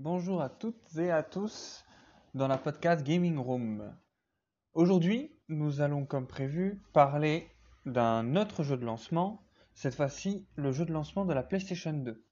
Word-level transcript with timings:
Bonjour 0.00 0.40
à 0.40 0.48
toutes 0.48 0.96
et 0.96 1.10
à 1.10 1.24
tous 1.24 1.84
dans 2.32 2.46
la 2.46 2.56
podcast 2.56 3.04
Gaming 3.04 3.36
Room. 3.36 3.92
Aujourd'hui, 4.72 5.36
nous 5.48 5.80
allons 5.80 6.06
comme 6.06 6.28
prévu 6.28 6.80
parler 6.92 7.50
d'un 7.84 8.36
autre 8.36 8.62
jeu 8.62 8.76
de 8.76 8.84
lancement, 8.84 9.42
cette 9.74 9.96
fois-ci 9.96 10.46
le 10.54 10.70
jeu 10.70 10.84
de 10.84 10.92
lancement 10.92 11.24
de 11.24 11.34
la 11.34 11.42
PlayStation 11.42 11.92
2. 11.92 12.24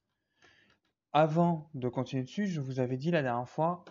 Avant 1.12 1.68
de 1.74 1.88
continuer 1.88 2.22
dessus, 2.22 2.46
je 2.46 2.60
vous 2.60 2.78
avais 2.78 2.96
dit 2.96 3.10
la 3.10 3.22
dernière 3.22 3.48
fois 3.48 3.84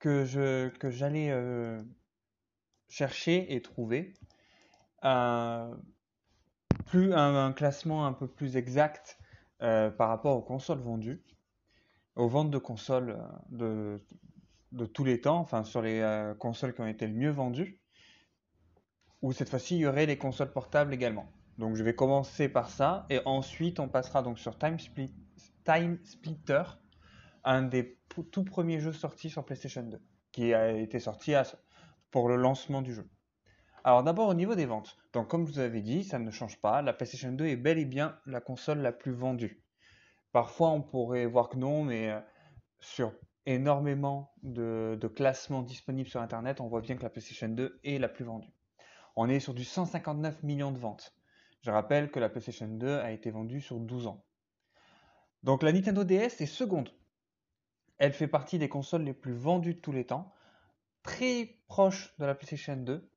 que 0.00 0.24
j'allais 0.24 1.30
euh, 1.30 1.80
chercher 2.88 3.54
et 3.54 3.62
trouver 3.62 4.14
un, 5.02 5.78
plus, 6.86 7.14
un, 7.14 7.52
classement 7.52 8.04
un 8.04 8.14
peu 8.14 8.26
plus 8.26 8.56
exact 8.56 9.16
euh, 9.62 9.92
par 9.92 10.08
rapport 10.08 10.36
aux 10.36 10.42
consoles 10.42 10.80
vendues, 10.80 11.22
aux 12.20 12.28
ventes 12.28 12.50
de 12.50 12.58
consoles 12.58 13.18
euh, 13.60 13.98
de, 14.72 14.86
tous 14.86 15.04
les 15.04 15.20
temps, 15.20 15.38
enfin 15.38 15.64
sur 15.64 15.82
les 15.82 16.00
euh, 16.00 16.34
consoles 16.34 16.74
qui 16.74 16.80
ont 16.82 16.86
été 16.86 17.06
le 17.06 17.14
mieux 17.14 17.30
vendues, 17.30 17.80
où 19.22 19.32
cette 19.32 19.48
fois-ci 19.48 19.76
il 19.76 19.80
y 19.80 19.86
aurait 19.86 20.06
les 20.06 20.18
consoles 20.18 20.52
portables 20.52 20.92
également. 20.92 21.32
Donc 21.58 21.76
je 21.76 21.82
vais 21.82 21.94
commencer 21.94 22.48
par 22.48 22.68
ça 22.70 23.06
et 23.10 23.20
ensuite 23.24 23.80
on 23.80 23.88
passera 23.88 24.22
donc 24.22 24.38
sur 24.38 24.58
Time 24.58 24.78
Splitter, 24.78 26.62
un 27.44 27.62
des 27.62 27.98
tout 28.30 28.44
premiers 28.44 28.80
jeux 28.80 28.92
sortis 28.92 29.30
sur 29.30 29.44
PlayStation 29.44 29.82
2, 29.82 30.00
qui 30.32 30.52
a 30.52 30.72
été 30.72 31.00
sorti 31.00 31.32
pour 32.10 32.28
le 32.28 32.36
lancement 32.36 32.82
du 32.82 32.94
jeu. 32.94 33.08
Alors 33.82 34.02
d'abord 34.02 34.28
au 34.28 34.34
niveau 34.34 34.54
des 34.54 34.66
ventes. 34.66 34.98
Donc 35.14 35.28
comme 35.28 35.46
je 35.46 35.52
vous 35.52 35.58
avais 35.58 35.80
dit, 35.80 36.04
ça 36.04 36.18
ne 36.18 36.30
change 36.30 36.60
pas. 36.60 36.82
La 36.82 36.92
PlayStation 36.92 37.32
2 37.32 37.46
est 37.46 37.56
bel 37.56 37.78
et 37.78 37.86
bien 37.86 38.18
la 38.26 38.40
console 38.40 38.80
la 38.80 38.92
plus 38.92 39.12
vendue. 39.12 39.59
Parfois 40.32 40.70
on 40.70 40.82
pourrait 40.82 41.26
voir 41.26 41.48
que 41.48 41.56
non, 41.56 41.84
mais 41.84 42.10
euh, 42.10 42.20
sur 42.78 43.12
énormément 43.46 44.32
de, 44.42 44.98
classements 45.14 45.62
disponibles 45.62 46.08
sur 46.08 46.20
Internet, 46.20 46.60
on 46.60 46.68
voit 46.68 46.80
bien 46.80 46.96
que 46.96 47.02
la 47.02 47.10
PlayStation 47.10 47.48
2 47.48 47.80
est 47.84 47.98
la 47.98 48.08
plus 48.08 48.24
vendue. 48.24 48.52
On 49.16 49.28
est 49.28 49.40
sur 49.40 49.54
du 49.54 49.64
159 49.64 50.42
millions 50.42 50.72
de 50.72 50.78
ventes. 50.78 51.14
Je 51.62 51.70
rappelle 51.70 52.10
que 52.10 52.20
la 52.20 52.28
PlayStation 52.28 52.68
2 52.68 52.98
a 52.98 53.10
été 53.10 53.30
vendue 53.30 53.60
sur 53.60 53.78
12 53.80 54.06
ans. 54.06 54.24
Donc 55.42 55.62
la 55.62 55.72
Nintendo 55.72 56.04
DS 56.04 56.40
est 56.40 56.46
seconde. 56.46 56.90
Elle 57.98 58.12
fait 58.12 58.28
partie 58.28 58.58
des 58.58 58.68
consoles 58.68 59.02
les 59.02 59.14
plus 59.14 59.34
vendues 59.34 59.74
de 59.74 59.80
tous 59.80 59.92
les 59.92 60.06
temps, 60.06 60.32
très 61.02 61.58
proche 61.68 62.16
de 62.18 62.24
la 62.24 62.34
PlayStation 62.34 62.76
2, 62.76 63.10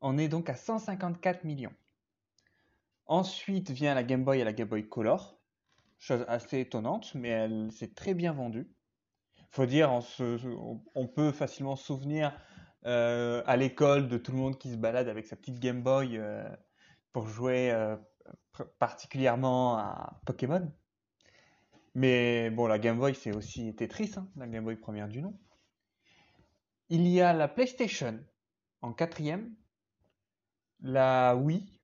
on 0.00 0.18
est 0.18 0.28
donc 0.28 0.48
à 0.48 0.54
154 0.54 1.44
millions. 1.44 1.74
Ensuite 3.06 3.70
vient 3.70 3.94
la 3.94 4.02
Game 4.02 4.24
Boy 4.24 4.40
et 4.40 4.44
la 4.44 4.52
Game 4.52 4.68
Boy 4.68 4.88
Color. 4.88 5.35
Chose 5.98 6.24
assez 6.28 6.60
étonnante, 6.60 7.14
mais 7.14 7.28
elle 7.28 7.72
s'est 7.72 7.94
très 7.94 8.14
bien 8.14 8.32
vendue. 8.32 8.70
Faut 9.50 9.66
dire, 9.66 9.90
on, 10.94 11.06
peut 11.06 11.32
facilement 11.32 11.76
se 11.76 11.86
souvenir 11.86 12.38
euh, 12.84 13.42
à 13.46 13.56
l'école 13.56 14.08
de 14.08 14.18
tout 14.18 14.32
le 14.32 14.38
monde 14.38 14.58
qui 14.58 14.70
se 14.70 14.76
balade 14.76 15.08
avec 15.08 15.26
sa 15.26 15.36
petite 15.36 15.58
Game 15.58 15.82
Boy 15.82 16.18
euh, 16.18 16.46
pour 17.12 17.26
jouer 17.26 17.70
euh, 17.70 17.96
particulièrement 18.78 19.78
à 19.78 20.20
Pokémon. 20.26 20.70
Mais 21.94 22.50
bon, 22.50 22.66
la 22.66 22.78
Game 22.78 22.98
Boy, 22.98 23.14
c'est 23.14 23.34
aussi 23.34 23.74
Tetris, 23.74 24.12
hein, 24.16 24.28
la 24.36 24.46
Game 24.46 24.64
Boy 24.64 24.76
première 24.76 25.08
du 25.08 25.22
nom. 25.22 25.38
Il 26.90 27.08
y 27.08 27.22
a 27.22 27.32
la 27.32 27.48
PlayStation 27.48 28.20
en 28.82 28.92
quatrième, 28.92 29.54
la 30.80 31.34
Wii, 31.34 31.80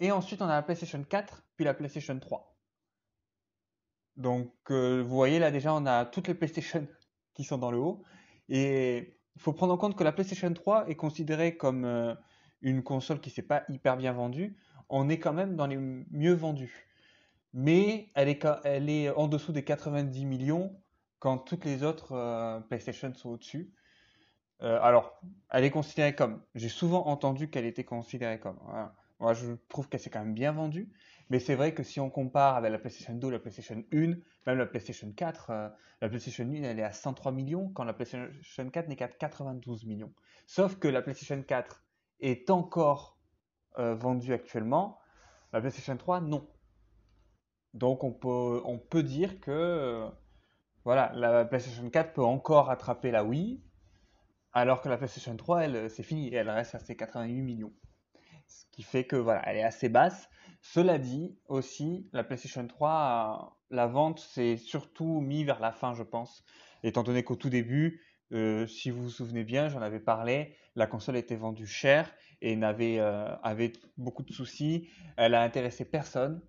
et 0.00 0.10
ensuite 0.10 0.42
on 0.42 0.46
a 0.46 0.54
la 0.54 0.62
PlayStation 0.62 1.02
4, 1.02 1.44
puis 1.54 1.64
la 1.64 1.74
PlayStation 1.74 2.18
3. 2.18 2.49
Donc 4.16 4.52
euh, 4.70 5.02
vous 5.02 5.14
voyez 5.14 5.38
là 5.38 5.50
déjà 5.50 5.74
on 5.74 5.86
a 5.86 6.04
toutes 6.04 6.28
les 6.28 6.34
PlayStation 6.34 6.86
qui 7.34 7.44
sont 7.44 7.58
dans 7.58 7.70
le 7.70 7.78
haut, 7.78 8.02
et 8.48 9.16
il 9.36 9.42
faut 9.42 9.52
prendre 9.52 9.72
en 9.72 9.78
compte 9.78 9.96
que 9.96 10.04
la 10.04 10.12
PlayStation 10.12 10.52
3 10.52 10.88
est 10.88 10.96
considérée 10.96 11.56
comme 11.56 11.84
euh, 11.84 12.14
une 12.60 12.82
console 12.82 13.20
qui 13.20 13.30
s'est 13.30 13.42
pas 13.42 13.62
hyper 13.68 13.96
bien 13.96 14.12
vendue, 14.12 14.56
on 14.88 15.08
est 15.08 15.18
quand 15.18 15.32
même 15.32 15.56
dans 15.56 15.66
les 15.66 15.76
mieux 15.76 16.34
vendus. 16.34 16.86
Mais 17.52 18.08
elle 18.14 18.28
est, 18.28 19.10
en 19.10 19.26
dessous 19.26 19.52
des 19.52 19.64
90 19.64 20.24
millions 20.24 20.72
quand 21.18 21.38
toutes 21.38 21.64
les 21.64 21.82
autres 21.82 22.12
euh, 22.12 22.60
PlayStation 22.60 23.12
sont 23.14 23.30
au-dessus. 23.30 23.72
Alors, 24.62 25.18
elle 25.48 25.64
est 25.64 25.70
considérée 25.70 26.14
comme. 26.14 26.42
J'ai 26.54 26.68
souvent 26.68 27.06
entendu 27.06 27.48
qu'elle 27.48 27.64
était 27.64 27.84
considérée 27.84 28.38
comme. 28.38 28.58
Moi, 29.18 29.32
je 29.32 29.52
trouve 29.68 29.88
qu'elle 29.88 30.00
s'est 30.00 30.10
quand 30.10 30.20
même 30.20 30.34
bien 30.34 30.52
vendue. 30.52 30.90
Mais 31.30 31.38
c'est 31.38 31.54
vrai 31.54 31.72
que 31.74 31.82
si 31.84 32.00
on 32.00 32.10
compare 32.10 32.56
avec 32.56 32.72
la 32.72 32.78
PlayStation 32.78 33.14
2, 33.14 33.30
la 33.30 33.38
PlayStation 33.38 33.82
1, 33.92 33.96
même 33.96 34.58
la 34.58 34.66
PlayStation 34.66 35.10
4, 35.12 35.50
euh, 35.50 35.68
la 36.00 36.08
PlayStation 36.08 36.44
1, 36.44 36.62
elle 36.64 36.80
est 36.80 36.84
à 36.84 36.92
103 36.92 37.30
millions, 37.30 37.68
quand 37.68 37.84
la 37.84 37.92
PlayStation 37.92 38.70
4 38.70 38.88
n'est 38.88 38.96
qu'à 38.96 39.08
92 39.08 39.86
millions. 39.86 40.12
Sauf 40.46 40.76
que 40.76 40.88
la 40.88 41.02
PlayStation 41.02 41.40
4 41.40 41.84
est 42.18 42.50
encore 42.50 43.16
euh, 43.78 43.94
vendue 43.94 44.32
actuellement, 44.32 44.98
la 45.52 45.60
PlayStation 45.60 45.96
3, 45.96 46.20
non. 46.20 46.48
Donc 47.74 48.02
on 48.02 48.12
peut, 48.12 48.60
on 48.64 48.78
peut 48.78 49.04
dire 49.04 49.40
que 49.40 50.08
voilà, 50.84 51.12
la 51.14 51.44
PlayStation 51.44 51.88
4 51.88 52.12
peut 52.12 52.24
encore 52.24 52.70
attraper 52.70 53.12
la 53.12 53.22
Wii, 53.22 53.62
alors 54.52 54.80
que 54.80 54.88
la 54.88 54.96
PlayStation 54.96 55.36
3, 55.36 55.64
elle, 55.64 55.76
euh, 55.76 55.88
c'est 55.88 56.02
fini, 56.02 56.34
elle 56.34 56.50
reste 56.50 56.74
à 56.74 56.80
ses 56.80 56.96
88 56.96 57.42
millions. 57.42 57.72
Ce 58.48 58.64
qui 58.72 58.82
fait 58.82 59.04
que 59.04 59.14
voilà, 59.14 59.42
elle 59.48 59.58
est 59.58 59.62
assez 59.62 59.88
basse. 59.88 60.28
Cela 60.62 60.98
dit, 60.98 61.36
aussi, 61.48 62.08
la 62.12 62.22
PlayStation 62.22 62.66
3, 62.66 63.58
la 63.70 63.86
vente 63.86 64.20
s'est 64.20 64.56
surtout 64.56 65.20
mis 65.20 65.44
vers 65.44 65.60
la 65.60 65.72
fin, 65.72 65.94
je 65.94 66.02
pense, 66.02 66.44
étant 66.82 67.02
donné 67.02 67.22
qu'au 67.22 67.36
tout 67.36 67.50
début, 67.50 68.02
euh, 68.32 68.66
si 68.66 68.90
vous 68.90 69.02
vous 69.02 69.10
souvenez 69.10 69.44
bien, 69.44 69.68
j'en 69.68 69.82
avais 69.82 70.00
parlé, 70.00 70.54
la 70.76 70.86
console 70.86 71.16
était 71.16 71.36
vendue 71.36 71.66
cher 71.66 72.12
et 72.42 72.54
n'avait 72.56 73.00
euh, 73.00 73.34
avait 73.42 73.72
beaucoup 73.96 74.22
de 74.22 74.32
soucis. 74.32 74.88
Elle 75.16 75.34
a 75.34 75.42
intéressé 75.42 75.84
personne. 75.84 76.40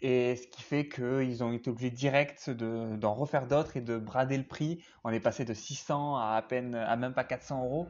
Et 0.00 0.36
ce 0.36 0.46
qui 0.46 0.62
fait 0.62 0.88
qu'ils 0.88 1.42
ont 1.42 1.52
été 1.52 1.70
obligés 1.70 1.90
direct 1.90 2.50
d'en 2.50 3.14
refaire 3.14 3.46
d'autres 3.46 3.76
et 3.76 3.80
de 3.80 3.96
brader 3.98 4.36
le 4.36 4.46
prix. 4.46 4.84
On 5.02 5.10
est 5.10 5.20
passé 5.20 5.44
de 5.44 5.54
600 5.54 6.16
à 6.16 6.34
à 6.34 6.42
peine, 6.42 6.74
à 6.74 6.94
même 6.96 7.14
pas 7.14 7.24
400 7.24 7.64
euros. 7.64 7.88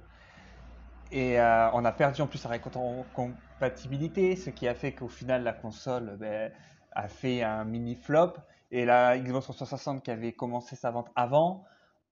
Et 1.10 1.40
euh, 1.40 1.70
on 1.72 1.84
a 1.84 1.92
perdu 1.92 2.22
en 2.22 2.26
plus 2.26 2.38
sa 2.38 2.50
compatibilité, 2.58 4.36
ce 4.36 4.50
qui 4.50 4.66
a 4.66 4.74
fait 4.74 4.92
qu'au 4.94 5.08
final 5.08 5.42
la 5.42 5.52
console 5.52 6.16
ben, 6.18 6.52
a 6.92 7.08
fait 7.08 7.42
un 7.42 7.64
mini 7.64 7.94
flop. 7.94 8.34
Et 8.70 8.84
la 8.84 9.18
Xbox 9.18 9.44
360 9.44 10.02
qui 10.02 10.10
avait 10.10 10.32
commencé 10.32 10.76
sa 10.76 10.90
vente 10.90 11.08
avant 11.14 11.64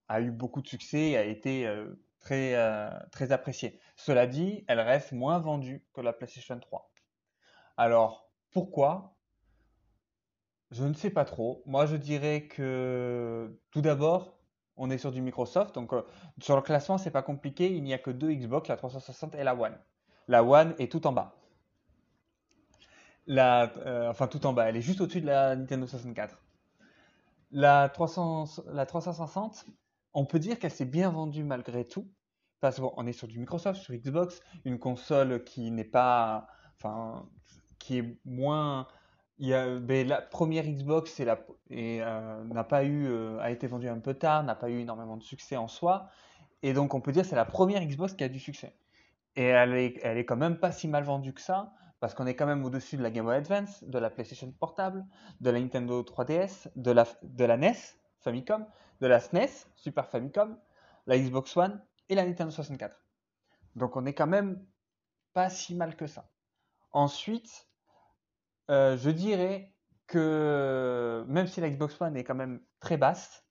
a 0.08 0.20
eu 0.20 0.31
beaucoup 0.31 0.62
de 0.62 0.69
succès 0.69 1.10
et 1.10 1.16
a 1.16 1.25
été 1.25 1.66
euh, 1.66 1.98
très, 2.20 2.54
euh, 2.54 2.91
très 3.10 3.32
appréciée. 3.32 3.81
Cela 3.97 4.26
dit, 4.26 4.64
elle 4.69 4.81
reste 4.81 5.12
moins 5.12 5.38
vendue 5.38 5.84
que 5.92 6.00
la 6.00 6.12
PlayStation 6.12 6.58
3. 6.58 6.92
Alors 7.76 8.31
pourquoi? 8.52 9.16
Je 10.70 10.84
ne 10.84 10.94
sais 10.94 11.10
pas 11.10 11.25
trop. 11.25 11.62
Moi, 11.66 11.86
je 11.86 11.97
dirais 11.97 12.47
que 12.47 13.58
tout 13.70 13.82
d'abord, 13.82 14.38
on 14.76 14.90
est 14.90 14.98
sur 14.98 15.12
du 15.12 15.22
Microsoft. 15.22 15.74
Donc, 15.74 15.92
euh, 15.92 16.02
sur 16.40 16.56
le 16.56 16.62
classement, 16.62 16.98
c'est 16.98 17.10
pas 17.10 17.22
compliqué. 17.22 17.74
Il 17.74 17.82
n'y 17.82 17.94
a 17.94 17.98
que 17.98 18.10
deux 18.10 18.32
Xbox, 18.32 18.68
la 18.68 18.76
360 18.76 19.34
et 19.34 19.44
la 19.44 19.54
One. 19.54 19.76
La 20.28 20.42
One 20.44 20.74
est 20.78 20.90
tout 20.90 21.06
en 21.06 21.12
bas. 21.12 21.34
Euh, 23.28 24.08
enfin, 24.08 24.26
tout 24.26 24.44
en 24.46 24.52
bas. 24.52 24.68
Elle 24.68 24.76
est 24.76 24.82
juste 24.82 25.00
au-dessus 25.00 25.20
de 25.20 25.26
la 25.26 25.56
Nintendo 25.56 25.86
64. 25.86 26.38
La, 27.52 27.88
300, 27.88 28.44
la 28.72 28.86
360, 28.86 29.66
on 30.14 30.24
peut 30.24 30.38
dire 30.38 30.58
qu'elle 30.58 30.70
s'est 30.70 30.84
bien 30.84 31.10
vendue 31.10 31.44
malgré 31.44 31.86
tout. 31.86 32.08
Parce 32.60 32.78
qu'on 32.78 33.06
est 33.06 33.12
sur 33.12 33.26
du 33.26 33.40
Microsoft, 33.40 33.82
sur 33.82 33.92
Xbox, 33.92 34.40
une 34.64 34.78
console 34.78 35.42
qui 35.42 35.72
n'est 35.72 35.82
pas, 35.82 36.46
enfin, 36.76 37.28
qui 37.80 37.98
est 37.98 38.20
moins 38.24 38.86
ben, 39.38 40.06
la 40.06 40.22
première 40.22 40.65
Xbox 40.65 41.20
euh, 41.20 42.44
n'a 42.44 42.65
pas 42.65 42.84
eu, 42.84 43.06
euh, 43.06 43.38
a 43.41 43.50
été 43.50 43.66
vendue 43.66 43.88
un 43.88 43.98
peu 43.98 44.15
tard, 44.15 44.44
n'a 44.44 44.55
pas 44.55 44.70
eu 44.70 44.81
énormément 44.81 45.17
de 45.17 45.23
succès 45.23 45.56
en 45.56 45.69
soi, 45.69 46.08
et 46.62 46.73
donc 46.73 46.94
on 46.94 47.00
peut 47.00 47.12
dire 47.12 47.23
que 47.23 47.29
c'est 47.29 47.37
la 47.37 47.44
première 47.44 47.84
Xbox 47.84 48.14
qui 48.14 48.25
a 48.25 48.29
du 48.29 48.38
succès. 48.38 48.76
Et 49.34 49.44
elle 49.44 49.75
est, 49.75 49.99
elle 50.02 50.19
est 50.19 50.25
quand 50.25 50.37
même 50.37 50.58
pas 50.58 50.73
si 50.73 50.88
mal 50.88 51.05
vendue 51.05 51.32
que 51.32 51.40
ça, 51.40 51.73
parce 52.00 52.14
qu'on 52.14 52.26
est 52.26 52.34
quand 52.34 52.46
même 52.46 52.64
au-dessus 52.64 52.96
de 52.96 53.02
la 53.02 53.11
Game 53.11 53.25
Boy 53.25 53.37
Advance, 53.37 53.82
de 53.84 53.99
la 53.99 54.11
PlayStation 54.11 54.50
Portable, 54.52 55.05
de 55.40 55.50
la 55.50 55.61
Nintendo 55.61 56.02
3DS, 56.02 56.69
de 56.76 56.90
la, 56.90 57.06
de 57.23 57.44
la 57.44 57.56
NES 57.56 57.76
Famicom, 58.19 58.67
de 59.00 59.06
la 59.06 59.20
SNES 59.20 59.46
e 59.46 59.70
Super 59.76 60.06
Famicom, 60.08 60.56
la 61.06 61.19
Xbox 61.19 61.56
One 61.56 61.82
et 62.08 62.14
la 62.14 62.25
Nintendo 62.25 62.50
64. 62.50 62.94
Donc 63.76 63.96
on 63.96 64.06
est 64.06 64.14
quand 64.14 64.26
même 64.26 64.64
pas 65.32 65.50
si 65.50 65.75
mal 65.75 65.96
que 65.96 66.06
ça. 66.06 66.28
Ensuite, 66.93 67.69
euh, 68.72 68.96
je 68.96 69.10
dirais 69.10 69.74
que 70.06 71.24
même 71.28 71.46
si 71.46 71.60
la 71.60 71.69
Xbox 71.69 72.00
One 72.00 72.16
est 72.16 72.24
quand 72.24 72.34
même 72.34 72.60
très 72.80 72.96
basse, 72.96 73.44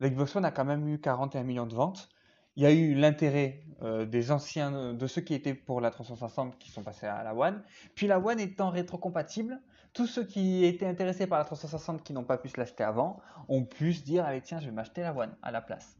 la 0.00 0.08
Xbox 0.08 0.34
One 0.34 0.44
a 0.46 0.50
quand 0.50 0.64
même 0.64 0.88
eu 0.88 0.98
41 0.98 1.42
millions 1.42 1.66
de 1.66 1.74
ventes. 1.74 2.08
Il 2.56 2.62
y 2.62 2.66
a 2.66 2.72
eu 2.72 2.94
l'intérêt 2.94 3.62
euh, 3.82 4.06
des 4.06 4.32
anciens, 4.32 4.94
de 4.94 5.06
ceux 5.06 5.20
qui 5.20 5.34
étaient 5.34 5.54
pour 5.54 5.80
la 5.80 5.90
360 5.90 6.58
qui 6.58 6.70
sont 6.70 6.82
passés 6.82 7.06
à 7.06 7.22
la 7.22 7.34
One. 7.34 7.62
Puis 7.94 8.06
la 8.06 8.18
One 8.18 8.40
étant 8.40 8.70
rétrocompatible, 8.70 9.60
tous 9.92 10.06
ceux 10.06 10.24
qui 10.24 10.64
étaient 10.64 10.86
intéressés 10.86 11.26
par 11.26 11.38
la 11.38 11.44
360 11.44 12.02
qui 12.02 12.12
n'ont 12.12 12.24
pas 12.24 12.38
pu 12.38 12.48
se 12.48 12.58
l'acheter 12.58 12.82
avant 12.82 13.20
ont 13.48 13.64
pu 13.64 13.92
se 13.92 14.02
dire 14.02 14.24
allez 14.24 14.40
tiens 14.40 14.58
je 14.58 14.66
vais 14.66 14.72
m'acheter 14.72 15.02
la 15.02 15.14
One 15.14 15.36
à 15.42 15.50
la 15.50 15.60
place. 15.60 15.98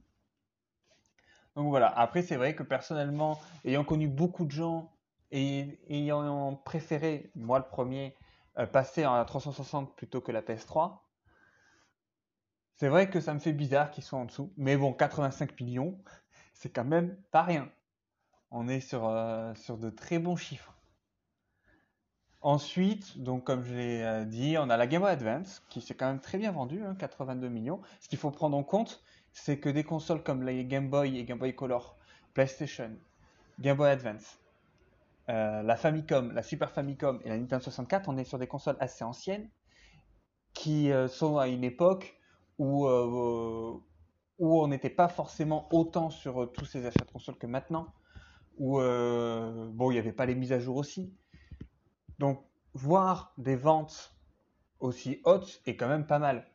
Donc 1.57 1.69
voilà, 1.69 1.89
après 1.89 2.23
c'est 2.23 2.37
vrai 2.37 2.55
que 2.55 2.63
personnellement, 2.63 3.39
ayant 3.65 3.85
connu 3.85 4.09
beaucoup 4.09 4.47
de 4.47 4.51
gens 4.51 4.93
et 5.31 5.79
ayant 5.89 6.55
préféré, 6.57 7.31
moi 7.35 7.59
le 7.59 7.65
premier, 7.65 8.07
euh, 8.07 8.20
passer 8.73 9.07
en 9.07 9.17
la 9.17 9.25
360 9.25 9.95
plutôt 9.97 10.21
que 10.21 10.33
la 10.33 10.43
PS3, 10.43 10.99
c'est 12.81 12.89
vrai 12.89 13.11
que 13.11 13.21
ça 13.21 13.35
me 13.35 13.39
fait 13.39 13.53
bizarre 13.53 13.91
qu'ils 13.91 14.05
soient 14.05 14.19
en 14.19 14.25
dessous. 14.25 14.55
Mais 14.57 14.75
bon, 14.75 14.95
85 14.95 15.61
millions, 15.61 15.99
c'est 16.55 16.71
quand 16.71 16.85
même 16.85 17.15
pas 17.31 17.43
rien. 17.43 17.71
On 18.51 18.69
est 18.69 18.81
sur, 18.81 19.07
euh, 19.07 19.55
sur 19.55 19.77
de 19.77 19.91
très 19.91 20.19
bons 20.19 20.37
chiffres. 20.37 20.75
Ensuite, 22.41 23.19
donc 23.19 23.45
comme 23.45 23.63
je 23.65 23.75
l'ai 23.75 24.03
euh, 24.03 24.25
dit, 24.25 24.57
on 24.59 24.71
a 24.71 24.79
la 24.79 24.87
Game 24.87 25.03
Boy 25.03 25.11
Advance 25.11 25.63
qui 25.69 25.83
s'est 25.83 25.95
quand 25.95 26.07
même 26.07 26.21
très 26.21 26.39
bien 26.39 26.53
vendue, 26.53 26.83
82 26.99 27.47
hein, 27.47 27.51
millions. 27.51 27.81
Ce 28.01 28.09
qu'il 28.09 28.19
faut 28.19 28.31
prendre 28.31 28.57
en 28.57 28.63
compte, 28.63 29.03
c'est 29.35 29.59
que 29.59 29.69
des 29.69 29.85
consoles 29.85 30.23
comme 30.23 30.43
les 30.43 30.65
Game 30.65 30.89
Boy 30.89 31.19
et 31.19 31.25
Game 31.25 31.39
Boy 31.39 31.55
Color, 31.55 31.99
PlayStation, 32.33 32.93
Game 33.59 33.77
Boy 33.77 33.91
Advance, 33.91 34.39
euh, 35.31 35.63
la 35.63 35.77
Famicom, 35.77 36.33
la 36.33 36.43
Super 36.43 36.71
Famicom 36.71 37.21
et 37.25 37.29
la 37.29 37.39
Nintendo 37.39 37.63
64, 37.63 38.09
on 38.09 38.19
est 38.19 38.25
sur 38.25 38.39
des 38.39 38.47
consoles 38.47 38.77
assez 38.81 39.05
anciennes 39.05 39.49
qui 40.53 40.93
euh, 40.93 41.09
sont 41.09 41.39
à 41.39 41.49
une 41.49 41.65
époque 41.65 42.19
où, 42.59 42.87
où 42.87 44.63
on 44.63 44.69
n'était 44.69 44.91
pas 44.91 45.09
forcément 45.09 45.67
autant 45.73 46.11
sur 46.11 46.53
tous 46.53 46.67
ces 46.67 46.85
achats 46.85 47.07
de 47.07 47.11
consoles 47.11 47.39
que 47.39 47.47
maintenant, 47.47 47.95
où 48.59 48.75
bon, 48.75 49.91
il 49.91 49.95
n'y 49.95 49.99
avait 49.99 50.13
pas 50.13 50.27
les 50.27 50.35
mises 50.35 50.53
à 50.53 50.59
jour 50.59 50.77
aussi. 50.77 51.15
Donc, 52.19 52.45
voir 52.75 53.33
des 53.39 53.57
ventes 53.57 54.15
aussi 54.79 55.23
hautes 55.25 55.63
est 55.65 55.77
quand 55.77 55.89
même 55.89 56.07
pas 56.07 56.19
mal. 56.19 56.47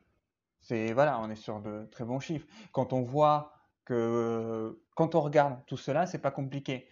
C'est 0.62 0.94
voilà, 0.94 1.20
on 1.20 1.30
est 1.30 1.36
sur 1.36 1.62
de 1.62 1.88
très 1.92 2.06
bons 2.06 2.20
chiffres. 2.20 2.48
Quand 2.72 2.94
on 2.94 3.02
voit 3.02 3.54
que 3.86 4.80
quand 4.96 5.16
on 5.16 5.22
regarde 5.22 5.60
tout 5.68 5.78
cela, 5.78 6.08
c'est 6.08 6.20
pas 6.20 6.32
compliqué. 6.32 6.88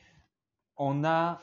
On 0.78 1.04
a 1.04 1.42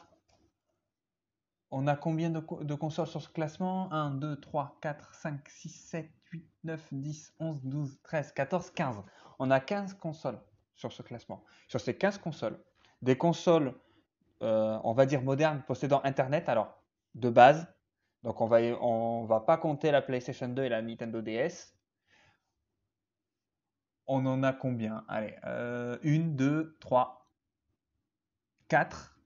on 1.71 1.87
a 1.87 1.97
combien 1.97 2.31
de, 2.31 2.41
consoles 2.75 3.07
sur 3.07 3.23
ce 3.23 3.29
classement? 3.29 3.93
1, 3.93 4.13
2, 4.13 4.41
3, 4.41 4.79
4, 4.81 5.15
5, 5.15 5.49
6, 5.49 5.69
7, 5.69 6.11
8, 6.33 6.49
9, 6.65 6.89
10, 6.93 7.35
11, 7.39 7.65
12, 7.65 7.99
13, 8.03 8.33
14, 8.33 8.71
15. 8.71 8.97
On 9.39 9.51
a 9.51 9.61
15 9.61 9.95
consoles 9.95 10.41
sur 10.75 10.93
ce 10.93 11.03
classement. 11.03 11.45
Sur 11.69 11.81
ces 11.81 11.97
15 11.97 12.19
consoles, 12.19 12.59
des 13.03 13.17
consoles, 13.17 13.75
euh, 14.43 14.79
on 14.85 14.93
va 14.93 15.07
dire 15.07 15.23
modernes, 15.23 15.63
possédant 15.67 16.01
Internet. 16.05 16.49
Alors, 16.49 16.83
de 17.15 17.31
base. 17.31 17.67
Donc 18.23 18.41
on 18.41 18.47
va, 18.47 18.61
on 18.81 19.25
va 19.25 19.41
pas 19.41 19.57
compter 19.57 19.91
la 19.91 20.03
PlayStation 20.03 20.49
2 20.49 20.65
et 20.65 20.69
la 20.69 20.83
Nintendo 20.83 21.23
DS. 21.23 21.75
On 24.07 24.27
en 24.27 24.43
a 24.43 24.53
combien? 24.53 25.05
Allez, 25.09 25.37
euh, 25.45 25.97
1, 26.05 26.35
2, 26.35 26.77
3, 26.81 27.33
4, 28.69 29.17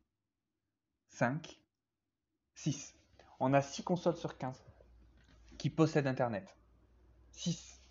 5, 1.08 1.58
6. 2.54 2.94
On 3.40 3.52
a 3.52 3.60
6 3.60 3.82
consoles 3.82 4.16
sur 4.16 4.38
15 4.38 4.62
qui 5.58 5.70
possèdent 5.70 6.06
Internet. 6.06 6.56
6. 7.32 7.82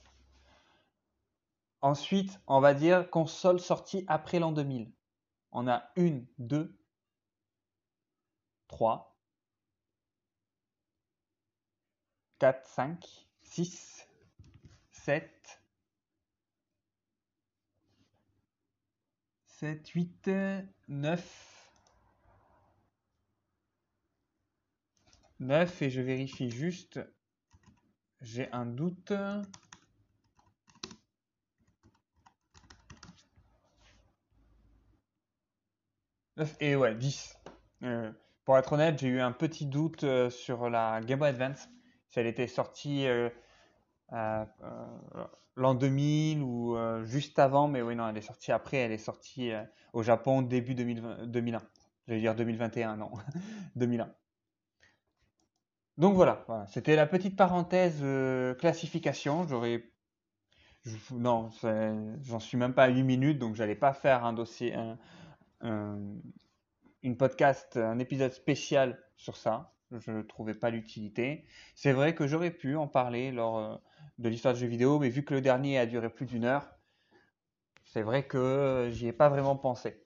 Ensuite, 1.81 2.39
on 2.48 2.62
va 2.62 2.74
dire 2.74 3.10
console 3.10 3.60
sortie 3.60 4.06
après 4.07 4.39
l'an 4.39 4.51
2000. 4.51 4.92
On 5.51 5.68
a 5.68 5.92
1, 5.98 6.21
2, 6.39 6.77
3, 8.68 9.15
4, 12.39 12.68
5, 12.68 13.27
6, 13.44 14.07
7, 14.92 15.62
7, 19.45 19.89
8, 19.89 20.30
9, 20.88 21.52
9 25.39 25.81
et 25.81 25.89
je 25.89 26.01
vérifie 26.01 26.50
juste, 26.50 27.00
j'ai 28.21 28.51
un 28.51 28.65
doute. 28.65 29.13
et 36.59 36.75
ouais, 36.75 36.95
10. 36.95 37.38
Euh, 37.83 38.12
pour 38.45 38.57
être 38.57 38.74
honnête, 38.74 39.00
j'ai 39.00 39.07
eu 39.07 39.21
un 39.21 39.31
petit 39.31 39.65
doute 39.65 40.03
euh, 40.03 40.30
sur 40.30 40.69
la 40.69 41.01
Game 41.01 41.19
Boy 41.19 41.30
Advance 41.30 41.69
si 42.09 42.19
elle 42.19 42.27
était 42.27 42.47
sortie 42.47 43.07
euh, 43.07 43.29
euh, 44.12 44.45
l'an 45.56 45.74
2000 45.74 46.41
ou 46.44 46.75
juste 47.03 47.39
avant, 47.39 47.68
mais 47.68 47.81
oui, 47.81 47.95
non, 47.95 48.07
elle 48.07 48.18
est 48.18 48.21
sortie 48.21 48.51
après, 48.51 48.77
elle 48.77 48.91
est 48.91 48.97
sortie 48.97 49.51
au 49.94 50.03
Japon 50.03 50.41
début 50.41 50.75
2020, 50.75 51.27
2001. 51.27 51.62
Je 52.07 52.13
vais 52.13 52.19
dire 52.19 52.36
2021, 52.36 52.97
non, 52.97 53.12
2001. 53.75 54.13
Donc 55.98 56.16
voilà, 56.16 56.45
c'était 56.68 56.95
la 56.95 57.06
petite 57.06 57.36
parenthèse 57.36 58.04
classification. 58.60 59.48
J'aurais. 59.48 59.84
Non, 61.12 61.50
j'en 62.22 62.40
suis 62.40 62.57
même 62.57 62.74
pas 62.74 62.86
à 62.86 62.90
8 62.90 63.04
minutes, 63.04 63.40
donc 63.40 63.56
j'allais 63.56 63.75
pas 63.75 63.94
faire 63.94 64.25
un 64.25 64.34
dossier, 64.34 64.75
un, 65.62 65.98
une 67.04 67.16
podcast, 67.16 67.78
un 67.78 68.00
épisode 68.00 68.34
spécial 68.34 69.01
sur 69.16 69.38
ça 69.38 69.74
je 70.00 70.12
ne 70.12 70.22
trouvais 70.22 70.54
pas 70.54 70.69
l'utilité. 70.69 71.45
C'est 71.75 71.92
vrai 71.92 72.16
que 72.16 72.28
j'aurais 72.28 72.51
pu 72.51 72.75
en 72.75 72.88
parler 72.88 73.31
lors 73.31 73.57
euh, 73.57 73.75
de 74.18 74.30
l'histoire 74.30 74.54
de 74.54 74.60
jeux 74.60 74.68
vidéo, 74.68 75.00
mais 75.00 75.10
vu 75.10 75.24
que 75.24 75.34
le 75.34 75.42
dernier 75.42 75.78
a 75.78 75.86
duré 75.86 76.10
plus 76.10 76.25
d'une 76.25 76.46
heure, 76.46 76.68
c'est 77.86 78.01
vrai 78.01 78.25
que 78.25 78.89
j'y 78.92 79.07
ai 79.07 79.13
pas 79.13 79.30
vraiment 79.30 79.56
pensé. 79.56 80.06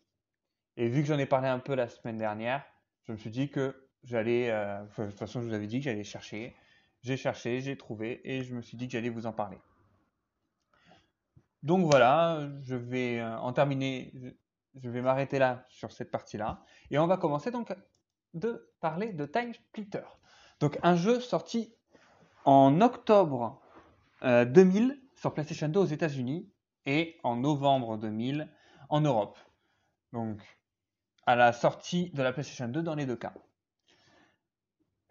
Et 0.75 0.87
vu 0.87 1.01
que 1.01 1.07
j'en 1.07 1.17
ai 1.17 1.25
parlé 1.25 1.47
un 1.47 1.59
peu 1.59 1.75
la 1.75 1.87
semaine 1.87 2.17
dernière, 2.17 2.65
je 3.03 3.13
me 3.13 3.17
suis 3.17 3.29
dit 3.29 3.49
que 3.49 3.86
j'allais, 4.03 4.49
euh, 4.49 4.83
de 4.97 5.05
toute 5.05 5.19
façon 5.19 5.41
je 5.41 5.47
vous 5.47 5.53
avais 5.53 5.67
dit 5.67 5.79
que 5.79 5.85
j'allais 5.85 6.03
chercher, 6.03 6.55
j'ai 7.03 7.17
cherché, 7.17 7.61
j'ai 7.61 7.77
trouvé, 7.77 8.21
et 8.23 8.43
je 8.43 8.53
me 8.55 8.61
suis 8.61 8.77
dit 8.77 8.87
que 8.87 8.93
j'allais 8.93 9.09
vous 9.09 9.25
en 9.25 9.33
parler. 9.33 9.57
Donc 11.63 11.85
voilà, 11.85 12.47
je 12.65 12.75
vais 12.75 13.19
euh, 13.19 13.37
en 13.39 13.53
terminer, 13.53 14.13
je 14.75 14.89
vais 14.89 15.01
m'arrêter 15.01 15.39
là 15.39 15.65
sur 15.69 15.91
cette 15.91 16.11
partie-là, 16.11 16.63
et 16.91 16.99
on 16.99 17.07
va 17.07 17.17
commencer 17.17 17.51
donc 17.51 17.73
de 18.33 18.71
parler 18.79 19.13
de 19.13 19.25
Time 19.25 19.53
Splitter. 19.53 20.03
Donc 20.59 20.79
un 20.83 20.95
jeu 20.95 21.19
sorti 21.19 21.73
en 22.45 22.81
octobre 22.81 23.61
2000 24.21 24.91
euh, 24.91 24.95
sur 25.15 25.33
PlayStation 25.33 25.67
2 25.67 25.79
aux 25.79 25.85
États-Unis 25.85 26.49
et 26.85 27.17
en 27.23 27.35
novembre 27.35 27.97
2000 27.97 28.49
en 28.89 29.01
Europe. 29.01 29.37
Donc 30.13 30.41
à 31.25 31.35
la 31.35 31.51
sortie 31.51 32.09
de 32.11 32.23
la 32.23 32.31
PlayStation 32.31 32.67
2 32.67 32.81
dans 32.81 32.95
les 32.95 33.05
deux 33.05 33.17
cas. 33.17 33.33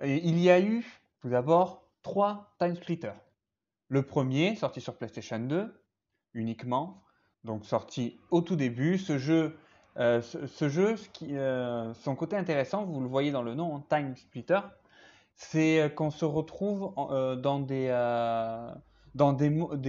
Il 0.05 0.39
y 0.39 0.51
a 0.51 0.61
eu 0.61 0.85
tout 1.21 1.29
d'abord 1.29 1.89
trois 2.03 2.55
Time 2.59 2.77
Splitters. 2.77 3.15
Le 3.89 4.03
premier, 4.03 4.57
sorti 4.57 4.81
sur 4.81 4.97
PlayStation 4.97 5.39
2 5.39 5.83
uniquement, 6.35 7.03
donc 7.45 7.65
sorti 7.65 8.19
au 8.31 8.43
tout 8.43 8.57
début. 8.57 8.99
Ce 8.99 9.19
jeu 9.19 9.57
euh, 9.99 10.21
euh, 11.23 11.95
son 11.95 12.15
côté 12.15 12.37
intéressant, 12.37 12.85
vous 12.85 13.01
le 13.01 13.09
voyez 13.09 13.31
dans 13.31 13.43
le 13.43 13.55
nom, 13.55 13.77
hein, 13.77 13.85
Time 13.89 14.15
Splitter, 14.17 14.61
c'est 15.35 15.81
euh, 15.81 15.89
qu'on 15.89 16.11
se 16.11 16.25
retrouve 16.25 16.93
dans 17.41 17.61
des, 17.61 17.89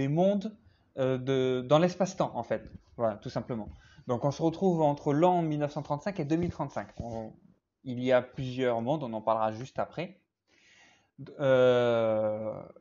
mondes 0.08 0.56
de, 0.96 1.60
dans 1.68 1.78
l'espace-temps, 1.78 2.32
en 2.34 2.42
fait. 2.42 2.70
Voilà, 2.96 3.16
tout 3.16 3.30
simplement. 3.30 3.68
Donc 4.06 4.24
on 4.24 4.30
se 4.30 4.40
retrouve 4.40 4.80
entre 4.80 5.12
l'an 5.12 5.42
1935 5.42 6.18
et 6.20 6.24
2035. 6.24 6.88
Il 7.88 8.02
y 8.02 8.12
a 8.12 8.22
plusieurs 8.22 8.80
mondes, 8.82 9.02
on 9.02 9.12
en 9.12 9.20
parlera 9.22 9.52
juste 9.52 9.78
après. 9.78 10.20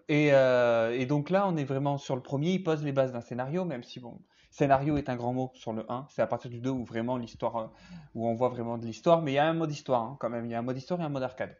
et, 0.07 0.27
et, 0.27 1.05
donc 1.05 1.29
là, 1.29 1.47
on 1.47 1.57
est 1.57 1.63
vraiment 1.63 1.97
sur 1.97 2.15
le 2.15 2.21
premier, 2.21 2.51
il 2.51 2.63
pose 2.63 2.83
les 2.83 2.91
bases 2.91 3.13
d'un 3.13 3.21
scénario, 3.21 3.65
même 3.65 3.83
si 3.83 3.99
bon, 3.99 4.19
Scénario 4.57 4.97
est 4.97 5.07
un 5.09 5.15
grand 5.15 5.33
mot 5.33 5.51
sur 5.53 5.71
le 5.71 5.85
1. 5.87 6.07
C'est 6.09 6.23
à 6.23 6.27
partir 6.27 6.49
du 6.49 6.59
2 6.59 6.71
où 6.71 6.83
vraiment 6.83 7.17
l'histoire, 7.17 7.57
euh, 7.57 7.67
où 8.15 8.27
on 8.27 8.33
voit 8.33 8.49
vraiment 8.49 8.79
de 8.79 8.87
l'histoire. 8.87 9.21
Mais 9.21 9.33
il 9.33 9.35
y 9.35 9.39
a 9.39 9.47
un 9.47 9.53
mode 9.53 9.71
histoire 9.71 10.01
hein, 10.01 10.17
quand 10.19 10.31
même. 10.31 10.45
Il 10.45 10.51
y 10.51 10.55
a 10.55 10.59
un 10.59 10.63
mode 10.63 10.77
histoire 10.77 10.99
et 10.99 11.03
un 11.03 11.09
mode 11.09 11.21
arcade. 11.21 11.55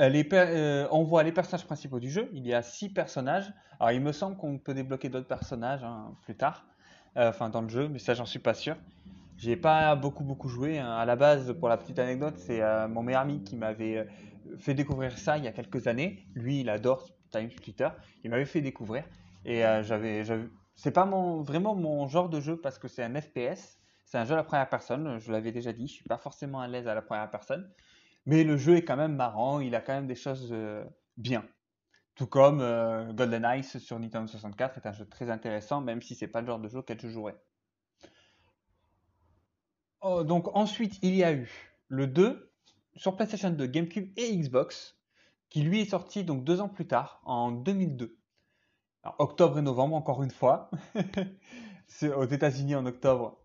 Euh, 0.00 0.22
euh, 0.32 0.88
on 0.90 1.04
voit 1.04 1.22
les 1.22 1.30
personnages 1.30 1.64
principaux 1.64 2.00
du 2.00 2.10
jeu. 2.10 2.28
Il 2.32 2.44
y 2.44 2.54
a 2.54 2.62
6 2.62 2.88
personnages. 2.92 3.52
Alors 3.78 3.92
il 3.92 4.00
me 4.00 4.10
semble 4.10 4.36
qu'on 4.36 4.58
peut 4.58 4.74
débloquer 4.74 5.08
d'autres 5.08 5.28
personnages 5.28 5.84
hein, 5.84 6.16
plus 6.22 6.36
tard, 6.36 6.66
enfin 7.14 7.48
dans 7.48 7.62
le 7.62 7.68
jeu, 7.68 7.88
mais 7.88 8.00
ça 8.00 8.14
j'en 8.14 8.26
suis 8.26 8.40
pas 8.40 8.54
sûr. 8.54 8.76
J'ai 9.38 9.56
pas 9.56 9.94
beaucoup 9.94 10.24
beaucoup 10.24 10.48
joué. 10.48 10.78
Hein. 10.78 10.90
À 10.90 11.04
la 11.04 11.14
base, 11.14 11.54
pour 11.58 11.68
la 11.68 11.76
petite 11.76 11.98
anecdote, 12.00 12.36
c'est 12.38 12.60
mon 12.88 13.02
meilleur 13.02 13.22
ami 13.22 13.44
qui 13.44 13.56
m'avait 13.56 14.06
fait 14.58 14.74
découvrir 14.74 15.16
ça 15.16 15.38
il 15.38 15.44
y 15.44 15.46
a 15.48 15.52
quelques 15.52 15.86
années. 15.86 16.26
Lui, 16.34 16.60
il 16.60 16.68
adore 16.68 17.08
Time 17.30 17.48
Splitter. 17.50 17.88
Il 18.24 18.30
m'avait 18.30 18.44
fait 18.44 18.60
découvrir 18.60 19.04
et 19.44 19.60
j'avais 19.82 20.24
c'est 20.74 20.90
pas 20.90 21.06
vraiment 21.06 21.74
mon 21.76 22.08
genre 22.08 22.28
de 22.28 22.40
jeu 22.40 22.56
parce 22.60 22.78
que 22.78 22.88
c'est 22.88 23.04
un 23.04 23.14
FPS. 23.20 23.78
C'est 24.04 24.18
un 24.18 24.24
jeu 24.24 24.32
à 24.32 24.36
la 24.36 24.44
première 24.44 24.68
personne. 24.68 25.18
Je 25.18 25.30
l'avais 25.30 25.52
déjà 25.52 25.72
dit, 25.72 25.86
je 25.86 25.92
suis 25.92 26.04
pas 26.04 26.18
forcément 26.18 26.60
à 26.60 26.66
l'aise 26.66 26.88
à 26.88 26.94
la 26.94 27.02
première 27.02 27.30
personne. 27.30 27.70
Mais 28.26 28.42
le 28.42 28.56
jeu 28.56 28.76
est 28.76 28.84
quand 28.84 28.96
même 28.96 29.14
marrant, 29.14 29.60
il 29.60 29.74
a 29.74 29.80
quand 29.80 29.94
même 29.94 30.06
des 30.08 30.16
choses 30.16 30.52
bien. 31.16 31.44
Tout 32.16 32.26
comme 32.26 32.58
Golden 33.12 33.46
Ice 33.56 33.78
sur 33.78 34.00
Nintendo 34.00 34.26
64 34.26 34.78
est 34.78 34.86
un 34.88 34.92
jeu 34.92 35.06
très 35.06 35.30
intéressant, 35.30 35.80
même 35.80 36.02
si 36.02 36.16
c'est 36.16 36.26
pas 36.26 36.40
le 36.40 36.48
genre 36.48 36.58
de 36.58 36.68
jeu 36.68 36.78
auquel 36.78 37.00
je 37.00 37.08
jouerais. 37.08 37.36
Oh, 40.00 40.22
donc 40.24 40.48
ensuite, 40.54 40.98
il 41.02 41.14
y 41.14 41.24
a 41.24 41.32
eu 41.32 41.50
le 41.88 42.06
2 42.06 42.52
sur 42.96 43.16
PlayStation 43.16 43.50
2, 43.50 43.66
GameCube 43.66 44.12
et 44.16 44.36
Xbox, 44.36 44.96
qui 45.48 45.62
lui 45.62 45.80
est 45.80 45.90
sorti 45.90 46.24
donc 46.24 46.44
deux 46.44 46.60
ans 46.60 46.68
plus 46.68 46.86
tard, 46.86 47.20
en 47.24 47.50
2002. 47.50 48.16
octobre 49.18 49.58
et 49.58 49.62
novembre, 49.62 49.96
encore 49.96 50.22
une 50.22 50.30
fois. 50.30 50.70
aux 52.16 52.24
États-Unis 52.24 52.74
en 52.74 52.86
octobre 52.86 53.38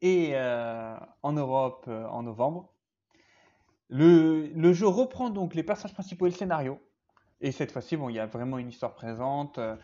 et 0.00 0.30
euh, 0.34 0.96
en 1.22 1.32
Europe 1.32 1.84
euh, 1.88 2.06
en 2.06 2.22
novembre. 2.22 2.72
Le, 3.88 4.72
jeu 4.72 4.86
reprend 4.86 5.30
donc 5.30 5.54
les 5.54 5.62
personnages 5.62 5.94
principaux 5.94 6.26
et 6.26 6.30
le 6.30 6.34
scénario. 6.34 6.80
Et 7.40 7.52
cette 7.52 7.72
fois-ci, 7.72 7.96
bon, 7.96 8.08
il 8.08 8.14
y 8.14 8.18
a 8.18 8.26
vraiment 8.26 8.58
une 8.58 8.68
histoire 8.68 8.94
présente 8.94 9.58
euh, 9.58 9.76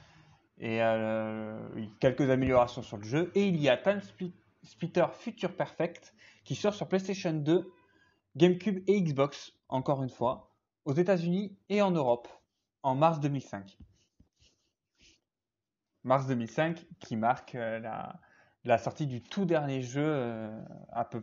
et 1.76 1.88
quelques 2.00 2.30
améliorations 2.30 2.82
sur 2.82 2.96
le 2.96 3.04
jeu. 3.04 3.30
Et 3.34 3.46
il 3.46 3.60
y 3.60 3.68
a 3.68 3.76
Time 3.76 4.00
Splitter 4.62 5.06
Future 5.12 5.54
Perfect 5.54 6.14
qui 6.44 6.54
sort 6.54 6.74
sur 6.74 6.88
PlayStation 6.88 7.32
2, 7.32 7.72
GameCube 8.36 8.82
et 8.86 9.00
Xbox, 9.00 9.52
encore 9.68 10.02
une 10.02 10.10
fois, 10.10 10.52
aux 10.84 10.94
États-Unis 10.94 11.56
et 11.68 11.82
en 11.82 11.90
Europe, 11.90 12.28
en 12.82 12.94
mars 12.94 13.20
2005 13.20 13.76
mars 16.08 16.26
2005, 16.26 16.84
qui 16.98 17.16
marque 17.16 17.54
euh, 17.54 17.78
la, 18.64 18.78
sortie 18.78 19.06
du 19.06 19.22
tout 19.22 19.44
dernier 19.44 19.82
jeu, 19.82 20.04
euh, 20.04 20.60
à, 20.90 21.04
peu, 21.04 21.22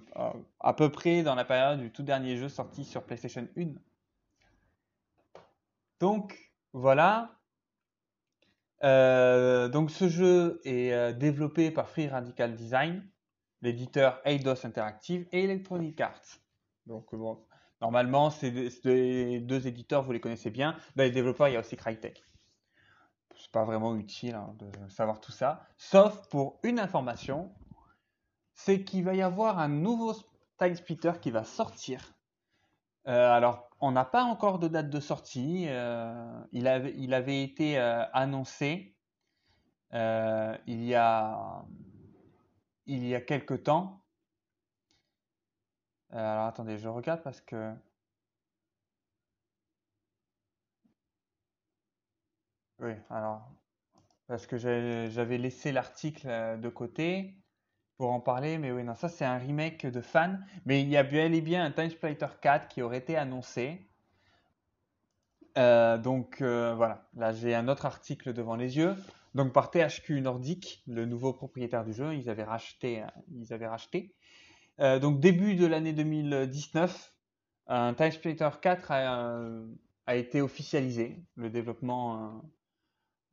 à, 0.59 0.73
peu, 0.73 0.89
près 0.91 1.23
dans 1.23 1.35
la 1.35 1.45
période 1.45 1.79
du 1.79 1.91
tout 1.91 2.03
dernier 2.03 2.37
jeu 2.37 2.49
sorti 2.49 2.85
sur 2.85 3.03
PlayStation 3.03 3.47
1. 3.57 3.73
Donc 5.99 6.53
voilà. 6.73 7.31
Euh, 8.83 9.69
donc 9.69 9.89
ce 9.89 10.07
jeu 10.07 10.61
est 10.65 11.13
développé 11.13 11.71
par 11.71 11.89
Free 11.89 12.07
Radical 12.07 12.55
Design, 12.55 13.07
l'éditeur 13.65 14.21
Eidos 14.25 14.65
Interactive 14.65 15.27
et 15.31 15.43
Electronic 15.43 15.99
Arts. 15.99 16.39
Donc 16.85 17.13
bon, 17.13 17.45
normalement, 17.81 18.29
ces 18.29 18.51
deux 18.51 19.67
éditeurs, 19.67 20.03
vous 20.03 20.11
les 20.11 20.19
connaissez 20.19 20.51
bien. 20.51 20.77
Les 20.95 21.11
développeurs, 21.11 21.49
il 21.49 21.53
y 21.53 21.57
a 21.57 21.59
aussi 21.59 21.75
Crytek 21.75 22.23
c'est 23.37 23.51
pas 23.51 23.65
vraiment 23.65 23.95
utile 23.95 24.35
hein, 24.35 24.55
de 24.59 24.89
savoir 24.89 25.19
tout 25.19 25.31
ça, 25.31 25.67
sauf 25.77 26.27
pour 26.29 26.59
une 26.63 26.79
information, 26.79 27.53
c'est 28.53 28.83
qu'il 28.83 29.03
va 29.03 29.13
y 29.13 29.21
avoir 29.21 29.59
un 29.59 29.67
nouveau 29.67 30.13
Time 30.57 30.75
Splitter 30.75 31.11
qui 31.21 31.31
va 31.31 31.43
sortir. 31.43 32.13
Euh, 33.07 33.31
alors, 33.31 33.69
on 33.81 33.91
n'a 33.91 34.05
pas 34.05 34.23
encore 34.23 34.57
de 34.57 34.69
date 34.69 34.89
de 34.89 34.99
sortie. 34.99 35.65
Euh, 35.67 36.41
il, 36.53 36.67
avait, 36.67 36.93
il, 36.97 37.13
avait, 37.13 37.43
été 37.43 37.77
euh, 37.77 38.03
annoncé 38.13 38.95
il 39.91 40.83
y 40.83 40.95
a 40.95 41.63
il 42.87 43.05
y 43.05 43.15
a 43.15 43.21
quelque 43.21 43.53
temps. 43.53 44.03
alors 46.11 46.45
attendez, 46.47 46.77
je 46.77 46.87
regarde 46.87 47.21
parce 47.23 47.41
que 47.41 47.75
Oui, 52.79 52.91
alors, 53.09 53.49
parce 54.27 54.47
que 54.47 54.57
j'avais 54.57 55.37
laissé 55.37 55.71
l'article 55.71 56.27
euh, 56.27 56.57
de 56.57 56.69
côté 56.69 57.35
pour 57.97 58.11
en 58.11 58.19
parler, 58.19 58.57
mais 58.57 58.71
oui, 58.71 58.83
non, 58.83 58.95
ça 58.95 59.09
c'est 59.09 59.25
un 59.25 59.37
remake 59.37 59.85
de 59.85 60.01
fan, 60.01 60.45
mais 60.65 60.81
il 60.81 60.89
y 60.89 60.97
a 60.97 61.03
bel 61.03 61.33
et 61.33 61.41
bien 61.41 61.65
un 61.65 61.71
Time 61.71 61.89
Splitter 61.89 62.27
4 62.41 62.67
qui 62.67 62.81
aurait 62.81 62.97
été 62.97 63.15
annoncé. 63.17 63.89
Euh, 65.57 65.97
donc 65.97 66.41
euh, 66.41 66.75
voilà, 66.75 67.07
là 67.15 67.31
j'ai 67.31 67.55
un 67.55 67.69
autre 67.69 67.85
article 67.85 68.33
devant 68.33 68.55
les 68.57 68.77
yeux. 68.77 68.95
Donc 69.35 69.53
par 69.53 69.69
THQ 69.69 70.21
Nordic, 70.21 70.83
le 70.87 71.05
nouveau 71.05 71.33
propriétaire 71.33 71.85
du 71.85 71.93
jeu, 71.93 72.15
ils 72.15 72.29
avaient 72.29 72.43
racheté. 72.43 73.03
Avaient 73.51 73.67
racheté. 73.67 74.15
donc 74.79 75.19
début 75.19 75.55
de 75.55 75.67
l'année 75.67 75.93
2019, 75.93 77.13
un 77.67 77.93
Time 77.93 78.11
Splitter 78.11 78.49
4 78.61 78.91
a, 78.91 79.49
a, 80.07 80.15
été 80.15 80.41
officialisé. 80.41 81.21
Le 81.35 81.49
développement 81.49 82.41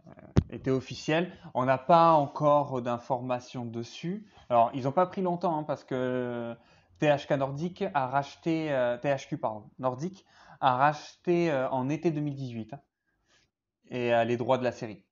euh, 0.07 0.11
était 0.51 0.71
officiel. 0.71 1.33
On 1.55 1.65
n'a 1.65 1.79
pas 1.79 2.13
encore 2.13 2.83
d'informations 2.83 3.65
dessus. 3.65 4.27
Alors, 4.49 4.71
ils 4.75 4.85
n'ont 4.85 4.93
pas 4.93 5.07
pris 5.07 5.23
longtemps 5.23 5.57
hein, 5.57 5.63
parce 5.63 5.85
que 5.85 6.55
THK 6.99 7.31
Nordic 7.33 7.85
a 7.95 8.07
racheté, 8.07 8.69
THQ 9.03 9.39
euh, 9.43 9.49
Nordic 9.79 10.25
a 10.61 10.77
racheté 10.77 11.51
euh, 11.51 11.69
en 11.71 11.89
été 11.89 12.11
2018 12.11 12.75
hein, 12.75 12.81
et 13.91 14.25
les 14.25 14.37
droits 14.37 14.59
de 14.59 14.65
la 14.65 14.73
série. 14.73 15.05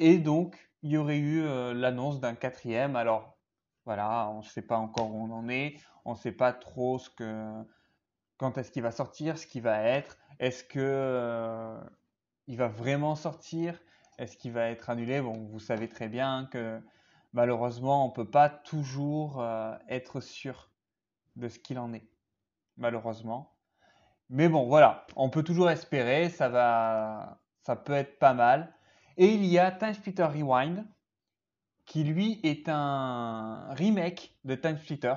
Et 0.00 0.18
donc, 0.18 0.56
il 0.82 0.90
y 0.90 0.96
aurait 0.96 1.18
eu 1.18 1.44
l'annonce 1.74 2.20
d'un 2.20 2.34
quatrième. 2.34 2.96
Alors, 2.96 3.36
voilà, 3.84 4.28
on 4.30 4.38
ne 4.38 4.42
sait 4.42 4.62
pas 4.62 4.78
encore 4.78 5.14
où 5.14 5.22
on 5.22 5.30
en 5.30 5.48
est. 5.48 5.76
On 6.04 6.12
ne 6.12 6.16
sait 6.16 6.32
pas 6.32 6.52
trop 6.52 6.98
ce 6.98 7.10
que, 7.10 7.62
quand 8.38 8.58
est-ce 8.58 8.72
qu'il 8.72 8.82
va 8.82 8.90
sortir, 8.90 9.38
ce 9.38 9.46
qu'il 9.46 9.62
va 9.62 9.82
être. 9.82 10.16
Est-ce 10.38 10.64
que 10.64 11.78
il 12.46 12.56
va 12.56 12.66
vraiment 12.66 13.14
sortir? 13.14 13.78
Est-ce 14.18 14.36
qu'il 14.36 14.52
va 14.52 14.70
être 14.70 14.90
annulé? 14.90 15.20
Bon, 15.20 15.32
vous 15.32 15.60
savez 15.60 15.88
très 15.88 16.08
bien 16.08 16.48
que 16.50 16.80
malheureusement, 17.32 18.04
on 18.04 18.08
ne 18.08 18.14
peut 18.14 18.28
pas 18.28 18.48
toujours 18.48 19.40
euh, 19.40 19.76
être 19.88 20.20
sûr 20.20 20.70
de 21.36 21.48
ce 21.48 21.58
qu'il 21.58 21.78
en 21.78 21.92
est. 21.92 22.08
Malheureusement. 22.76 23.54
Mais 24.30 24.48
bon, 24.48 24.66
voilà, 24.66 25.06
on 25.14 25.30
peut 25.30 25.42
toujours 25.42 25.70
espérer, 25.70 26.28
ça 26.28 26.48
va, 26.48 27.40
ça 27.62 27.76
peut 27.76 27.92
être 27.92 28.18
pas 28.18 28.34
mal. 28.34 28.74
Et 29.16 29.34
il 29.34 29.44
y 29.44 29.58
a 29.58 29.70
Time 29.70 29.94
Splitter 29.94 30.24
Rewind, 30.24 30.84
qui 31.86 32.04
lui 32.04 32.40
est 32.42 32.68
un 32.68 33.72
remake 33.74 34.36
de 34.44 34.54
Time 34.54 34.78
Splitter, 34.78 35.14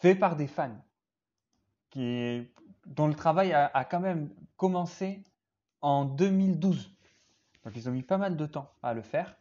fait 0.00 0.14
par 0.14 0.36
des 0.36 0.46
fans, 0.46 0.76
dont 1.94 3.06
le 3.06 3.14
travail 3.14 3.52
a 3.52 3.84
quand 3.84 4.00
même 4.00 4.30
commencé 4.56 5.24
en 5.80 6.04
2012. 6.04 6.94
Donc 7.64 7.72
ils 7.76 7.88
ont 7.88 7.92
mis 7.92 8.02
pas 8.02 8.18
mal 8.18 8.36
de 8.36 8.46
temps 8.46 8.70
à 8.82 8.94
le 8.94 9.02
faire. 9.02 9.36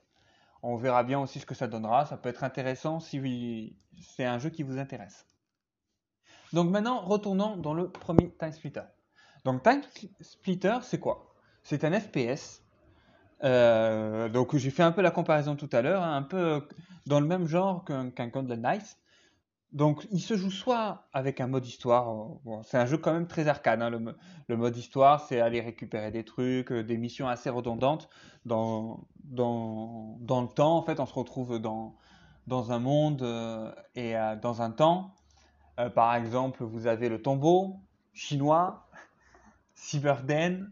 On 0.62 0.78
verra 0.78 1.04
bien 1.04 1.20
aussi 1.20 1.40
ce 1.42 1.46
que 1.46 1.56
ça 1.56 1.68
donnera. 1.68 2.06
Ça 2.06 2.16
peut 2.16 2.30
être 2.30 2.44
intéressant 2.44 3.02
si 3.02 3.76
c'est 4.02 4.24
un 4.24 4.40
jeu 4.40 4.50
qui 4.50 4.64
vous 4.64 4.78
intéresse. 4.78 5.28
Donc 6.54 6.70
maintenant, 6.70 7.02
retournons 7.02 7.58
dans 7.58 7.74
le 7.74 7.90
premier 7.90 8.32
Time 8.32 8.54
Splitter. 8.54 8.84
Donc 9.44 9.64
Time 9.64 9.82
Splitter, 10.22 10.78
c'est 10.84 11.00
quoi? 11.00 11.36
C'est 11.64 11.84
un 11.84 12.00
FPS. 12.00 12.63
Euh, 13.44 14.30
donc 14.30 14.56
j'ai 14.56 14.70
fait 14.70 14.84
un 14.84 14.92
peu 14.92 15.02
la 15.02 15.12
comparaison 15.12 15.56
tout 15.56 15.70
à 15.72 15.82
l'heure, 15.82 16.04
hein, 16.04 16.16
un 16.16 16.24
peu 16.24 16.62
dans 17.06 17.20
le 17.20 17.28
même 17.28 17.48
genre 17.48 17.84
qu'un 17.86 18.10
qu 18.12 18.28
Golden 18.32 18.62
Knights. 18.62 18.98
Donc, 19.74 20.08
il 20.12 20.22
se 20.22 20.36
joue 20.38 20.52
soit 20.52 21.08
avec 21.14 21.42
un 21.42 21.48
mode 21.48 21.66
histoire, 21.66 22.08
euh, 22.12 22.62
c'est 22.64 22.78
un 22.78 22.86
jeu 22.86 22.98
quand 22.98 23.12
même 23.12 23.26
très 23.26 23.48
arcade. 23.48 23.82
Hein, 23.82 23.90
le, 23.90 24.56
mode 24.56 24.78
histoire, 24.78 25.20
c'est 25.22 25.42
aller 25.42 25.62
récupérer 25.62 26.12
des 26.12 26.24
trucs, 26.24 26.72
euh, 26.72 26.84
des 26.84 26.96
missions 26.96 27.28
assez 27.28 27.50
redondantes 27.50 28.08
dans, 28.46 29.08
dans, 29.24 30.16
dans, 30.20 30.44
le 30.44 30.48
temps. 30.48 30.78
En 30.78 30.84
fait, 30.84 31.00
on 31.00 31.08
se 31.08 31.14
retrouve 31.16 31.58
dans, 31.58 31.96
dans 32.46 32.72
un 32.72 32.78
monde 32.78 33.24
euh, 33.24 33.74
et 33.96 34.14
dans 34.44 34.62
un 34.62 34.70
temps. 34.70 35.16
par 35.96 36.14
exemple, 36.14 36.64
vous 36.64 36.86
avez 36.86 37.10
le 37.10 37.20
tombeau 37.20 37.78
chinois, 38.14 38.88
Cyberden, 39.74 40.70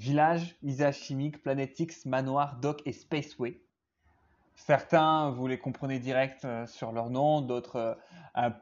village, 0.00 0.56
visage 0.62 0.96
chimique, 0.96 1.42
Planet 1.42 1.78
X, 1.78 2.06
manoir, 2.06 2.56
dock 2.56 2.80
et 2.86 2.92
Spaceway. 2.92 3.60
Certains, 4.54 5.30
vous 5.30 5.46
les 5.46 5.58
comprenez 5.58 5.98
direct 5.98 6.44
euh, 6.46 6.66
sur 6.66 6.92
leur 6.92 7.10
nom, 7.10 7.42
d'autres 7.42 7.76
euh, 7.76 7.94
un 8.34 8.54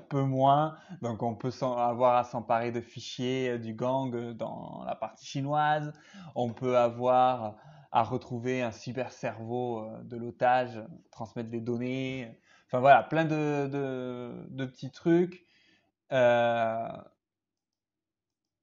peu 0.08 0.22
moins. 0.22 0.76
Donc 1.00 1.22
on 1.22 1.36
peut 1.36 1.52
avoir 1.62 2.16
à 2.16 2.24
s'emparer 2.24 2.72
de 2.72 2.80
fichiers 2.80 3.50
euh, 3.50 3.58
du 3.58 3.72
gang 3.72 4.32
dans 4.32 4.82
la 4.84 4.96
partie 4.96 5.26
chinoise. 5.26 5.92
On 6.34 6.52
peut 6.52 6.76
avoir 6.76 7.54
à 7.92 8.02
retrouver 8.02 8.60
un 8.60 8.72
cyber 8.72 9.12
cerveau 9.12 9.88
de 10.02 10.16
l'otage, 10.16 10.80
transmettre 11.12 11.50
des 11.50 11.60
données. 11.60 12.36
Enfin 12.66 12.80
voilà, 12.80 13.04
plein 13.04 13.24
de, 13.24 14.66
petits 14.66 14.90
trucs. 14.90 15.44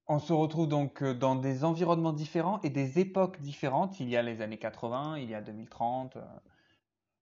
On 0.08 0.20
se 0.20 0.34
retrouve 0.34 0.68
donc 0.68 1.04
dans 1.04 1.36
des 1.36 1.64
environnements 1.64 2.14
différents 2.14 2.60
et 2.62 2.70
des 2.70 3.00
époques 3.00 3.40
différentes. 3.42 4.00
Il 4.00 4.10
y 4.10 4.18
a 4.18 4.22
les 4.22 4.42
années 4.42 4.58
80, 4.58 5.18
il 5.18 5.30
y 5.30 5.36
a 5.36 5.42
2030 5.42 6.18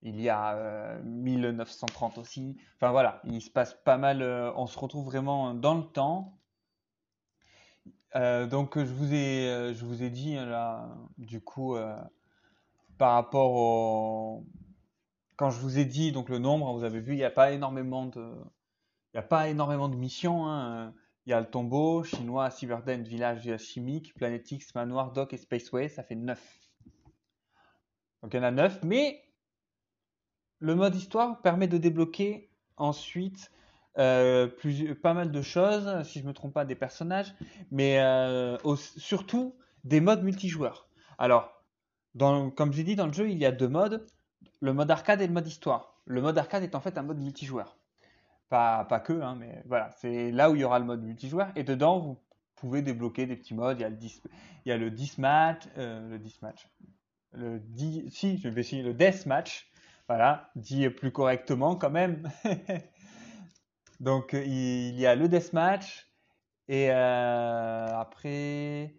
il 0.05 0.21
y 0.21 0.29
a 0.29 0.99
1930 1.03 2.17
euh, 2.17 2.21
aussi. 2.21 2.57
Enfin 2.75 2.91
voilà, 2.91 3.21
il 3.25 3.41
se 3.41 3.49
passe 3.49 3.73
pas 3.73 3.97
mal, 3.97 4.21
euh, 4.21 4.51
on 4.55 4.67
se 4.67 4.77
retrouve 4.77 5.05
vraiment 5.05 5.55
dans 5.55 5.73
le 5.73 5.83
temps. 5.83 6.37
Euh, 8.15 8.45
donc 8.45 8.77
je 8.77 8.93
vous 8.93 9.13
ai, 9.13 9.73
je 9.73 9.83
vous 9.83 10.03
ai 10.03 10.11
dit 10.11 10.35
là, 10.35 10.87
du 11.17 11.41
coup, 11.41 11.75
par 12.97 13.13
rapport 13.13 13.51
au, 13.53 14.45
quand 15.35 15.49
je 15.49 15.59
vous 15.59 15.79
ai 15.79 15.85
dit 15.85 16.11
donc 16.11 16.29
le 16.29 16.37
nombre, 16.37 16.71
vous 16.73 16.83
avez 16.83 17.01
vu, 17.01 17.13
il 17.13 17.17
n'y 17.17 17.23
a 17.23 17.31
pas 17.31 17.51
énormément 17.51 18.05
de, 18.05 18.31
il 19.13 19.17
y 19.17 19.19
a 19.19 19.23
pas 19.23 19.49
énormément 19.49 19.89
de 19.89 19.95
missions. 19.95 20.47
Hein. 20.47 20.93
Il 21.25 21.31
y 21.31 21.33
a 21.33 21.39
le 21.39 21.49
tombeau, 21.49 22.03
chinois, 22.03 22.51
Cyberden, 22.51 23.03
village 23.03 23.57
chimique, 23.57 24.13
Planetix, 24.13 24.75
Manoir, 24.75 25.11
Dock 25.11 25.33
et 25.33 25.37
Spaceway, 25.37 25.89
ça 25.89 26.03
fait 26.03 26.15
9. 26.15 26.39
Donc 28.21 28.33
il 28.33 28.37
y 28.37 28.39
en 28.39 28.43
a 28.43 28.51
9, 28.51 28.83
mais 28.83 29.23
le 30.59 30.75
mode 30.75 30.95
histoire 30.95 31.41
permet 31.41 31.67
de 31.67 31.77
débloquer 31.77 32.51
ensuite 32.77 33.51
euh, 33.97 34.49
pas 35.01 35.13
mal 35.13 35.31
de 35.31 35.41
choses, 35.41 36.03
si 36.03 36.19
je 36.19 36.23
ne 36.23 36.29
me 36.29 36.33
trompe 36.33 36.53
pas, 36.53 36.65
des 36.65 36.75
personnages, 36.75 37.33
mais 37.71 37.99
euh, 37.99 38.57
surtout 38.75 39.55
des 39.83 40.01
modes 40.01 40.23
multijoueurs. 40.23 40.89
Alors, 41.17 41.63
comme 42.17 42.73
j'ai 42.73 42.83
dit, 42.83 42.95
dans 42.95 43.07
le 43.07 43.13
jeu, 43.13 43.29
il 43.29 43.37
y 43.37 43.45
a 43.45 43.51
deux 43.51 43.69
modes, 43.69 44.05
le 44.59 44.73
mode 44.73 44.91
arcade 44.91 45.21
et 45.21 45.27
le 45.27 45.33
mode 45.33 45.47
histoire. 45.47 46.01
Le 46.05 46.21
mode 46.21 46.37
arcade 46.37 46.63
est 46.63 46.75
en 46.75 46.81
fait 46.81 46.97
un 46.97 47.03
mode 47.03 47.19
multijoueur. 47.19 47.77
Pas, 48.49 48.85
pas 48.85 48.99
que, 48.99 49.13
hein, 49.13 49.35
mais 49.39 49.63
voilà, 49.65 49.89
c'est 49.97 50.31
là 50.31 50.51
où 50.51 50.55
il 50.55 50.61
y 50.61 50.63
aura 50.63 50.79
le 50.79 50.85
mode 50.85 51.03
multijoueur. 51.03 51.49
Et 51.55 51.63
dedans, 51.63 51.99
vous 51.99 52.17
pouvez 52.55 52.81
débloquer 52.81 53.25
des 53.25 53.35
petits 53.35 53.55
modes. 53.55 53.79
Il 53.79 53.81
y 53.81 53.85
a 53.85 53.89
le 53.89 53.95
10, 53.95 54.21
il 54.65 54.69
y 54.69 54.71
a 54.71 54.77
le 54.77 54.91
10 54.91 55.17
match, 55.17 55.63
euh, 55.77 56.09
le 56.09 56.19
10 56.19 56.41
match, 56.41 56.67
le 57.33 57.59
10, 57.59 58.09
si, 58.11 58.37
je 58.37 58.49
vais 58.49 58.61
essayer 58.61 58.83
le 58.83 58.93
death 58.93 59.25
match. 59.25 59.71
Voilà, 60.07 60.51
dit 60.55 60.87
plus 60.89 61.11
correctement 61.11 61.75
quand 61.75 61.89
même. 61.89 62.29
Donc 63.99 64.33
il 64.33 64.99
y 64.99 65.05
a 65.05 65.15
le 65.15 65.27
deathmatch 65.27 66.07
et 66.67 66.91
euh, 66.91 67.99
après. 67.99 68.93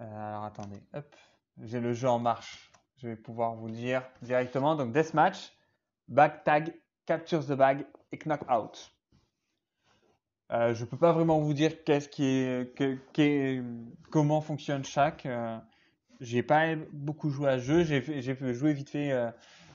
Euh, 0.00 0.28
alors 0.28 0.44
attendez, 0.44 0.82
hop, 0.92 1.16
j'ai 1.62 1.80
le 1.80 1.92
jeu 1.92 2.08
en 2.08 2.18
marche. 2.18 2.70
Je 2.96 3.08
vais 3.08 3.16
pouvoir 3.16 3.54
vous 3.54 3.68
le 3.68 3.74
dire 3.74 4.02
directement. 4.22 4.74
Donc 4.74 4.92
deathmatch, 4.92 5.52
bag 6.08 6.42
tag, 6.44 6.74
capture 7.06 7.44
the 7.44 7.52
bag 7.52 7.86
et 8.12 8.18
knock 8.24 8.40
out. 8.50 8.92
Euh, 10.52 10.74
je 10.74 10.84
ne 10.84 10.88
peux 10.88 10.98
pas 10.98 11.12
vraiment 11.12 11.40
vous 11.40 11.54
dire 11.54 11.72
comment 14.10 14.40
fonctionne 14.40 14.84
chaque. 14.84 15.26
j'ai 16.20 16.42
pas 16.42 16.76
beaucoup 16.92 17.30
joué 17.30 17.48
à 17.48 17.58
jeu. 17.58 17.82
J'ai 17.82 18.54
joué 18.54 18.72
vite 18.72 18.90
fait 18.90 19.12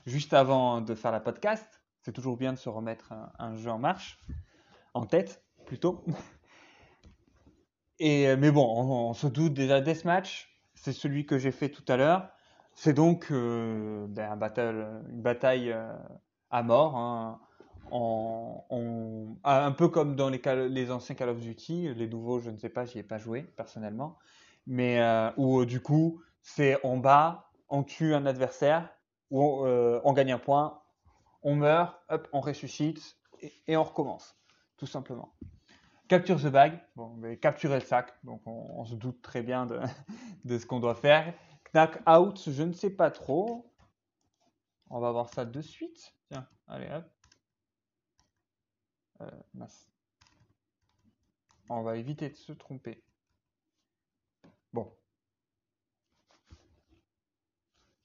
juste 0.06 0.32
avant 0.32 0.80
de 0.80 0.94
faire 0.94 1.12
la 1.12 1.20
podcast. 1.20 1.80
C'est 2.02 2.12
toujours 2.12 2.36
bien 2.36 2.52
de 2.52 2.58
se 2.58 2.68
remettre 2.68 3.12
un, 3.38 3.56
jeu 3.56 3.70
en 3.70 3.78
marche, 3.78 4.18
en 4.94 5.04
tête 5.06 5.42
plutôt. 5.66 6.04
Et, 7.98 8.26
euh, 8.28 8.36
mais 8.38 8.50
bon, 8.50 8.66
on, 8.66 9.12
se 9.12 9.26
doute 9.26 9.52
déjà 9.52 9.82
Deathmatch, 9.82 10.48
c'est 10.74 10.94
celui 10.94 11.26
que 11.26 11.38
j'ai 11.38 11.52
fait 11.52 11.68
tout 11.68 11.84
à 11.86 11.98
l'heure. 11.98 12.30
C'est 12.74 12.94
donc 12.94 13.30
euh, 13.30 14.06
ben, 14.08 14.32
une 14.32 15.20
bataille 15.20 15.70
euh, 15.70 15.92
à 16.50 16.62
mort, 16.62 16.96
hein. 16.96 17.40
un 19.44 19.72
peu 19.72 19.88
comme 19.88 20.16
dans 20.16 20.28
les, 20.28 20.40
les, 20.68 20.90
anciens 20.90 21.14
Call 21.14 21.28
of 21.28 21.40
Duty, 21.40 21.94
les 21.94 22.08
nouveaux, 22.08 22.40
je 22.40 22.50
ne 22.50 22.58
sais 22.58 22.68
pas, 22.68 22.84
j'y 22.84 22.98
ai 22.98 23.02
pas 23.02 23.18
joué 23.18 23.42
personnellement, 23.42 24.18
mais 24.66 25.00
où 25.36 25.64
du 25.64 25.80
coup, 25.80 26.20
c'est 26.42 26.78
on 26.84 26.98
bat, 26.98 27.50
on 27.68 27.82
tue 27.82 28.14
un 28.14 28.26
adversaire, 28.26 28.88
ou 29.30 29.64
on 29.66 30.12
gagne 30.12 30.32
un 30.32 30.38
point, 30.38 30.80
on 31.42 31.56
meurt, 31.56 31.96
hop, 32.08 32.28
on 32.32 32.40
ressuscite 32.40 33.16
et, 33.66 33.76
on 33.76 33.84
recommence, 33.84 34.36
tout 34.76 34.86
simplement. 34.86 35.34
Capture 36.08 36.40
the 36.40 36.48
bag, 36.48 36.80
bon, 36.96 37.14
mais 37.18 37.38
capturer 37.38 37.78
le 37.78 37.84
sac, 37.84 38.12
donc 38.24 38.42
on, 38.46 38.84
se 38.84 38.94
doute 38.94 39.22
très 39.22 39.42
bien 39.42 39.66
de, 40.44 40.58
ce 40.58 40.66
qu'on 40.66 40.80
doit 40.80 40.94
faire. 40.94 41.32
Knack 41.72 42.02
out, 42.08 42.42
je 42.48 42.62
ne 42.62 42.72
sais 42.72 42.90
pas 42.90 43.10
trop. 43.10 43.72
On 44.90 44.98
va 44.98 45.12
voir 45.12 45.28
ça 45.32 45.44
de 45.44 45.60
suite. 45.60 46.14
Allez 46.70 46.88
hop. 46.88 47.04
Euh, 49.22 49.30
on 51.68 51.82
va 51.82 51.96
éviter 51.96 52.28
de 52.30 52.36
se 52.36 52.52
tromper. 52.52 53.02
Bon. 54.72 54.92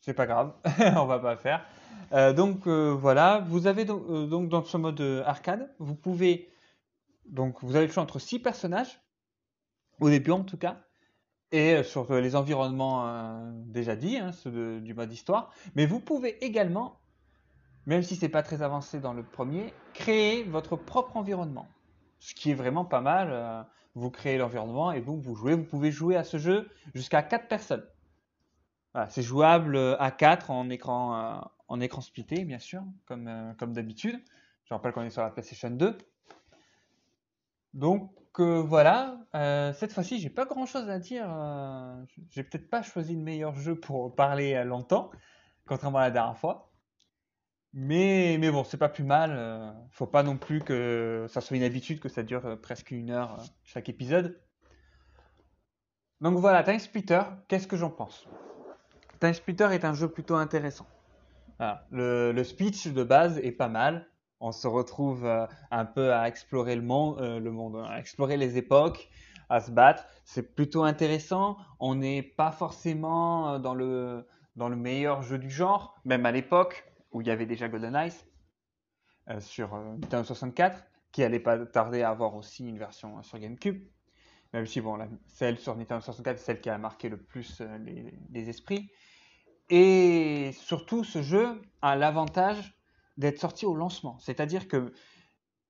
C'est 0.01 0.15
pas 0.15 0.25
grave, 0.25 0.55
on 0.97 1.05
va 1.05 1.19
pas 1.19 1.37
faire. 1.37 1.63
Euh, 2.11 2.33
donc 2.33 2.65
euh, 2.67 2.91
voilà, 2.91 3.39
vous 3.47 3.67
avez 3.67 3.85
donc, 3.85 4.49
dans 4.49 4.63
ce 4.63 4.77
mode 4.77 5.01
arcade, 5.25 5.71
vous 5.77 5.95
pouvez 5.95 6.51
donc 7.25 7.63
vous 7.63 7.75
avez 7.75 7.85
le 7.85 7.91
choix 7.91 8.03
entre 8.03 8.19
six 8.19 8.39
personnages 8.39 8.99
au 9.99 10.09
début 10.09 10.31
en 10.31 10.43
tout 10.43 10.57
cas 10.57 10.81
et 11.51 11.83
sur 11.83 12.13
les 12.13 12.35
environnements 12.35 13.51
déjà 13.67 13.95
dits, 13.95 14.17
hein, 14.17 14.31
ceux 14.31 14.81
du 14.81 14.93
mode 14.93 15.13
histoire, 15.13 15.53
mais 15.75 15.85
vous 15.85 15.99
pouvez 15.99 16.43
également, 16.43 16.99
même 17.85 18.01
si 18.01 18.15
c'est 18.15 18.29
pas 18.29 18.43
très 18.43 18.61
avancé 18.61 18.99
dans 18.99 19.13
le 19.13 19.23
premier, 19.23 19.73
créer 19.93 20.43
votre 20.43 20.75
propre 20.75 21.17
environnement, 21.17 21.67
ce 22.19 22.33
qui 22.33 22.51
est 22.51 22.55
vraiment 22.55 22.85
pas 22.85 23.01
mal. 23.01 23.65
vous 23.95 24.09
créez 24.11 24.37
l'environnement 24.37 24.91
et 24.91 24.99
vous 24.99 25.35
jouez. 25.35 25.53
Vous 25.55 25.63
pouvez 25.63 25.91
jouer 25.91 26.15
à 26.15 26.23
ce 26.23 26.37
jeu 26.37 26.69
jusqu'à 26.93 27.23
quatre 27.23 27.47
personnes. 27.47 27.85
c'est 29.09 29.21
jouable 29.21 29.77
à 29.99 30.11
4 30.11 30.51
en 30.51 30.69
écran, 30.69 31.49
en 31.67 31.79
écran 31.81 32.01
splitté, 32.01 32.45
bien 32.45 32.59
sûr, 32.59 32.83
comme, 33.05 33.27
euh, 33.27 33.53
comme 33.53 33.73
d'habitude. 33.73 34.19
Je 34.65 34.73
rappelle 34.73 34.93
qu'on 34.93 35.03
est 35.03 35.09
sur 35.09 35.21
la 35.21 35.29
PlayStation 35.29 35.69
2. 35.69 35.97
Donc 37.73 38.11
euh, 38.39 38.61
voilà, 38.61 39.19
euh, 39.35 39.73
cette 39.73 39.93
fois-ci, 39.93 40.19
j'ai 40.19 40.29
pas 40.29 40.45
grand-chose 40.45 40.89
à 40.89 40.99
dire. 40.99 41.27
j'ai 42.29 42.43
peut-être 42.43 42.69
pas 42.69 42.81
choisi 42.81 43.15
le 43.15 43.21
meilleur 43.21 43.55
jeu 43.55 43.75
pour 43.75 44.15
parler 44.15 44.63
longtemps, 44.63 45.11
contrairement 45.65 45.99
à 45.99 46.03
la 46.03 46.11
dernière 46.11 46.37
fois. 46.37 46.71
Mais, 47.75 48.37
mais 48.39 48.49
bon, 48.49 48.63
c'est 48.63 48.77
pas 48.77 48.89
plus 48.89 49.03
mal. 49.03 49.75
faut 49.91 50.07
pas 50.07 50.23
non 50.23 50.37
plus 50.37 50.61
que 50.61 51.27
ça 51.29 51.41
soit 51.41 51.57
une 51.57 51.63
habitude 51.63 51.99
que 51.99 52.09
ça 52.09 52.23
dure 52.23 52.57
presque 52.61 52.91
une 52.91 53.11
heure 53.11 53.37
chaque 53.63 53.89
épisode. 53.89 54.39
Donc 56.21 56.37
voilà, 56.37 56.63
Time 56.63 56.79
Splitter, 56.79 57.21
qu'est-ce 57.47 57.67
que 57.67 57.75
j'en 57.75 57.89
pense? 57.89 58.27
Time 59.19 59.33
Splitter 59.33 59.67
est 59.73 59.83
un 59.83 59.93
jeu 59.93 60.07
plutôt 60.07 60.35
intéressant. 60.35 60.87
Le, 61.91 62.43
speech 62.43 62.87
de 62.87 63.03
base 63.03 63.37
est 63.39 63.51
pas 63.51 63.67
mal. 63.67 64.07
On 64.39 64.51
se 64.51 64.67
retrouve 64.67 65.25
euh, 65.25 65.47
un 65.71 65.85
peu 65.85 66.13
à 66.13 66.27
explorer 66.27 66.75
le 66.75 66.81
monde, 66.81 67.19
euh, 67.21 67.39
le 67.39 67.51
monde, 67.51 67.83
à 67.87 67.99
explorer 67.99 68.35
les 68.35 68.57
époques, 68.57 69.09
à 69.49 69.61
se 69.61 69.71
battre. 69.71 70.05
C'est 70.25 70.55
plutôt 70.55 70.83
intéressant. 70.83 71.57
On 71.79 71.95
n'est 71.95 72.21
pas 72.21 72.51
forcément 72.51 73.53
euh, 73.53 73.59
dans 73.59 73.73
le, 73.73 74.27
dans 74.55 74.67
le 74.67 74.75
meilleur 74.75 75.21
jeu 75.21 75.37
du 75.37 75.49
genre, 75.49 75.95
même 76.03 76.25
à 76.25 76.31
l'époque 76.31 76.85
où 77.15 77.21
il 77.21 77.27
y 77.27 77.31
avait 77.31 77.45
déjà 77.45 77.69
Golden 77.69 77.95
Eyes 77.95 78.11
sur 79.39 79.73
Nintendo 79.73 80.25
64, 80.25 80.83
qui 81.13 81.23
allait 81.23 81.39
pas 81.39 81.65
tarder 81.65 82.01
à 82.01 82.09
avoir 82.09 82.35
aussi 82.35 82.67
une 82.67 82.77
version 82.77 83.23
sur 83.23 83.39
GameCube. 83.39 83.87
Même 84.51 84.65
si 84.65 84.81
bon, 84.81 84.99
celle 85.25 85.57
sur 85.57 85.77
Nintendo 85.77 86.01
64 86.01 86.35
est 86.35 86.43
celle 86.43 86.59
qui 86.59 86.69
a 86.69 86.77
marqué 86.77 87.07
le 87.07 87.17
plus 87.17 87.61
les 88.29 88.49
esprits. 88.49 88.91
Et 89.69 90.51
surtout, 90.53 91.05
ce 91.05 91.21
jeu 91.21 91.61
a 91.81 91.95
l'avantage 91.95 92.75
d'être 93.17 93.39
sorti 93.39 93.65
au 93.65 93.75
lancement. 93.75 94.19
C'est-à-dire 94.19 94.67
que 94.67 94.93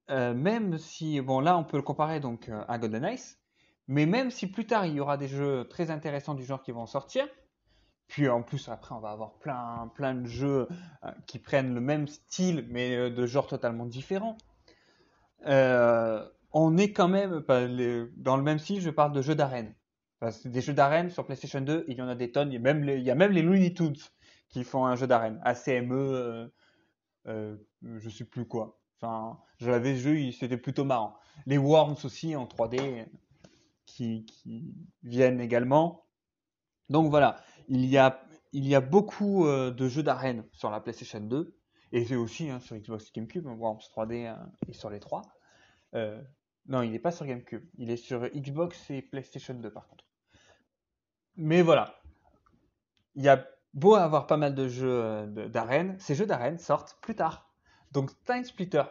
euh, 0.10 0.34
même 0.34 0.80
si, 0.80 1.22
bon 1.22 1.40
là 1.40 1.58
on 1.58 1.64
peut 1.64 1.78
le 1.78 1.84
comparer 1.84 2.20
donc 2.20 2.50
euh, 2.50 2.64
à 2.68 2.78
Golden 2.80 3.06
Ace, 3.06 3.40
mais 3.88 4.06
même 4.06 4.32
si 4.32 4.48
plus 4.48 4.66
tard 4.66 4.86
il 4.86 4.94
y 4.94 5.00
aura 5.00 5.18
des 5.18 5.28
jeux 5.28 5.68
très 5.68 5.92
intéressants 5.92 6.34
du 6.34 6.44
genre 6.44 6.62
qui 6.62 6.72
vont 6.72 6.86
sortir, 6.88 7.28
puis 8.08 8.30
en 8.30 8.42
plus 8.44 8.70
après 8.70 8.94
on 8.96 9.00
va 9.00 9.12
avoir 9.12 9.34
plein, 9.34 9.92
plein 9.96 10.14
de 10.14 10.28
jeux 10.28 10.68
euh, 11.04 11.12
qui 11.28 11.40
prennent 11.40 11.74
le 11.74 11.82
même 11.82 12.08
style 12.08 12.66
mais 12.70 13.10
de 13.10 13.26
genre 13.26 13.48
totalement 13.48 13.86
différents. 13.86 14.38
on 15.46 16.78
est 16.78 16.92
quand 16.92 17.08
même 17.08 17.44
dans 18.18 18.38
le 18.38 18.44
même 18.44 18.60
style, 18.60 18.82
je 18.82 18.90
parle 18.90 19.12
de 19.12 19.22
jeux 19.22 19.36
d'arène 19.36 19.74
des 20.46 20.62
jeux 20.62 20.74
d'arène 20.74 21.10
sur 21.10 21.26
PlayStation 21.26 21.62
2, 21.62 21.86
il 21.88 21.98
y 21.98 22.02
en 22.02 22.08
a 22.08 22.16
des 22.16 22.32
tonnes. 22.32 22.52
Il 22.52 22.56
y 22.56 22.58
a 22.58 23.16
même 23.16 23.32
les, 23.32 23.42
Looney 23.42 23.74
Tunes 23.74 23.96
qui 24.50 24.64
font 24.64 24.86
un 24.86 24.96
jeu 24.96 25.08
d'arène. 25.08 25.40
ACME, 25.44 25.92
euh, 25.94 26.48
euh, 27.28 27.58
je 27.98 28.10
sais 28.10 28.26
plus 28.26 28.46
quoi. 28.46 28.80
Enfin, 29.02 29.40
je 29.60 29.70
l'avais 29.70 29.96
jeu, 29.96 30.32
c'était 30.32 30.58
plutôt 30.58 30.86
marrant. 30.86 31.16
Les 31.46 31.58
Worms 31.58 31.98
aussi 32.04 32.36
en 32.36 32.46
3D 32.46 33.06
qui, 33.86 34.26
viennent 35.04 35.42
également. 35.42 36.06
Donc 36.90 37.10
voilà, 37.10 37.38
il 37.68 37.86
y 37.86 37.98
a, 37.98 38.24
il 38.54 38.68
y 38.68 38.76
a 38.76 38.82
beaucoup 38.82 39.46
euh, 39.46 39.72
de 39.72 39.88
jeux 39.88 40.04
d'arène 40.04 40.44
sur 40.52 40.70
la 40.70 40.80
PlayStation 40.80 41.20
2 41.20 41.56
et 41.92 42.06
c'est 42.06 42.16
aussi 42.16 42.50
hein, 42.50 42.60
sur 42.60 42.76
Xbox 42.76 43.12
GameCube, 43.14 43.46
Worms 43.46 43.80
3D 43.96 44.28
hein, 44.28 44.52
et 44.68 44.74
sur 44.74 44.90
les 44.90 45.00
3. 45.00 45.22
non, 46.68 46.82
il 46.82 46.92
n'est 46.92 47.00
pas 47.00 47.12
sur 47.12 47.26
GameCube, 47.26 47.64
il 47.78 47.90
est 47.90 47.98
sur 47.98 48.28
Xbox 48.30 48.90
et 48.90 49.02
PlayStation 49.02 49.54
2 49.54 49.72
par 49.72 49.88
contre. 49.88 50.06
Mais 51.38 51.62
voilà, 51.62 52.00
il 53.16 53.24
y 53.24 53.30
a 53.30 53.46
beau 53.74 53.96
avoir 53.96 54.26
pas 54.26 54.38
mal 54.38 54.56
de 54.56 54.68
jeux 54.68 55.04
euh, 55.04 55.50
d'arène, 55.50 56.00
ces 56.00 56.16
jeux 56.16 56.26
d'arène 56.26 56.58
sortent 56.58 56.98
plus 57.02 57.16
tard. 57.16 57.52
Donc 57.92 58.12
Time 58.26 58.44
Splitter 58.44 58.84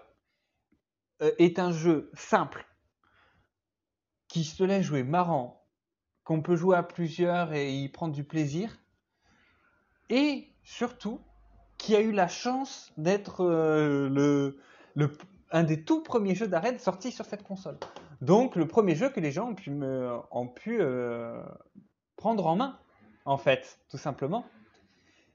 euh, 1.23 1.33
est 1.39 1.59
un 1.59 1.73
jeu 1.73 2.11
simple, 2.15 2.67
qui 4.29 4.45
se 4.45 4.63
laisse 4.63 4.85
jouer 4.85 5.03
marrant, 5.03 5.64
qu'on 6.25 6.41
peut 6.43 6.57
jouer 6.57 6.77
à 6.77 6.83
plusieurs 6.83 7.53
et 7.53 7.73
y 7.73 7.89
prendre 7.89 8.15
du 8.15 8.25
plaisir, 8.25 8.79
et 10.11 10.49
surtout 10.63 11.21
qui 11.79 11.95
a 11.95 12.01
eu 12.01 12.13
la 12.13 12.29
chance 12.29 12.93
d'être 12.97 13.45
euh, 13.45 14.53
un 15.51 15.65
des 15.65 15.85
tout 15.85 16.03
premiers 16.03 16.35
jeux 16.35 16.49
d'arène 16.49 16.79
sortis 16.79 17.13
sur 17.13 17.27
cette 17.27 17.43
console. 17.43 17.79
Donc 18.21 18.57
le 18.57 18.67
premier 18.67 18.95
jeu 18.95 19.11
que 19.11 19.21
les 19.21 19.33
gens 19.33 19.55
ont 20.31 20.49
pu, 20.49 20.81
euh, 20.81 21.43
prendre 22.17 22.47
en 22.47 22.57
main, 22.57 22.79
en 23.25 23.37
fait, 23.37 23.79
tout 23.91 23.99
simplement. 23.99 24.47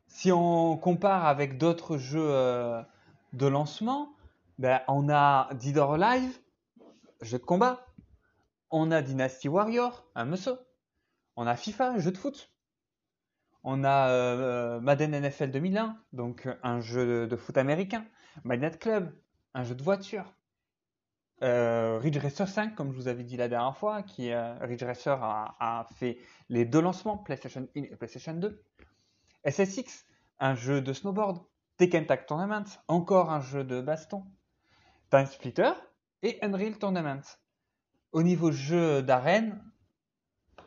Si 0.07 0.31
on 0.31 0.75
compare 0.77 1.27
avec 1.27 1.57
d'autres 1.59 1.97
jeux 1.97 2.29
euh, 2.31 2.81
de 3.33 3.45
lancement, 3.45 4.09
ben, 4.57 4.81
on 4.87 5.07
a 5.09 5.49
Dead 5.53 5.77
or 5.77 5.93
Alive, 5.93 6.39
jeu 7.21 7.37
de 7.37 7.43
combat. 7.43 7.85
On 8.71 8.91
a 8.91 9.01
Dynasty 9.01 9.49
Warrior, 9.49 10.05
un 10.15 10.25
MSO. 10.25 10.57
On 11.41 11.47
a 11.47 11.55
FIFA, 11.55 11.91
un 11.91 11.99
jeu 11.99 12.11
de 12.11 12.17
foot. 12.17 12.51
On 13.63 13.85
a 13.85 14.09
euh, 14.09 14.81
Madden 14.81 15.17
NFL 15.21 15.51
2001, 15.51 15.97
donc 16.11 16.45
euh, 16.45 16.55
un 16.63 16.81
jeu 16.81 17.27
de 17.27 17.35
foot 17.37 17.57
américain. 17.57 18.05
Magnet 18.43 18.71
Club, 18.71 19.15
un 19.53 19.63
jeu 19.63 19.73
de 19.73 19.81
voiture. 19.81 20.33
Euh, 21.41 21.97
Ridge 21.97 22.17
Racer 22.17 22.45
5, 22.45 22.75
comme 22.75 22.91
je 22.91 22.97
vous 22.97 23.07
avais 23.07 23.23
dit 23.23 23.37
la 23.37 23.47
dernière 23.47 23.77
fois, 23.77 24.03
qui 24.03 24.33
euh, 24.33 24.53
Ridge 24.59 24.83
Racer 24.83 25.23
a, 25.23 25.55
a 25.61 25.85
fait 25.95 26.17
les 26.49 26.65
deux 26.65 26.81
lancements, 26.81 27.17
PlayStation 27.17 27.69
1 27.73 27.83
et 27.83 27.95
PlayStation 27.95 28.33
2. 28.33 28.61
SSX, 29.45 30.07
un 30.39 30.55
jeu 30.55 30.81
de 30.81 30.91
snowboard. 30.91 31.41
Tekken 31.77 32.05
Tag 32.05 32.25
Tournament, 32.25 32.65
encore 32.89 33.31
un 33.31 33.39
jeu 33.39 33.63
de 33.63 33.79
baston. 33.79 34.25
Time 35.09 35.25
Splitter 35.25 35.71
et 36.21 36.37
Unreal 36.41 36.77
Tournament. 36.77 37.23
Au 38.11 38.23
niveau 38.23 38.51
jeu 38.51 39.01
d'arène, 39.01 39.63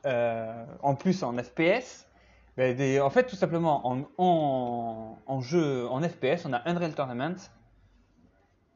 euh, 0.07 0.65
en 0.83 0.95
plus 0.95 1.23
en 1.23 1.37
FPS, 1.37 2.09
ben, 2.57 3.01
en 3.01 3.11
fait 3.11 3.25
tout 3.25 3.37
simplement 3.37 3.87
en, 4.19 5.41
jeu 5.41 5.89
en 5.89 6.01
FPS, 6.03 6.45
on 6.45 6.53
a 6.53 6.69
Unreal 6.69 6.95
Tournament 6.95 7.37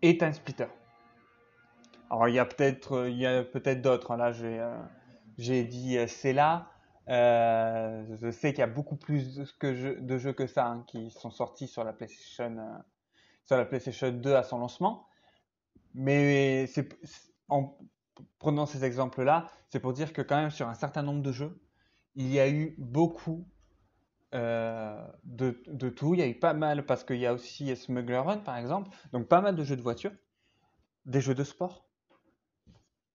et 0.02 0.16
Time 0.18 0.32
Splitter. 0.32 0.66
Alors 2.10 2.28
il 2.28 2.34
y 2.34 2.38
a 2.38 2.44
peut-être 2.44 3.08
peut-être 3.52 3.82
d'autres. 3.82 4.12
hein. 4.12 4.16
Là 4.16 4.32
j'ai 4.32 4.60
euh, 4.60 5.64
dit 5.64 5.98
c'est 6.08 6.32
là. 6.32 6.70
Euh, 7.08 8.04
je 8.20 8.30
sais 8.30 8.50
qu'il 8.52 8.60
y 8.60 8.62
a 8.62 8.66
beaucoup 8.66 8.96
plus 8.96 9.36
de, 9.36 10.18
jeux- 10.18 10.32
que 10.32 10.46
ça 10.46 10.66
hein, 10.66 10.84
qui 10.88 11.10
sont 11.10 11.30
sortis 11.30 11.68
sur 11.68 11.84
la 11.84 11.92
PlayStation 11.92 12.56
sur 13.44 13.56
la 13.56 13.64
PlayStation 13.64 14.10
2 14.10 14.34
à 14.34 14.42
son 14.42 14.58
lancement. 14.58 15.06
Mais 15.94 16.66
c'est 16.66 16.88
prenant 18.38 18.66
ces 18.66 18.84
exemples-là, 18.84 19.46
c'est 19.70 19.80
pour 19.80 19.92
dire 19.92 20.12
que 20.12 20.22
quand 20.22 20.36
même 20.36 20.50
sur 20.50 20.68
un 20.68 20.74
certain 20.74 21.02
nombre 21.02 21.22
de 21.22 21.32
jeux, 21.32 21.60
il 22.14 22.30
y 22.32 22.40
a 22.40 22.48
eu 22.48 22.74
beaucoup 22.78 23.46
euh, 24.34 25.06
de, 25.24 25.62
de 25.66 25.88
tout. 25.88 26.14
Il 26.14 26.20
y 26.20 26.22
a 26.22 26.26
eu 26.26 26.34
pas 26.34 26.52
mal 26.52 26.84
parce 26.84 27.04
qu'il 27.04 27.18
y 27.18 27.26
a 27.26 27.32
aussi 27.32 27.74
Smuggler 27.76 28.18
Run 28.18 28.38
par 28.38 28.56
exemple, 28.56 28.90
donc 29.12 29.28
pas 29.28 29.40
mal 29.40 29.54
de 29.54 29.64
jeux 29.64 29.76
de 29.76 29.82
voiture, 29.82 30.12
des 31.04 31.20
jeux 31.20 31.34
de 31.34 31.44
sport. 31.44 31.86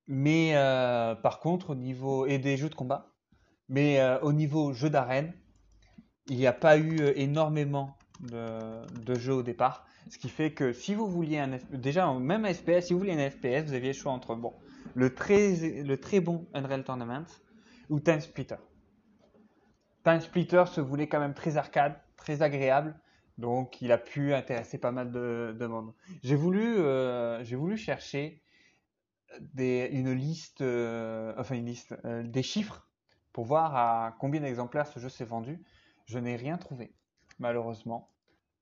Mais 0.07 0.51
euh, 0.55 1.15
par 1.15 1.39
contre, 1.39 1.71
au 1.71 1.75
niveau 1.75 2.25
et 2.25 2.37
des 2.37 2.57
jeux 2.57 2.69
de 2.69 2.75
combat, 2.75 3.13
mais 3.69 3.99
euh, 3.99 4.19
au 4.21 4.33
niveau 4.33 4.73
jeu 4.73 4.89
d'arène, 4.89 5.33
il 6.27 6.37
n'y 6.37 6.47
a 6.47 6.53
pas 6.53 6.77
eu 6.77 6.97
énormément 7.15 7.97
de, 8.21 9.15
jeux 9.15 9.33
au 9.33 9.43
départ. 9.43 9.85
Ce 10.09 10.17
qui 10.17 10.29
fait 10.29 10.51
que 10.51 10.73
si 10.73 10.95
vous 10.95 11.07
vouliez 11.07 11.39
un 11.39 11.57
déjà 11.71 12.11
même 12.13 12.45
un 12.45 12.53
FPS, 12.53 12.87
si 12.87 12.93
vous 12.93 12.99
vouliez 12.99 13.13
un 13.13 13.29
FPS, 13.29 13.65
vous 13.65 13.73
aviez 13.73 13.89
le 13.89 13.93
choix 13.93 14.11
entre 14.11 14.35
bon 14.35 14.53
le 14.95 15.13
très 15.13 15.83
le 15.83 15.97
très 15.99 16.19
bon 16.19 16.47
Unreal 16.53 16.83
Tournament 16.83 17.25
ou 17.89 17.99
Time 17.99 18.21
Splitter. 18.21 18.57
Time 20.03 20.19
Splitter 20.19 20.63
se 20.67 20.81
voulait 20.81 21.07
quand 21.07 21.19
même 21.19 21.33
très 21.33 21.57
arcade, 21.57 21.99
très 22.17 22.41
agréable, 22.41 22.99
donc 23.37 23.81
il 23.81 23.91
a 23.91 23.97
pu 23.97 24.33
intéresser 24.33 24.77
pas 24.77 24.91
mal 24.91 25.11
de, 25.11 25.55
de 25.57 25.65
monde. 25.65 25.93
J'ai 26.23 26.35
voulu 26.35 26.75
euh, 26.77 27.43
voulu 27.51 27.77
chercher 27.77 28.41
une 29.57 30.13
liste, 30.13 30.61
euh, 30.61 31.33
enfin 31.37 31.55
une 31.55 31.65
liste, 31.65 31.95
euh, 32.05 32.23
des 32.23 32.43
chiffres 32.43 32.87
pour 33.33 33.45
voir 33.45 33.75
à 33.75 34.15
combien 34.19 34.41
d'exemplaires 34.41 34.87
ce 34.87 34.99
jeu 34.99 35.09
s'est 35.09 35.25
vendu. 35.25 35.63
Je 36.05 36.19
n'ai 36.19 36.35
rien 36.35 36.57
trouvé, 36.57 36.93
malheureusement. 37.39 38.11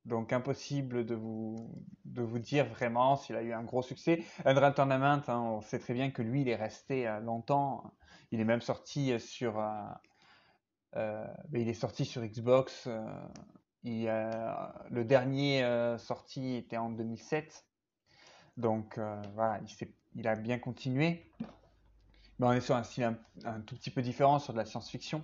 Donc 0.10 0.34
impossible 0.34 1.06
de 1.06 1.13
vous, 1.13 1.56
de 2.04 2.24
vous 2.24 2.39
dire 2.39 2.65
vraiment 2.65 3.15
s'il 3.15 3.36
a 3.36 3.43
eu 3.43 3.54
un 3.54 3.63
gros 3.63 3.84
succès. 3.84 4.24
Unreal 4.43 4.74
Tournament, 4.74 5.22
hein, 5.28 5.39
on 5.39 5.62
sait 5.62 5.78
très 5.78 5.93
bien 5.93 6.10
que 6.10 6.24
lui, 6.24 6.41
il 6.41 6.50
est 6.50 6.56
resté 6.56 7.08
euh, 7.08 7.19
longtemps. 7.19 7.93
Il 8.32 8.39
est 8.39 8.45
même 8.45 8.62
sorti 8.62 9.19
sur, 9.19 9.60
euh, 9.60 9.69
euh, 10.95 11.28
ben, 11.50 11.62
il 11.62 11.69
est 11.69 11.74
sorti 11.76 12.06
sur 12.06 12.24
Xbox. 12.24 12.88
euh, 12.88 13.06
euh, 13.86 14.54
le 14.89 15.06
dernier 15.06 15.63
euh, 15.63 15.98
sorti 16.00 16.56
était 16.56 16.78
en 16.78 16.89
2007. 16.89 17.65
Donc 18.58 18.98
euh, 18.98 19.22
voilà, 19.36 19.60
il, 19.62 19.88
il 20.15 20.28
a 20.28 20.36
bien 20.36 20.58
continué. 20.58 21.32
Mais 22.39 22.48
on 22.48 22.52
est 22.52 22.62
sur 22.62 22.76
un 22.76 22.84
style 22.84 23.04
un, 23.04 23.17
un 23.45 23.62
tout 23.62 23.76
petit 23.76 23.91
peu 23.91 24.02
différent, 24.02 24.39
sur 24.39 24.54
de 24.54 24.58
la 24.58 24.65
science-fiction. 24.65 25.24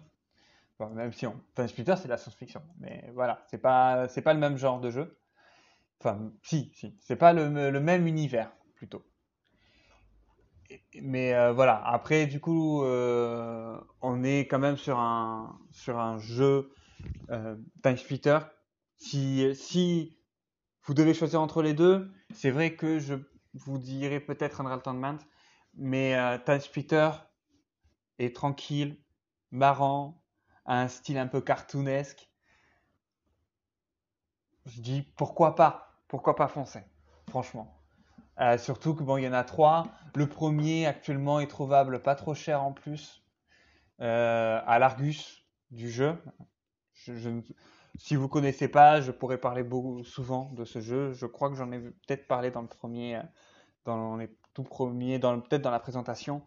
Bon, 0.79 0.89
même 0.89 1.13
si 1.13 1.25
on... 1.25 1.39
Splitter, 1.67 1.95
c'est 1.95 2.05
de 2.05 2.09
la 2.09 2.17
science-fiction. 2.17 2.61
Mais 2.79 3.09
voilà, 3.13 3.43
c'est 3.49 3.57
pas, 3.57 4.07
c'est 4.09 4.21
pas 4.21 4.33
le 4.33 4.39
même 4.39 4.57
genre 4.57 4.81
de 4.81 4.89
jeu. 4.89 5.17
Enfin, 5.99 6.31
si, 6.43 6.71
si. 6.75 6.97
C'est 7.01 7.15
pas 7.15 7.33
le, 7.33 7.49
même 7.79 8.07
univers, 8.07 8.51
plutôt. 8.75 9.03
Mais 11.01 11.33
euh, 11.33 11.53
voilà, 11.53 11.81
après, 11.85 12.25
du 12.25 12.39
coup, 12.39 12.83
euh, 12.83 13.79
on 14.01 14.23
est 14.23 14.47
quand 14.47 14.59
même 14.59 14.77
sur 14.77 14.99
un, 14.99 15.59
sur 15.71 15.99
un 15.99 16.17
jeu 16.17 16.73
euh, 17.29 17.55
Time. 17.83 17.97
Si, 18.97 19.55
si 19.55 20.17
vous 20.83 20.93
devez 20.93 21.13
choisir 21.13 21.41
entre 21.41 21.61
les 21.61 21.73
deux, 21.73 22.11
c'est 22.33 22.51
vrai 22.51 22.75
que 22.75 22.99
je 22.99 23.15
vous 23.53 23.77
dirais 23.77 24.19
peut-être 24.19 24.61
Unreal 24.61 24.81
Tournament, 24.81 25.19
mais 25.73 26.15
euh, 26.15 26.37
Time 26.37 26.59
Splitter 26.59 27.09
est 28.19 28.35
tranquille, 28.35 29.01
marrant, 29.51 30.23
a 30.65 30.81
un 30.81 30.87
style 30.87 31.17
un 31.17 31.27
peu 31.27 31.41
cartoonesque. 31.41 32.29
Je 34.65 34.81
dis 34.81 35.03
pourquoi 35.15 35.55
pas, 35.55 35.99
pourquoi 36.07 36.35
pas 36.35 36.47
foncer, 36.47 36.83
franchement. 37.29 37.75
Euh, 38.41 38.57
surtout 38.57 38.95
que 38.95 39.03
bon, 39.03 39.17
il 39.17 39.23
y 39.23 39.27
en 39.27 39.33
a 39.33 39.43
trois. 39.43 39.87
Le 40.15 40.27
premier 40.27 40.85
actuellement 40.87 41.39
est 41.39 41.47
trouvable 41.47 42.01
pas 42.01 42.15
trop 42.15 42.33
cher 42.33 42.61
en 42.63 42.73
plus 42.73 43.23
euh, 44.01 44.59
à 44.65 44.79
l'Argus 44.79 45.45
du 45.71 45.89
jeu. 45.89 46.17
Je, 46.93 47.41
si 47.97 48.15
vous 48.15 48.27
connaissez 48.27 48.67
pas, 48.67 48.99
je 48.99 49.11
pourrais 49.11 49.37
parler 49.37 49.63
beaucoup 49.63 50.03
souvent 50.03 50.51
de 50.53 50.65
ce 50.65 50.81
jeu. 50.81 51.13
Je 51.13 51.25
crois 51.25 51.49
que 51.49 51.55
j'en 51.55 51.71
ai 51.71 51.79
peut-être 51.79 52.27
parlé 52.27 52.51
dans 52.51 52.61
le 52.61 52.67
premier, 52.67 53.17
euh, 53.17 53.23
dans 53.85 54.17
les 54.17 54.35
tout 54.53 54.63
premiers, 54.63 55.19
dans 55.19 55.39
peut-être 55.39 55.61
dans 55.61 55.71
la 55.71 55.79
présentation. 55.79 56.41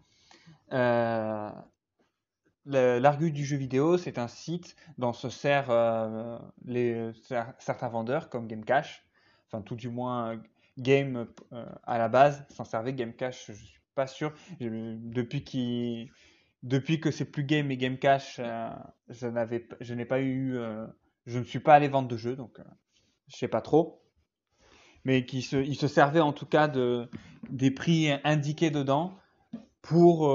L'Argus 2.67 3.33
du 3.33 3.45
jeu 3.45 3.57
vidéo, 3.57 3.97
c'est 3.97 4.19
un 4.19 4.29
site 4.29 4.77
dont 4.99 5.13
se 5.13 5.31
sert 5.31 5.71
euh, 5.71 6.39
certains 7.59 7.89
vendeurs 7.89 8.29
comme 8.29 8.47
GameCash, 8.47 9.05
enfin 9.47 9.63
tout 9.63 9.77
du 9.77 9.89
moins 9.89 10.41
Game 10.79 11.27
euh, 11.53 11.67
à 11.85 11.99
la 11.99 12.09
base 12.09 12.45
s'en 12.51 12.65
servait. 12.65 12.93
GameCash, 12.93 13.47
je 13.49 13.53
suis 13.53 13.81
pas 13.95 14.07
sûr. 14.07 14.33
Depuis 14.61 16.11
depuis 16.63 17.01
que 17.01 17.11
c'est 17.11 17.25
plus 17.25 17.45
Game 17.45 17.71
et 17.71 17.77
Game 17.77 17.99
Cash, 17.99 18.37
euh, 18.39 18.69
je 19.09 19.29
je 19.81 19.95
n'ai 19.95 20.05
pas 20.05 20.21
eu, 20.21 20.59
je 21.27 21.39
ne 21.39 21.45
suis 21.45 21.61
pas 21.61 21.75
allé 21.75 21.89
vendre 21.89 22.09
de 22.09 22.17
jeux, 22.17 22.37
donc 22.37 22.59
je 23.29 23.37
sais 23.37 23.49
pas 23.49 23.63
trop. 23.63 24.03
Mais 25.05 25.25
qui 25.25 25.41
se, 25.41 25.57
il 25.57 25.77
se 25.77 25.89
servait 25.89 26.21
en 26.21 26.33
tout 26.33 26.47
cas 26.47 26.69
de 26.69 27.09
des 27.49 27.71
prix 27.71 28.11
indiqués 28.25 28.71
dedans 28.71 29.17
pour 29.81 30.29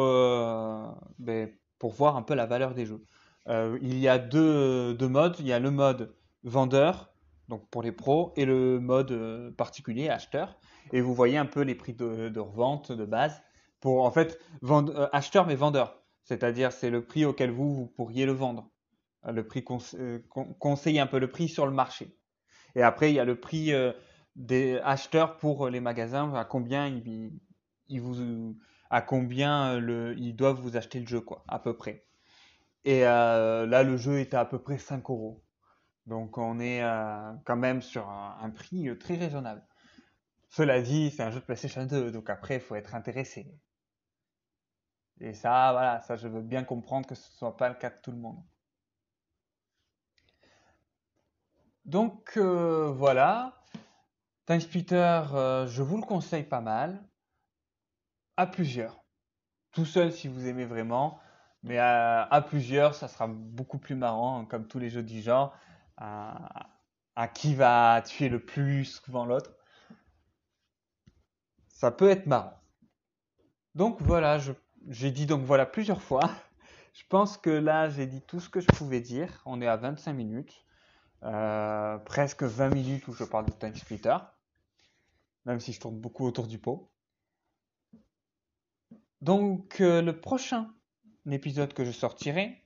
ben, 1.19 1.49
pour 1.79 1.91
voir 1.93 2.15
un 2.15 2.21
peu 2.21 2.33
la 2.35 2.45
valeur 2.45 2.73
des 2.73 2.85
jeux. 2.85 3.03
Euh, 3.47 3.77
il 3.81 3.97
y 3.99 4.07
a 4.07 4.17
deux, 4.17 4.93
deux 4.93 5.07
modes. 5.09 5.35
Il 5.39 5.47
y 5.47 5.53
a 5.53 5.59
le 5.59 5.71
mode 5.71 6.15
vendeur, 6.43 7.13
donc 7.49 7.69
pour 7.69 7.83
les 7.83 7.91
pros, 7.91 8.33
et 8.35 8.45
le 8.45 8.79
mode 8.79 9.11
euh, 9.11 9.51
particulier, 9.51 10.09
acheteur. 10.09 10.57
Et 10.91 11.01
vous 11.01 11.13
voyez 11.13 11.37
un 11.37 11.45
peu 11.45 11.61
les 11.61 11.75
prix 11.75 11.93
de, 11.93 12.39
revente 12.39 12.91
de 12.91 13.05
base 13.05 13.41
pour 13.79 14.03
en 14.05 14.11
fait 14.11 14.39
euh, 14.63 15.07
acheteur 15.11 15.45
mais 15.47 15.55
vendeur. 15.55 16.01
C'est-à-dire 16.23 16.71
c'est 16.71 16.89
le 16.89 17.05
prix 17.05 17.25
auquel 17.25 17.51
vous, 17.51 17.73
vous 17.73 17.87
pourriez 17.87 18.25
le 18.25 18.31
vendre. 18.33 18.69
Euh, 19.25 19.31
Le 19.31 19.47
prix 19.47 19.61
conse- 19.61 19.95
euh, 19.97 20.19
con- 20.29 20.53
conseiller 20.59 20.99
un 20.99 21.07
peu 21.07 21.19
le 21.19 21.29
prix 21.29 21.49
sur 21.49 21.65
le 21.65 21.73
marché. 21.73 22.17
Et 22.75 22.81
après 22.81 23.11
il 23.11 23.15
y 23.15 23.19
a 23.19 23.25
le 23.25 23.39
prix 23.39 23.73
euh, 23.73 23.91
des 24.35 24.79
acheteurs 24.83 25.37
pour 25.37 25.69
les 25.69 25.79
magasins, 25.79 26.33
à 26.33 26.45
combien 26.45 26.87
ils, 26.87 27.31
ils 27.87 28.01
vous 28.01 28.55
à 28.93 29.01
combien 29.01 29.73
euh, 29.73 29.79
le, 29.79 30.15
ils 30.19 30.35
doivent 30.35 30.61
vous 30.61 30.77
acheter 30.77 30.99
le 30.99 31.07
jeu 31.07 31.19
quoi, 31.19 31.43
à 31.47 31.57
peu 31.57 31.75
près. 31.75 32.05
Et 32.85 33.07
euh, 33.07 33.65
là 33.65 33.81
le 33.81 33.97
jeu 33.97 34.19
est 34.19 34.35
à 34.35 34.45
peu 34.45 34.59
près 34.59 34.77
5 34.77 35.09
euros. 35.09 35.43
Donc 36.05 36.37
on 36.37 36.59
est 36.59 36.83
euh, 36.83 37.33
quand 37.43 37.55
même 37.55 37.81
sur 37.81 38.07
un, 38.07 38.49
prix 38.51 38.95
très 38.99 39.15
raisonnable. 39.15 39.65
Cela 40.49 40.79
dit, 40.81 41.09
c'est 41.09 41.23
un 41.23 41.31
jeu 41.31 41.39
de 41.39 41.45
PlayStation 41.45 41.85
2, 41.85 42.11
donc 42.11 42.29
après 42.29 42.55
il 42.55 42.61
faut 42.61 42.75
être 42.75 42.93
intéressé. 42.93 43.51
Et 45.19 45.33
ça, 45.33 45.71
voilà, 45.71 46.01
ça 46.01 46.15
je 46.15 46.27
veux 46.27 46.43
bien 46.43 46.63
comprendre 46.63 47.07
que 47.07 47.15
ce 47.15 47.27
ne 47.31 47.35
soit 47.35 47.57
pas 47.57 47.69
le 47.69 47.75
cas 47.75 47.89
de 47.89 47.97
tout 48.03 48.11
le 48.11 48.17
monde. 48.17 48.43
Donc 51.85 52.37
voilà. 52.37 53.63
TimeSplitter, 54.45 55.21
euh, 55.33 55.67
je 55.67 55.81
vous 55.81 55.97
le 55.97 56.03
conseille 56.03 56.43
pas 56.43 56.61
mal. 56.61 57.01
À 58.37 58.47
plusieurs. 58.47 59.03
Tout 59.71 59.85
seul 59.85 60.11
si 60.11 60.27
vous 60.27 60.47
aimez 60.47 60.65
vraiment. 60.65 61.19
Mais 61.63 61.77
à, 61.77 62.45
plusieurs, 62.45 62.93
ça 62.93 63.07
sera 63.07 63.27
beaucoup 63.27 63.77
plus 63.77 63.95
marrant, 63.95 64.39
hein, 64.39 64.45
comme 64.45 64.67
tous 64.67 64.79
les 64.79 64.89
jeux 64.89 65.03
du 65.03 65.21
genre. 65.21 65.55
À, 65.97 66.67
qui 67.33 67.55
va 67.55 68.01
tuer 68.05 68.27
le 68.27 68.43
plus 68.43 68.85
souvent 68.85 69.25
l'autre. 69.25 69.51
Ça 71.69 71.91
peut 71.91 72.09
être 72.09 72.25
marrant. 72.25 72.59
Donc 73.75 74.01
voilà, 74.01 74.39
j'ai 74.87 75.11
dit 75.11 75.25
donc 75.25 75.43
voilà 75.43 75.65
plusieurs 75.65 76.01
fois. 76.01 76.21
Je 76.93 77.03
pense 77.09 77.37
que 77.37 77.49
là, 77.49 77.89
j'ai 77.89 78.05
dit 78.05 78.21
tout 78.21 78.39
ce 78.39 78.49
que 78.49 78.59
je 78.59 78.67
pouvais 78.67 79.01
dire. 79.01 79.41
On 79.45 79.61
est 79.61 79.67
à 79.67 79.77
25 79.77 80.13
minutes. 80.13 80.63
Euh, 81.23 81.97
presque 81.97 82.43
20 82.43 82.69
minutes 82.69 83.07
où 83.07 83.13
je 83.13 83.23
parle 83.23 83.45
de 83.45 83.51
Time 83.51 83.73
Splitter. 83.73 84.17
Même 85.45 85.59
si 85.59 85.73
je 85.73 85.79
tourne 85.79 85.99
beaucoup 85.99 86.23
autour 86.27 86.45
du 86.45 86.59
pot. 86.59 86.92
Donc 89.23 89.79
euh, 89.79 90.01
le 90.01 90.19
prochain 90.19 90.67
épisode 91.31 91.73
que 91.73 91.85
je 91.85 91.91
sortirai 91.91 92.61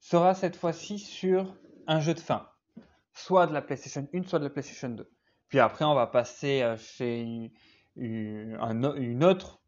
sera 0.00 0.34
cette 0.34 0.56
fois-ci 0.56 0.98
sur 0.98 1.54
un 1.86 2.00
jeu 2.00 2.14
de 2.14 2.20
fin. 2.20 2.48
Soit 3.14 3.46
de 3.46 3.52
la 3.52 3.62
PlayStation 3.62 4.08
1, 4.12 4.24
soit 4.24 4.40
de 4.40 4.44
la 4.44 4.50
PlayStation 4.50 4.88
2. 4.88 5.08
Puis 5.48 5.60
après, 5.60 5.84
on 5.84 5.94
va 5.94 6.08
passer 6.08 6.74
chez 6.76 7.52
une, 7.94 9.24
autre, 9.24 9.62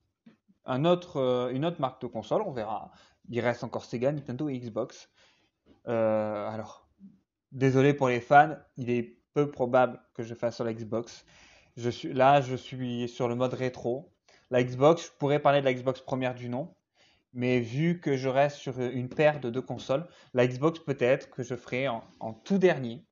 marque 1.78 2.02
de 2.02 2.06
console. 2.08 2.42
On 2.42 2.52
verra 2.52 2.90
il 3.28 3.40
reste 3.40 3.62
encore 3.62 3.84
Sega, 3.84 4.10
Nintendo 4.10 4.48
et 4.48 4.58
Xbox. 4.58 5.08
Euh, 5.86 6.48
alors, 6.48 6.88
désolé 7.52 7.94
pour 7.94 8.08
les 8.08 8.20
fans, 8.20 8.56
il 8.76 8.90
est 8.90 9.20
peu 9.34 9.50
probable 9.50 10.00
que 10.14 10.24
je 10.24 10.34
fasse 10.34 10.56
sur 10.56 10.64
la 10.64 10.74
Xbox. 10.74 11.24
Là, 12.04 12.40
je 12.40 12.56
suis 12.56 13.08
sur 13.08 13.28
le 13.28 13.36
mode 13.36 13.54
rétro. 13.54 14.13
La 14.50 14.62
Xbox, 14.62 15.06
je 15.06 15.10
pourrais 15.18 15.40
parler 15.40 15.60
de 15.60 15.64
la 15.64 15.74
Xbox 15.74 16.00
première 16.00 16.34
du 16.34 16.48
nom, 16.48 16.74
mais 17.32 17.60
vu 17.60 18.00
que 18.00 18.16
je 18.16 18.28
reste 18.28 18.56
sur 18.56 18.80
une 18.80 19.08
paire 19.08 19.40
de 19.40 19.50
deux 19.50 19.62
consoles, 19.62 20.06
la 20.34 20.46
Xbox 20.46 20.78
peut-être 20.80 21.30
que 21.30 21.42
je 21.42 21.54
ferai 21.54 21.88
en, 21.88 22.32
tout 22.44 22.58
dernier. 22.58 23.04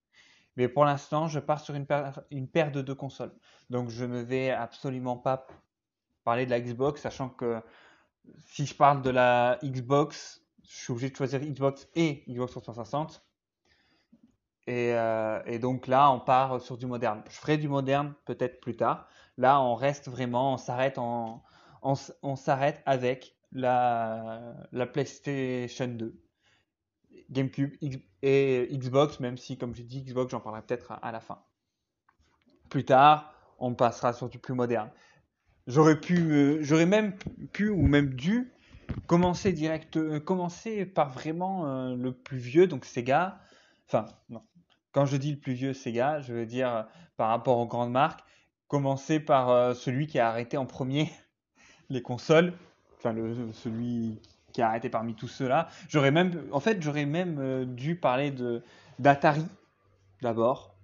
Mais 0.56 0.68
pour 0.68 0.84
l'instant, 0.84 1.28
je 1.28 1.40
pars 1.40 1.60
sur 1.60 1.74
une 1.74 1.86
paire, 1.86 2.70
de 2.70 2.82
deux 2.82 2.94
consoles. 2.94 3.32
Donc 3.70 3.88
je 3.88 4.04
ne 4.04 4.20
vais 4.20 4.50
absolument 4.50 5.16
pas 5.16 5.46
parler 6.24 6.44
de 6.46 6.50
la 6.50 6.60
Xbox, 6.60 7.00
sachant 7.00 7.30
que 7.30 7.60
si 8.46 8.66
je 8.66 8.74
parle 8.74 9.02
de 9.02 9.10
la 9.10 9.58
Xbox, 9.64 10.42
je 10.62 10.76
suis 10.76 10.92
obligé 10.92 11.10
de 11.10 11.16
choisir 11.16 11.40
Xbox 11.40 11.88
et 11.96 12.24
Xbox 12.28 12.52
360. 12.52 13.24
Et, 14.68 14.94
euh, 14.94 15.42
et, 15.46 15.58
donc 15.58 15.88
là, 15.88 16.12
on 16.12 16.20
part 16.20 16.60
sur 16.60 16.78
du 16.78 16.86
moderne. 16.86 17.24
Je 17.28 17.36
ferai 17.36 17.56
du 17.56 17.68
moderne 17.68 18.14
peut-être 18.24 18.60
plus 18.60 18.76
tard. 18.76 19.08
Là, 19.38 19.60
on 19.60 19.74
reste 19.74 20.08
vraiment, 20.08 20.54
on 20.54 20.56
s'arrête 20.56 20.98
on, 20.98 22.36
s'arrête 22.36 22.82
avec 22.86 23.34
la, 23.50 24.54
la, 24.72 24.86
PlayStation 24.86 25.88
2, 25.88 26.14
GameCube 27.30 27.74
et 28.22 28.68
Xbox, 28.70 29.20
même 29.20 29.36
si, 29.36 29.58
comme 29.58 29.74
j'ai 29.74 29.82
dit, 29.82 30.02
Xbox, 30.02 30.30
j'en 30.30 30.40
parlerai 30.40 30.62
peut-être 30.62 30.92
à 31.02 31.12
la 31.12 31.20
fin. 31.20 31.42
Plus 32.68 32.84
tard, 32.84 33.34
on 33.58 33.74
passera 33.74 34.12
sur 34.12 34.28
du 34.28 34.38
plus 34.38 34.54
moderne. 34.54 34.90
J'aurais 35.66 36.00
pu, 36.00 36.32
euh, 36.32 36.58
j'aurais 36.62 36.86
même 36.86 37.14
pu 37.52 37.68
ou 37.68 37.82
même 37.86 38.14
dû 38.14 38.52
commencer 39.06 39.52
direct, 39.52 39.96
euh, 39.96 40.18
commencer 40.20 40.84
par 40.84 41.10
vraiment 41.10 41.66
euh, 41.66 41.94
le 41.94 42.12
plus 42.12 42.38
vieux, 42.38 42.66
donc 42.66 42.84
Sega. 42.84 43.40
Enfin, 43.86 44.06
non. 44.28 44.42
Quand 44.90 45.06
je 45.06 45.16
dis 45.16 45.32
le 45.32 45.38
plus 45.38 45.52
vieux 45.52 45.72
Sega, 45.72 46.20
je 46.20 46.34
veux 46.34 46.46
dire 46.46 46.86
par 47.16 47.28
rapport 47.28 47.58
aux 47.58 47.66
grandes 47.66 47.92
marques, 47.92 48.20
commencer 48.72 49.20
par 49.20 49.76
celui 49.76 50.06
qui 50.06 50.18
a 50.18 50.28
arrêté 50.28 50.56
en 50.56 50.64
premier 50.66 51.12
les 51.90 52.00
consoles, 52.00 52.54
enfin 52.96 53.14
celui 53.52 54.18
qui 54.52 54.62
a 54.62 54.68
arrêté 54.68 54.88
parmi 54.88 55.14
tous 55.14 55.28
ceux-là. 55.28 55.68
J'aurais 55.88 56.10
même, 56.10 56.48
en 56.52 56.60
fait, 56.60 56.80
j'aurais 56.82 57.04
même 57.04 57.66
dû 57.74 57.96
parler 57.96 58.30
de 58.30 58.62
d'Atari 58.98 59.44
d'abord, 60.22 60.74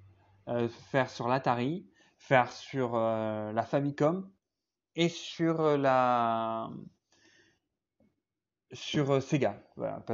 faire 0.90 1.08
sur 1.08 1.28
l'Atari, 1.28 1.86
faire 2.18 2.52
sur 2.52 2.96
la 2.96 3.62
Famicom 3.62 4.28
et 4.98 5.08
sur 5.08 5.60
euh, 5.60 5.76
la 5.76 6.68
sur 8.72 9.12
euh, 9.12 9.20
Sega. 9.20 9.56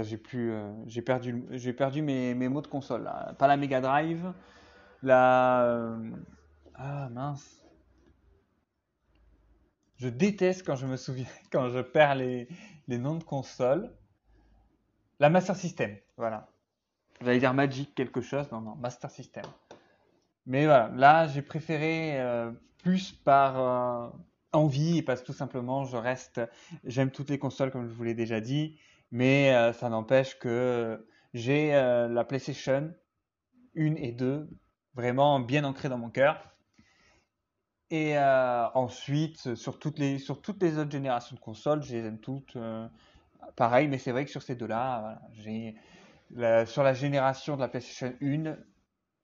J'ai 0.03 0.21
euh, 0.35 1.73
perdu, 1.75 2.03
mes, 2.03 2.49
mots 2.49 2.61
de 2.61 2.67
console. 2.67 3.11
Pas 3.39 3.49
la 3.49 3.57
Mega 3.57 3.81
Drive, 3.81 4.33
la 5.03 5.97
ah 6.75 7.09
mince. 7.09 7.64
Je 9.97 10.09
déteste 10.09 10.67
quand 10.67 10.77
je 10.77 10.87
me 10.87 10.97
souviens, 10.97 11.27
quand 11.53 11.69
je 11.69 11.81
perds 11.81 12.17
les, 12.17 12.49
les 12.89 12.99
noms 12.99 13.17
de 13.17 13.25
consoles. 13.25 13.91
La 15.21 15.31
Master 15.31 15.57
System, 15.57 15.97
voilà. 16.17 16.49
J'allais 17.21 17.39
dire 17.39 17.55
Magic 17.55 17.95
quelque 17.95 18.21
chose, 18.21 18.51
non 18.51 18.61
non, 18.61 18.75
Master 18.75 19.11
System. 19.11 19.45
Mais 20.47 20.67
voilà, 20.67 20.91
là 20.97 21.29
j'ai 21.29 21.41
préféré 21.41 22.21
plus 22.83 23.13
par 23.13 24.13
envie 24.55 25.03
parce 25.03 25.21
que 25.21 25.27
tout 25.27 25.33
simplement 25.33 25.85
je 25.85 25.97
reste, 25.97 26.41
j'aime 26.85 27.11
toutes 27.11 27.31
les 27.31 27.39
consoles 27.39 27.71
comme 27.71 27.87
je 27.87 27.93
vous 27.93 28.05
l'ai 28.05 28.15
déjà 28.15 28.41
dit, 28.41 28.79
mais 29.11 29.55
euh, 29.55 29.73
ça 29.73 29.89
n'empêche 29.89 30.39
que 30.39 31.07
j'ai 31.35 31.75
euh, 31.75 32.09
la 32.09 32.25
PlayStation 32.25 32.93
1 33.77 33.95
et 33.97 34.13
2 34.13 34.49
vraiment 34.95 35.41
bien 35.41 35.65
ancrées 35.65 35.89
dans 35.89 35.99
mon 35.99 36.11
cœur. 36.11 36.54
Et 37.91 38.19
euh, 38.19 38.67
ensuite, 38.75 39.55
sur 39.55 39.79
toutes, 39.79 39.99
les, 39.99 40.19
sur 40.19 40.41
toutes 40.41 40.63
les 40.63 40.79
autres 40.79 40.91
générations 40.91 41.37
de 41.37 41.41
consoles, 41.41 41.83
je 41.83 41.95
les 41.95 42.05
aime 42.05 42.19
toutes 42.19 42.57
pareil, 43.57 43.89
mais 43.89 43.99
c'est 43.99 44.13
vrai 44.13 44.25
que 44.25 44.31
sur 44.31 44.43
ces 44.43 44.55
deux-là, 44.55 45.21
sur 46.67 46.83
la 46.83 46.95
génération 46.95 47.57
de 47.57 47.61
la 47.61 47.69
PlayStation 47.69 48.15
1, 48.21 48.57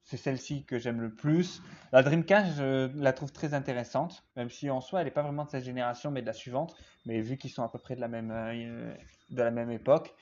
c'est 0.03 0.17
celle-ci 0.17 0.65
que 0.65 0.79
j'aime 0.79 0.99
le 0.99 1.13
plus. 1.13 1.61
La 1.91 2.03
Dreamcast, 2.03 2.57
je 2.57 2.91
la 2.97 3.13
trouve 3.13 3.31
très 3.31 3.53
intéressante, 3.53 4.23
même 4.35 4.49
si 4.49 4.69
en 4.69 4.81
soi, 4.81 5.01
elle 5.01 5.05
n'est 5.05 5.11
pas 5.11 5.21
vraiment 5.21 5.45
de 5.45 5.49
cette 5.49 5.63
génération, 5.63 6.11
mais 6.11 6.21
de 6.21 6.27
la 6.27 6.33
suivante. 6.33 6.75
Mais 7.05 7.21
vu 7.21 7.37
qu'ils 7.37 7.51
sont 7.51 7.63
à 7.63 7.69
peu 7.69 7.79
près 7.79 7.95
de 7.95 8.01
la 8.01 8.07
même, 8.07 8.31
euh, 8.31 8.93
de 9.29 9.41
la 9.41 9.51
même 9.51 9.71
époque. 9.71 10.13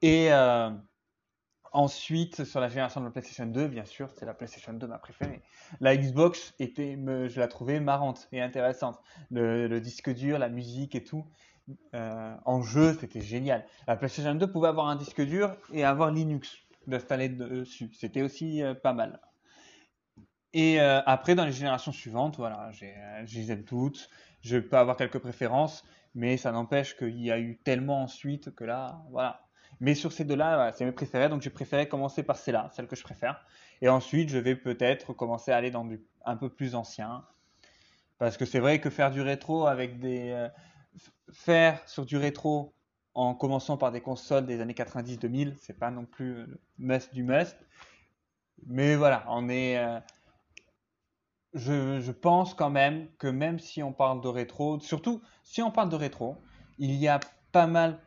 Et 0.00 0.32
euh, 0.32 0.70
ensuite, 1.72 2.44
sur 2.44 2.60
la 2.60 2.68
génération 2.68 3.00
de 3.00 3.06
la 3.06 3.10
PlayStation 3.10 3.46
2, 3.46 3.68
bien 3.68 3.84
sûr, 3.84 4.10
c'est 4.10 4.26
la 4.26 4.34
PlayStation 4.34 4.72
2 4.72 4.86
ma 4.86 4.98
préférée. 4.98 5.42
La 5.80 5.96
Xbox, 5.96 6.54
était, 6.58 6.96
je 6.96 7.40
la 7.40 7.48
trouvais 7.48 7.80
marrante 7.80 8.28
et 8.32 8.40
intéressante. 8.40 9.00
Le, 9.30 9.78
disque 9.78 10.12
dur, 10.12 10.38
la 10.38 10.48
musique 10.48 10.94
et 10.94 11.04
tout. 11.04 11.24
Euh, 11.94 12.34
en 12.44 12.62
jeu, 12.62 12.96
c'était 12.98 13.20
génial. 13.20 13.66
La 13.86 13.96
PlayStation 13.96 14.34
2 14.34 14.50
pouvait 14.50 14.68
avoir 14.68 14.88
un 14.88 14.96
disque 14.96 15.20
dur 15.20 15.56
et 15.72 15.84
avoir 15.84 16.10
Linux 16.10 16.56
d'installer 16.86 17.28
dessus. 17.28 17.90
C'était 17.92 18.22
aussi 18.22 18.62
euh, 18.62 18.74
pas 18.74 18.92
mal. 18.92 19.20
Et 20.54 20.80
euh, 20.80 21.00
après, 21.04 21.34
dans 21.34 21.44
les 21.44 21.52
générations 21.52 21.92
suivantes, 21.92 22.36
voilà, 22.36 22.70
je 22.72 23.38
les 23.38 23.52
aime 23.52 23.64
toutes. 23.64 24.08
Je 24.40 24.56
peux 24.56 24.76
avoir 24.78 24.96
quelques 24.96 25.18
préférences, 25.18 25.84
mais 26.14 26.36
ça 26.36 26.52
n'empêche 26.52 26.96
qu'il 26.96 27.20
y 27.20 27.30
a 27.30 27.38
eu 27.38 27.58
tellement 27.58 28.02
ensuite 28.02 28.54
que 28.54 28.64
là, 28.64 29.02
voilà. 29.10 29.47
Mais 29.80 29.94
sur 29.94 30.12
ces 30.12 30.24
deux-là, 30.24 30.72
c'est 30.72 30.84
mes 30.84 30.92
préférés, 30.92 31.28
donc 31.28 31.42
j'ai 31.42 31.50
préféré 31.50 31.88
commencer 31.88 32.22
par 32.22 32.36
celle-là, 32.36 32.70
celle 32.74 32.86
que 32.86 32.96
je 32.96 33.02
préfère. 33.02 33.44
Et 33.80 33.88
ensuite, 33.88 34.28
je 34.28 34.38
vais 34.38 34.56
peut-être 34.56 35.12
commencer 35.12 35.52
à 35.52 35.56
aller 35.56 35.70
dans 35.70 35.84
du 35.84 36.00
un 36.24 36.36
peu 36.36 36.48
plus 36.48 36.74
ancien. 36.74 37.24
Parce 38.18 38.36
que 38.36 38.44
c'est 38.44 38.58
vrai 38.58 38.80
que 38.80 38.90
faire 38.90 39.10
du 39.10 39.22
rétro 39.22 39.66
avec 39.66 40.00
des. 40.00 40.48
faire 41.32 41.80
sur 41.86 42.04
du 42.04 42.16
rétro 42.16 42.74
en 43.14 43.34
commençant 43.34 43.76
par 43.76 43.90
des 43.90 44.00
consoles 44.00 44.46
des 44.46 44.60
années 44.60 44.74
90-2000, 44.74 45.54
c'est 45.60 45.76
pas 45.76 45.90
non 45.90 46.04
plus 46.04 46.34
le 46.34 46.60
must 46.78 47.12
du 47.12 47.24
must. 47.24 47.56
Mais 48.66 48.96
voilà, 48.96 49.24
on 49.28 49.48
est. 49.48 49.78
Euh, 49.78 49.98
je, 51.54 52.12
pense 52.12 52.54
quand 52.54 52.70
même 52.70 53.08
que 53.18 53.26
même 53.26 53.58
si 53.58 53.82
on 53.82 53.92
parle 53.92 54.20
de 54.20 54.28
rétro, 54.28 54.78
surtout 54.80 55.20
si 55.42 55.62
on 55.62 55.70
parle 55.70 55.88
de 55.88 55.96
rétro, 55.96 56.36
il 56.78 56.94
y 56.94 57.08
a 57.08 57.18
pas 57.50 57.66
mal. 57.66 57.98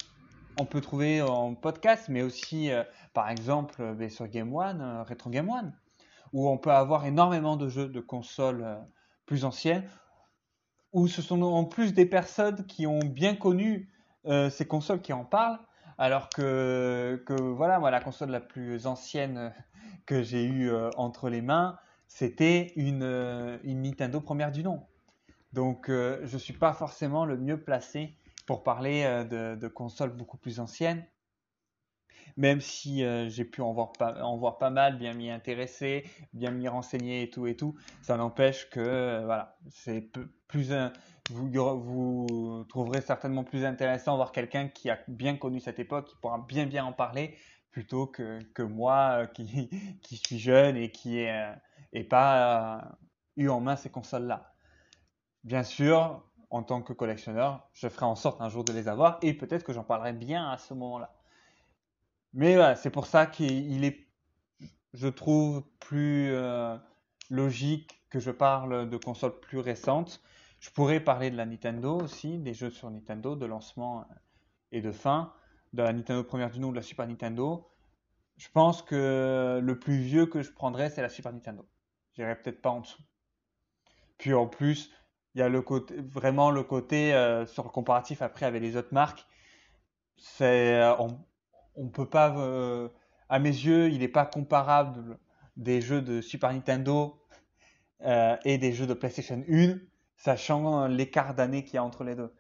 On 0.57 0.65
peut 0.65 0.81
trouver 0.81 1.21
en 1.21 1.55
podcast, 1.55 2.07
mais 2.09 2.21
aussi 2.21 2.71
euh, 2.71 2.83
par 3.13 3.29
exemple 3.29 3.81
euh, 3.81 4.09
sur 4.09 4.27
Game 4.27 4.53
One, 4.53 5.03
Retro 5.07 5.29
Game 5.29 5.49
One, 5.49 5.73
où 6.33 6.49
on 6.49 6.57
peut 6.57 6.71
avoir 6.71 7.05
énormément 7.05 7.57
de 7.57 7.67
jeux 7.67 7.87
de 7.87 7.99
consoles 7.99 8.77
plus 9.25 9.45
anciennes, 9.45 9.87
où 10.93 11.07
ce 11.07 11.21
sont 11.21 11.41
en 11.41 11.63
plus 11.65 11.93
des 11.93 12.05
personnes 12.05 12.65
qui 12.65 12.85
ont 12.85 12.99
bien 12.99 13.35
connu 13.35 13.89
euh, 14.25 14.49
ces 14.49 14.65
consoles 14.67 15.01
qui 15.01 15.13
en 15.13 15.25
parlent, 15.25 15.59
alors 15.97 16.29
que, 16.29 17.23
voilà, 17.55 17.79
moi, 17.79 17.91
la 17.91 18.01
console 18.01 18.29
la 18.29 18.39
plus 18.39 18.87
ancienne 18.87 19.53
que 20.05 20.21
j'ai 20.21 20.45
eue 20.45 20.69
euh, 20.69 20.89
entre 20.97 21.29
les 21.29 21.41
mains, 21.41 21.77
c'était 22.07 22.73
une, 22.75 23.03
euh, 23.03 23.57
une, 23.63 23.83
Nintendo 23.83 24.19
première 24.19 24.51
du 24.51 24.63
nom. 24.63 24.83
Donc, 25.53 25.87
je 25.89 26.31
ne 26.31 26.37
suis 26.37 26.53
pas 26.53 26.71
forcément 26.71 27.25
le 27.25 27.35
mieux 27.35 27.59
placé 27.59 28.15
pour 28.45 28.63
parler 28.63 29.04
de, 29.30 29.56
de, 29.56 29.67
consoles 29.67 30.15
beaucoup 30.15 30.38
plus 30.38 30.60
anciennes. 30.60 31.06
même 32.38 32.62
si 32.62 33.04
euh, 33.04 33.30
j'ai 33.30 33.45
pu 33.45 33.62
en 33.62 33.73
voir, 33.73 33.93
pas, 33.93 34.23
en 34.23 34.38
voir 34.38 34.58
pas 34.58 34.69
mal, 34.69 34.97
bien 34.97 35.13
m'y 35.13 35.30
intéresser, 35.30 36.06
bien 36.34 36.51
m'y 36.51 36.67
renseigner 36.67 37.23
et 37.23 37.30
tout 37.30 37.47
et 37.47 37.56
tout, 37.56 37.75
ça 38.01 38.17
n'empêche 38.17 38.69
que 38.69 38.80
euh, 38.80 39.21
voilà, 39.25 39.58
c'est 39.69 40.12
plus 40.47 40.73
un, 40.73 40.91
vous, 41.30 42.65
trouverez 42.69 43.01
certainement 43.01 43.43
plus 43.43 43.65
intéressant 43.65 44.15
voir 44.15 44.32
quelqu'un 44.32 44.67
qui 44.67 44.89
a 44.89 44.99
bien 45.08 45.38
connu 45.38 45.60
cette 45.60 45.80
époque, 45.80 46.08
qui 46.10 46.15
pourra 46.21 46.45
bien 46.47 46.65
bien 46.65 46.86
en 46.86 46.93
parler, 46.93 47.38
plutôt 47.71 48.08
que, 48.08 48.39
que 48.54 48.63
moi 48.63 49.23
euh, 49.23 49.25
qui, 49.27 49.69
qui 50.01 50.17
suis 50.17 50.39
jeune 50.39 50.75
et 50.77 50.91
qui 50.91 51.25
n'ai 51.93 52.04
pas 52.04 52.97
eu 53.38 53.49
en 53.49 53.60
main 53.62 53.75
ces 53.75 53.89
consoles-là. 53.89 54.54
Bien 55.43 55.63
sûr, 55.63 56.23
en 56.51 56.63
tant 56.63 56.81
que 56.81 56.93
collectionneur, 56.93 57.67
je 57.73 57.87
ferai 57.87 58.05
en 58.05 58.15
sorte 58.15 58.41
un 58.41 58.49
jour 58.49 58.63
de 58.65 58.73
les 58.73 58.89
avoir 58.89 59.17
et 59.21 59.33
peut-être 59.33 59.63
que 59.63 59.73
j'en 59.73 59.83
parlerai 59.83 60.13
bien 60.13 60.49
à 60.49 60.57
ce 60.57 60.73
moment-là. 60.73 61.15
Mais 62.33 62.55
voilà, 62.55 62.75
c'est 62.75 62.89
pour 62.89 63.07
ça 63.07 63.25
qu'il 63.25 63.83
est, 63.85 64.07
je 64.93 65.07
trouve, 65.07 65.63
plus 65.79 66.31
euh, 66.31 66.77
logique 67.29 68.01
que 68.09 68.19
je 68.19 68.31
parle 68.31 68.89
de 68.89 68.97
consoles 68.97 69.39
plus 69.39 69.59
récentes. 69.59 70.21
Je 70.59 70.69
pourrais 70.69 70.99
parler 70.99 71.31
de 71.31 71.37
la 71.37 71.45
Nintendo 71.45 71.99
aussi, 72.01 72.37
des 72.37 72.53
jeux 72.53 72.69
sur 72.69 72.91
Nintendo, 72.91 73.35
de 73.35 73.45
lancement 73.45 74.05
et 74.73 74.81
de 74.81 74.91
fin, 74.91 75.33
de 75.73 75.81
la 75.83 75.93
Nintendo 75.93 76.23
première 76.23 76.51
du 76.51 76.59
nom, 76.59 76.71
de 76.71 76.75
la 76.75 76.81
Super 76.81 77.07
Nintendo. 77.07 77.69
Je 78.35 78.49
pense 78.49 78.81
que 78.81 79.59
le 79.63 79.79
plus 79.79 79.99
vieux 79.99 80.25
que 80.25 80.41
je 80.41 80.51
prendrais, 80.51 80.89
c'est 80.89 81.01
la 81.01 81.09
Super 81.09 81.31
Nintendo. 81.31 81.65
J'irai 82.13 82.35
peut-être 82.35 82.61
pas 82.61 82.71
en 82.71 82.81
dessous. 82.81 83.01
Puis 84.17 84.33
en 84.33 84.47
plus, 84.47 84.91
il 85.35 85.39
y 85.39 85.41
a 85.41 85.49
le 85.49 85.61
côté, 85.61 85.95
vraiment 86.01 86.51
le 86.51 86.63
côté 86.63 87.13
euh, 87.13 87.45
sur 87.45 87.63
le 87.63 87.69
comparatif 87.69 88.21
après 88.21 88.45
avec 88.45 88.61
les 88.61 88.75
autres 88.75 88.93
marques. 88.93 89.25
C'est, 90.17 90.81
euh, 90.81 90.93
on, 91.75 91.87
peut 91.89 92.09
pas, 92.09 92.35
euh, 92.37 92.89
à 93.29 93.39
mes 93.39 93.49
yeux, 93.49 93.89
il 93.89 93.99
n'est 93.99 94.07
pas 94.07 94.25
comparable 94.25 95.17
des 95.57 95.81
jeux 95.81 96.01
de 96.01 96.21
Super 96.21 96.53
Nintendo 96.53 97.17
et 98.45 98.57
des 98.57 98.73
jeux 98.73 98.87
de 98.87 98.95
PlayStation 98.95 99.43
1, 99.47 99.77
sachant 100.17 100.87
l'écart 100.87 101.35
d'années 101.35 101.63
qu'il 101.63 101.75
y 101.75 101.77
a 101.77 101.83
entre 101.83 102.03
les 102.03 102.15
deux. 102.15 102.33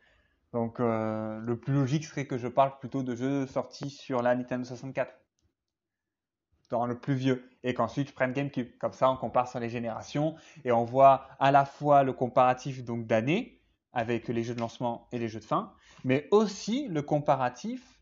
Donc 0.53 0.79
le 0.79 1.55
plus 1.55 1.73
logique 1.73 2.03
serait 2.03 2.25
que 2.25 2.39
je 2.39 2.47
parle 2.47 2.79
plutôt 2.79 3.03
de 3.03 3.15
jeux 3.15 3.45
sortis 3.45 3.91
sur 3.91 4.23
la 4.23 4.33
Nintendo 4.35 4.65
64 4.65 5.20
dans 6.71 6.85
le 6.85 6.97
plus 6.97 7.13
vieux 7.13 7.47
et 7.63 7.73
qu'ensuite 7.73 8.09
je 8.09 8.13
prenne 8.13 8.33
GameCube. 8.33 8.69
Comme 8.79 8.93
ça, 8.93 9.09
on 9.11 9.17
compare 9.17 9.47
sur 9.47 9.59
les 9.59 9.69
générations 9.69 10.35
et 10.65 10.71
on 10.71 10.83
voit 10.83 11.27
à 11.39 11.51
la 11.51 11.65
fois 11.65 12.03
le 12.03 12.13
comparatif 12.13 12.83
donc 12.83 13.05
d'année 13.05 13.61
avec 13.93 14.27
les 14.29 14.43
jeux 14.43 14.55
de 14.55 14.59
lancement 14.59 15.07
et 15.11 15.19
les 15.19 15.27
jeux 15.27 15.41
de 15.41 15.45
fin, 15.45 15.73
mais 16.03 16.27
aussi 16.31 16.87
le 16.87 17.01
comparatif 17.01 17.99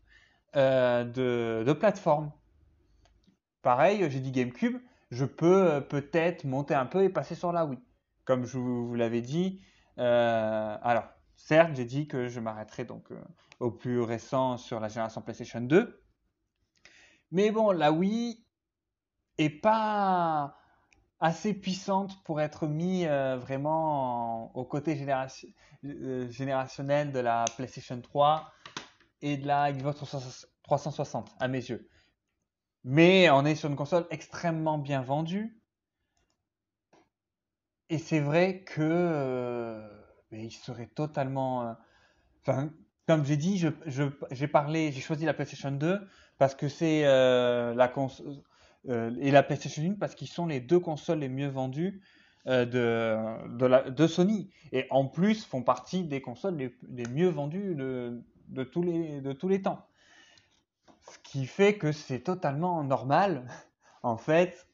euh, 0.56 1.04
de, 1.04 1.64
de 1.64 1.72
plateforme. 1.72 2.30
Pareil, 3.62 4.08
j'ai 4.08 4.20
dit 4.20 4.30
GameCube, 4.30 4.78
je 5.10 5.24
peux 5.24 5.70
euh, 5.70 5.80
peut-être 5.80 6.44
monter 6.44 6.74
un 6.74 6.86
peu 6.86 7.02
et 7.02 7.08
passer 7.08 7.34
sur 7.34 7.52
la 7.52 7.66
Wii. 7.66 7.80
Comme 8.24 8.46
je 8.46 8.56
vous, 8.56 8.94
l'avais 8.94 9.20
dit, 9.20 9.60
euh, 9.98 10.76
alors 10.82 11.04
certes, 11.36 11.72
j'ai 11.74 11.84
dit 11.84 12.06
que 12.06 12.28
je 12.28 12.38
m'arrêterai 12.38 12.84
donc 12.84 13.08
au 13.58 13.72
plus 13.72 14.00
récent 14.00 14.56
sur 14.56 14.78
la 14.78 14.88
génération 14.88 15.20
PlayStation 15.20 15.60
2. 15.60 16.00
Mais 17.32 17.50
bon, 17.50 17.70
la 17.70 17.92
Wii, 17.92 18.44
pas 19.48 20.60
assez 21.20 21.52
puissante 21.54 22.22
pour 22.24 22.40
être 22.40 22.66
mis 22.66 23.06
euh, 23.06 23.36
vraiment 23.36 24.54
au 24.56 24.64
côté 24.64 24.98
euh, 25.84 26.30
générationnel 26.30 27.12
de 27.12 27.20
la 27.20 27.44
PlayStation 27.56 28.00
3 28.00 28.52
et 29.22 29.36
de 29.36 29.46
la 29.46 29.72
Xbox 29.72 29.98
360 30.62 31.34
à 31.38 31.48
mes 31.48 31.58
yeux. 31.58 31.88
Mais 32.84 33.28
on 33.30 33.44
est 33.44 33.54
sur 33.54 33.68
une 33.68 33.76
console 33.76 34.06
extrêmement 34.10 34.78
bien 34.78 35.02
vendue. 35.02 35.60
Et 37.90 37.98
c'est 37.98 38.20
vrai 38.20 38.62
que 38.62 38.80
euh, 38.80 39.86
il 40.32 40.50
serait 40.52 40.86
totalement. 40.86 41.76
Enfin, 42.40 42.70
comme 43.06 43.24
j'ai 43.26 43.36
dit, 43.36 43.62
j'ai 44.30 44.48
parlé, 44.48 44.92
j'ai 44.92 45.00
choisi 45.00 45.26
la 45.26 45.34
PlayStation 45.34 45.72
2 45.72 46.00
parce 46.38 46.54
que 46.54 46.68
c'est 46.68 47.02
la 47.02 47.88
console 47.88 48.42
et 48.88 49.30
la 49.30 49.42
PlayStation 49.42 49.82
1 49.82 49.94
parce 49.94 50.14
qu'ils 50.14 50.28
sont 50.28 50.46
les 50.46 50.60
deux 50.60 50.80
consoles 50.80 51.18
les 51.18 51.28
mieux 51.28 51.48
vendues 51.48 52.02
euh, 52.46 52.64
de, 52.64 53.90
de, 53.90 54.06
Sony. 54.06 54.50
Et 54.72 54.86
en 54.88 55.06
plus 55.06 55.44
font 55.44 55.62
partie 55.62 56.04
des 56.04 56.22
consoles 56.22 56.56
les, 56.56 56.74
les 56.88 57.06
mieux 57.06 57.28
vendues 57.28 57.74
de, 57.74 58.22
de, 58.48 58.64
tous 58.64 58.82
les, 58.82 59.20
de 59.20 59.32
tous 59.32 59.48
les 59.48 59.60
temps. 59.60 59.86
Ce 61.02 61.18
qui 61.18 61.46
fait 61.46 61.76
que 61.76 61.92
c'est 61.92 62.20
totalement 62.20 62.82
normal, 62.82 63.46
en 64.02 64.16
fait, 64.16 64.66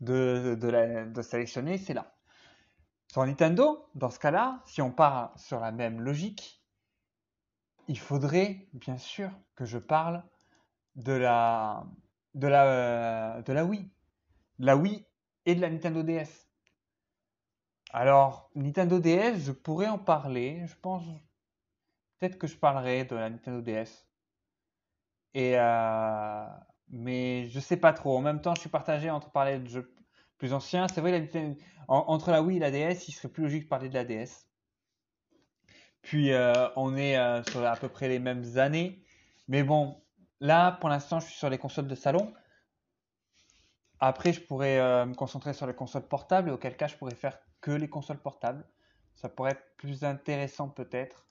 de, 0.00 0.56
de, 0.60 1.08
de 1.08 1.22
sélectionner 1.22 1.78
c'est 1.78 1.94
là. 1.94 2.12
Sur 3.12 3.24
Nintendo, 3.24 3.88
dans 3.94 4.10
ce 4.10 4.18
cas-là, 4.18 4.60
si 4.66 4.82
on 4.82 4.90
part 4.90 5.32
sur 5.38 5.60
la 5.60 5.70
même 5.70 6.00
logique, 6.00 6.60
il 7.86 7.98
faudrait 7.98 8.66
bien 8.72 8.98
sûr 8.98 9.30
que 9.54 9.64
je 9.64 9.78
parle 9.78 10.24
de 10.96 11.12
la, 11.12 11.86
de 12.36 12.46
la, 12.46 13.42
de 13.42 13.52
la 13.52 13.64
Wii. 13.64 13.90
la 14.58 14.76
Wii 14.76 15.04
et 15.46 15.54
de 15.54 15.60
la 15.60 15.70
Nintendo 15.70 16.02
DS. 16.02 16.46
Alors, 17.90 18.50
Nintendo 18.54 19.00
DS, 19.00 19.38
je 19.38 19.52
pourrais 19.52 19.88
en 19.88 19.98
parler. 19.98 20.62
Je 20.66 20.74
pense. 20.80 21.04
Peut-être 22.18 22.38
que 22.38 22.46
je 22.46 22.56
parlerai 22.56 23.04
de 23.04 23.16
la 23.16 23.30
Nintendo 23.30 23.60
DS. 23.62 24.06
Et 25.34 25.58
euh, 25.58 26.46
mais 26.88 27.48
je 27.48 27.60
sais 27.60 27.76
pas 27.76 27.92
trop. 27.92 28.16
En 28.16 28.20
même 28.22 28.40
temps, 28.40 28.54
je 28.54 28.60
suis 28.60 28.70
partagé 28.70 29.10
entre 29.10 29.30
parler 29.30 29.58
de 29.58 29.68
jeux 29.68 29.94
plus 30.38 30.52
anciens. 30.52 30.88
C'est 30.88 31.00
vrai, 31.00 31.28
entre 31.88 32.30
la 32.30 32.42
Wii 32.42 32.58
et 32.58 32.60
la 32.60 32.70
DS, 32.70 33.08
il 33.08 33.12
serait 33.12 33.28
plus 33.28 33.44
logique 33.44 33.64
de 33.64 33.68
parler 33.68 33.88
de 33.88 33.94
la 33.94 34.04
DS. 34.04 34.46
Puis 36.02 36.32
euh, 36.32 36.68
on 36.76 36.96
est 36.96 37.16
euh, 37.16 37.42
sur 37.44 37.64
à 37.66 37.76
peu 37.76 37.88
près 37.88 38.08
les 38.08 38.18
mêmes 38.18 38.58
années. 38.58 39.02
Mais 39.48 39.62
bon, 39.62 40.02
Là, 40.40 40.72
pour 40.72 40.88
l'instant, 40.88 41.20
je 41.20 41.26
suis 41.26 41.36
sur 41.36 41.48
les 41.48 41.58
consoles 41.58 41.86
de 41.86 41.94
salon. 41.94 42.32
Après, 43.98 44.32
je 44.32 44.40
pourrais 44.40 44.78
euh, 44.78 45.06
me 45.06 45.14
concentrer 45.14 45.54
sur 45.54 45.66
les 45.66 45.74
consoles 45.74 46.06
portables, 46.06 46.50
auquel 46.50 46.76
cas, 46.76 46.86
je 46.86 46.96
pourrais 46.96 47.14
faire 47.14 47.38
que 47.60 47.70
les 47.70 47.88
consoles 47.88 48.18
portables. 48.18 48.64
Ça 49.14 49.30
pourrait 49.30 49.52
être 49.52 49.76
plus 49.78 50.04
intéressant 50.04 50.68
peut-être 50.68 51.26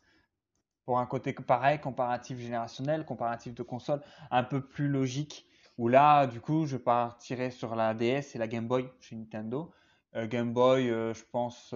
pour 0.86 1.00
un 1.00 1.06
côté 1.06 1.34
pareil, 1.34 1.80
comparatif 1.80 2.39
générationnel, 2.39 3.06
comparatif 3.06 3.54
de 3.54 3.63
consoles, 3.63 4.02
un 4.32 4.44
peu 4.44 4.62
plus 4.62 4.88
logique. 4.88 5.46
Où 5.78 5.88
là, 5.88 6.26
du 6.26 6.41
coup, 6.41 6.65
je 6.65 6.78
partirais 6.78 7.52
sur 7.52 7.76
la 7.76 7.94
DS 7.94 8.34
et 8.34 8.38
la 8.38 8.48
Game 8.48 8.68
Boy 8.68 8.89
chez 9.00 9.15
Nintendo. 9.15 9.72
Euh, 10.15 10.26
Game 10.26 10.54
Boy, 10.54 10.89
euh, 10.89 11.13
je 11.13 11.24
pense 11.32 11.76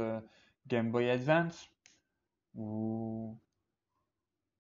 Game 0.68 0.90
Boy 0.92 1.10
Advance 1.10 1.70
ou 2.56 3.38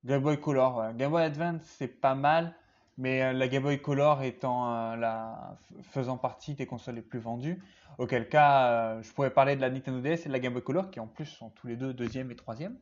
Game 0.06 0.22
Boy 0.22 0.40
Color. 0.40 0.94
Game 0.94 1.12
Boy 1.12 1.24
Advance, 1.24 1.62
c'est 1.64 1.88
pas 1.88 2.16
mal. 2.16 2.56
Mais 3.00 3.24
euh, 3.24 3.32
la 3.32 3.48
Game 3.48 3.64
Boy 3.64 3.82
Color 3.82 4.24
étant 4.24 4.76
euh, 4.76 4.98
la, 4.98 5.58
faisant 5.84 6.18
partie 6.18 6.54
des 6.56 6.66
consoles 6.66 6.96
les 6.96 7.02
plus 7.02 7.20
vendues, 7.20 7.64
auquel 7.98 8.28
cas 8.28 8.68
euh, 8.68 9.02
je 9.02 9.14
pourrais 9.14 9.30
parler 9.30 9.56
de 9.56 9.62
la 9.62 9.70
Nintendo 9.70 10.02
DS 10.02 10.26
et 10.26 10.28
de 10.28 10.34
la 10.34 10.40
Game 10.40 10.52
Boy 10.52 10.62
Color 10.62 10.92
qui 10.92 11.00
en 11.00 11.08
plus 11.08 11.26
sont 11.26 11.50
tous 11.52 11.68
les 11.68 11.78
deux 11.78 11.94
deuxième 11.94 12.30
et 12.30 12.36
troisième. 12.36 12.78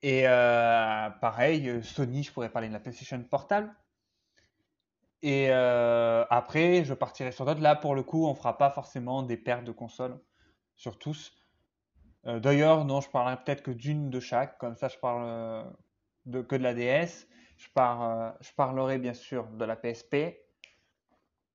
Et 0.00 0.22
pareil, 1.20 1.82
Sony, 1.82 2.22
je 2.22 2.32
pourrais 2.32 2.48
parler 2.50 2.68
de 2.68 2.72
la 2.72 2.78
PlayStation 2.78 3.20
Portable. 3.20 3.74
Et 5.22 5.50
après, 5.50 6.84
je 6.84 6.94
partirai 6.94 7.32
sur 7.32 7.44
d'autres. 7.44 7.60
Là, 7.60 7.74
pour 7.74 7.96
le 7.96 8.04
coup, 8.04 8.28
on 8.28 8.34
fera 8.36 8.56
pas 8.58 8.70
forcément 8.70 9.24
des 9.24 9.36
paires 9.36 9.64
de 9.64 9.72
consoles 9.72 10.16
sur 10.76 11.00
tous. 11.00 11.36
D'ailleurs, 12.24 12.84
non, 12.84 13.00
je 13.00 13.10
parlerai 13.10 13.38
peut-être 13.44 13.64
que 13.64 13.72
d'une 13.72 14.08
de 14.08 14.20
chaque. 14.20 14.56
Comme 14.58 14.76
ça, 14.76 14.86
je 14.86 14.98
parle 14.98 15.66
que 16.30 16.56
de 16.56 16.62
la 16.62 16.74
DS. 16.74 17.26
Je, 17.56 17.66
euh, 17.76 18.30
je 18.40 18.52
parlerai 18.52 18.98
bien 18.98 19.14
sûr 19.14 19.48
de 19.48 19.64
la 19.64 19.76
PSP, 19.76 20.38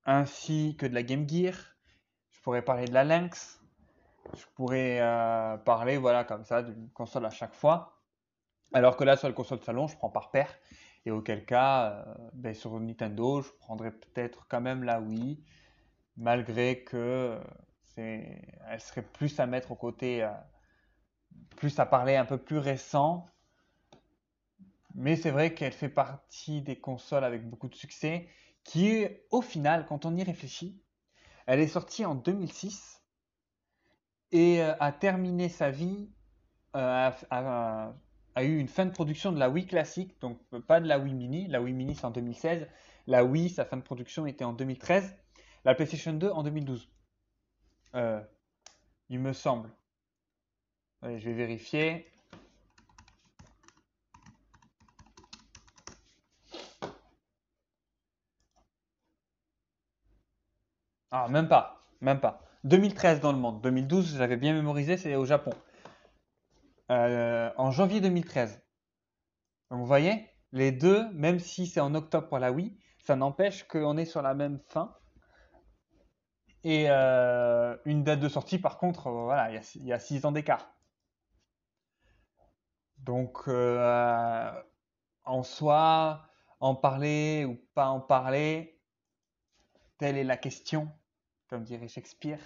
ainsi 0.04 0.76
que 0.78 0.86
de 0.86 0.94
la 0.94 1.02
Game 1.02 1.28
Gear. 1.28 1.54
Je 2.30 2.40
pourrais 2.42 2.62
parler 2.62 2.84
de 2.84 2.92
la 2.92 3.04
Lynx. 3.04 3.60
Je 4.36 4.44
pourrais 4.54 5.00
euh, 5.00 5.56
parler, 5.58 5.96
voilà, 5.96 6.24
comme 6.24 6.44
ça, 6.44 6.62
d'une 6.62 6.90
console 6.90 7.24
à 7.24 7.30
chaque 7.30 7.54
fois. 7.54 8.02
Alors 8.72 8.96
que 8.96 9.04
là, 9.04 9.16
sur 9.16 9.28
la 9.28 9.34
console 9.34 9.60
de 9.60 9.64
salon, 9.64 9.86
je 9.86 9.96
prends 9.96 10.10
par 10.10 10.30
paire. 10.30 10.52
Et 11.06 11.10
auquel 11.10 11.44
cas, 11.44 11.90
euh, 11.90 12.14
ben, 12.32 12.54
sur 12.54 12.78
Nintendo, 12.80 13.40
je 13.40 13.50
prendrais 13.60 13.92
peut-être 13.92 14.46
quand 14.48 14.60
même 14.60 14.82
la 14.84 15.00
Wii, 15.00 15.42
malgré 16.16 16.84
que 16.84 17.38
elle 17.96 18.80
serait 18.80 19.02
plus 19.02 19.38
à 19.38 19.46
mettre 19.46 19.70
au 19.70 19.76
côté, 19.76 20.28
plus 21.56 21.78
à 21.78 21.86
parler 21.86 22.16
un 22.16 22.24
peu 22.24 22.38
plus 22.38 22.58
récent 22.58 23.24
mais 24.94 25.16
c'est 25.16 25.30
vrai 25.30 25.54
qu'elle 25.54 25.72
fait 25.72 25.88
partie 25.88 26.62
des 26.62 26.78
consoles 26.78 27.24
avec 27.24 27.48
beaucoup 27.48 27.68
de 27.68 27.74
succès, 27.74 28.28
qui 28.62 29.06
au 29.30 29.42
final, 29.42 29.86
quand 29.86 30.06
on 30.06 30.16
y 30.16 30.22
réfléchit, 30.22 30.80
elle 31.46 31.60
est 31.60 31.68
sortie 31.68 32.04
en 32.04 32.14
2006 32.14 33.02
et 34.32 34.62
euh, 34.62 34.74
a 34.80 34.92
terminé 34.92 35.48
sa 35.48 35.70
vie, 35.70 36.10
euh, 36.76 37.10
a, 37.30 38.42
eu 38.42 38.58
une 38.58 38.68
fin 38.68 38.86
de 38.86 38.90
production 38.90 39.32
de 39.32 39.38
la 39.38 39.50
Wii 39.50 39.66
classique, 39.66 40.18
donc 40.20 40.40
pas 40.66 40.80
de 40.80 40.86
la 40.86 40.98
Wii 40.98 41.14
Mini. 41.14 41.46
La 41.48 41.60
Wii 41.60 41.74
Mini 41.74 41.94
c'est 41.94 42.04
en 42.04 42.10
2016, 42.10 42.66
La 43.06 43.24
Wii, 43.24 43.50
sa 43.50 43.64
fin 43.64 43.76
de 43.76 43.82
production 43.82 44.26
était 44.26 44.44
en 44.44 44.52
2013. 44.52 45.16
La 45.64 45.74
PlayStation 45.74 46.12
2 46.12 46.30
en 46.30 46.42
2012. 46.42 46.90
Euh, 47.94 48.20
il 49.08 49.18
me 49.20 49.32
semble. 49.32 49.70
Je 51.02 51.24
vais 51.28 51.34
vérifier. 51.34 52.10
Ah, 61.16 61.28
même 61.28 61.46
pas. 61.46 61.86
Même 62.00 62.18
pas. 62.18 62.40
2013 62.64 63.20
dans 63.20 63.30
le 63.30 63.38
monde. 63.38 63.60
2012, 63.62 64.16
j'avais 64.16 64.36
bien 64.36 64.52
mémorisé, 64.52 64.96
c'est 64.96 65.14
au 65.14 65.24
Japon. 65.24 65.52
Euh, 66.90 67.52
en 67.56 67.70
janvier 67.70 68.00
2013. 68.00 68.60
Donc, 69.70 69.78
vous 69.78 69.86
voyez, 69.86 70.28
les 70.50 70.72
deux, 70.72 71.08
même 71.12 71.38
si 71.38 71.68
c'est 71.68 71.78
en 71.78 71.94
octobre 71.94 72.26
pour 72.26 72.40
la 72.40 72.50
Wii, 72.50 72.76
ça 72.98 73.14
n'empêche 73.14 73.62
qu'on 73.68 73.96
est 73.96 74.06
sur 74.06 74.22
la 74.22 74.34
même 74.34 74.58
fin. 74.66 74.92
Et 76.64 76.86
euh, 76.90 77.76
une 77.84 78.02
date 78.02 78.18
de 78.18 78.28
sortie, 78.28 78.58
par 78.58 78.78
contre, 78.78 79.06
euh, 79.06 79.22
voilà, 79.22 79.52
il 79.52 79.86
y 79.86 79.92
a, 79.92 79.98
six 80.00 80.24
ans 80.24 80.32
d'écart. 80.32 80.68
Donc, 82.98 83.46
en 83.46 85.42
soi, 85.44 86.26
en 86.58 86.74
parler 86.74 87.44
ou 87.44 87.54
pas 87.76 87.86
en 87.86 88.00
parler, 88.00 88.80
telle 89.98 90.16
est 90.16 90.24
la 90.24 90.36
question 90.36 90.90
comme 91.54 91.62
dirait 91.62 91.86
Shakespeare. 91.86 92.40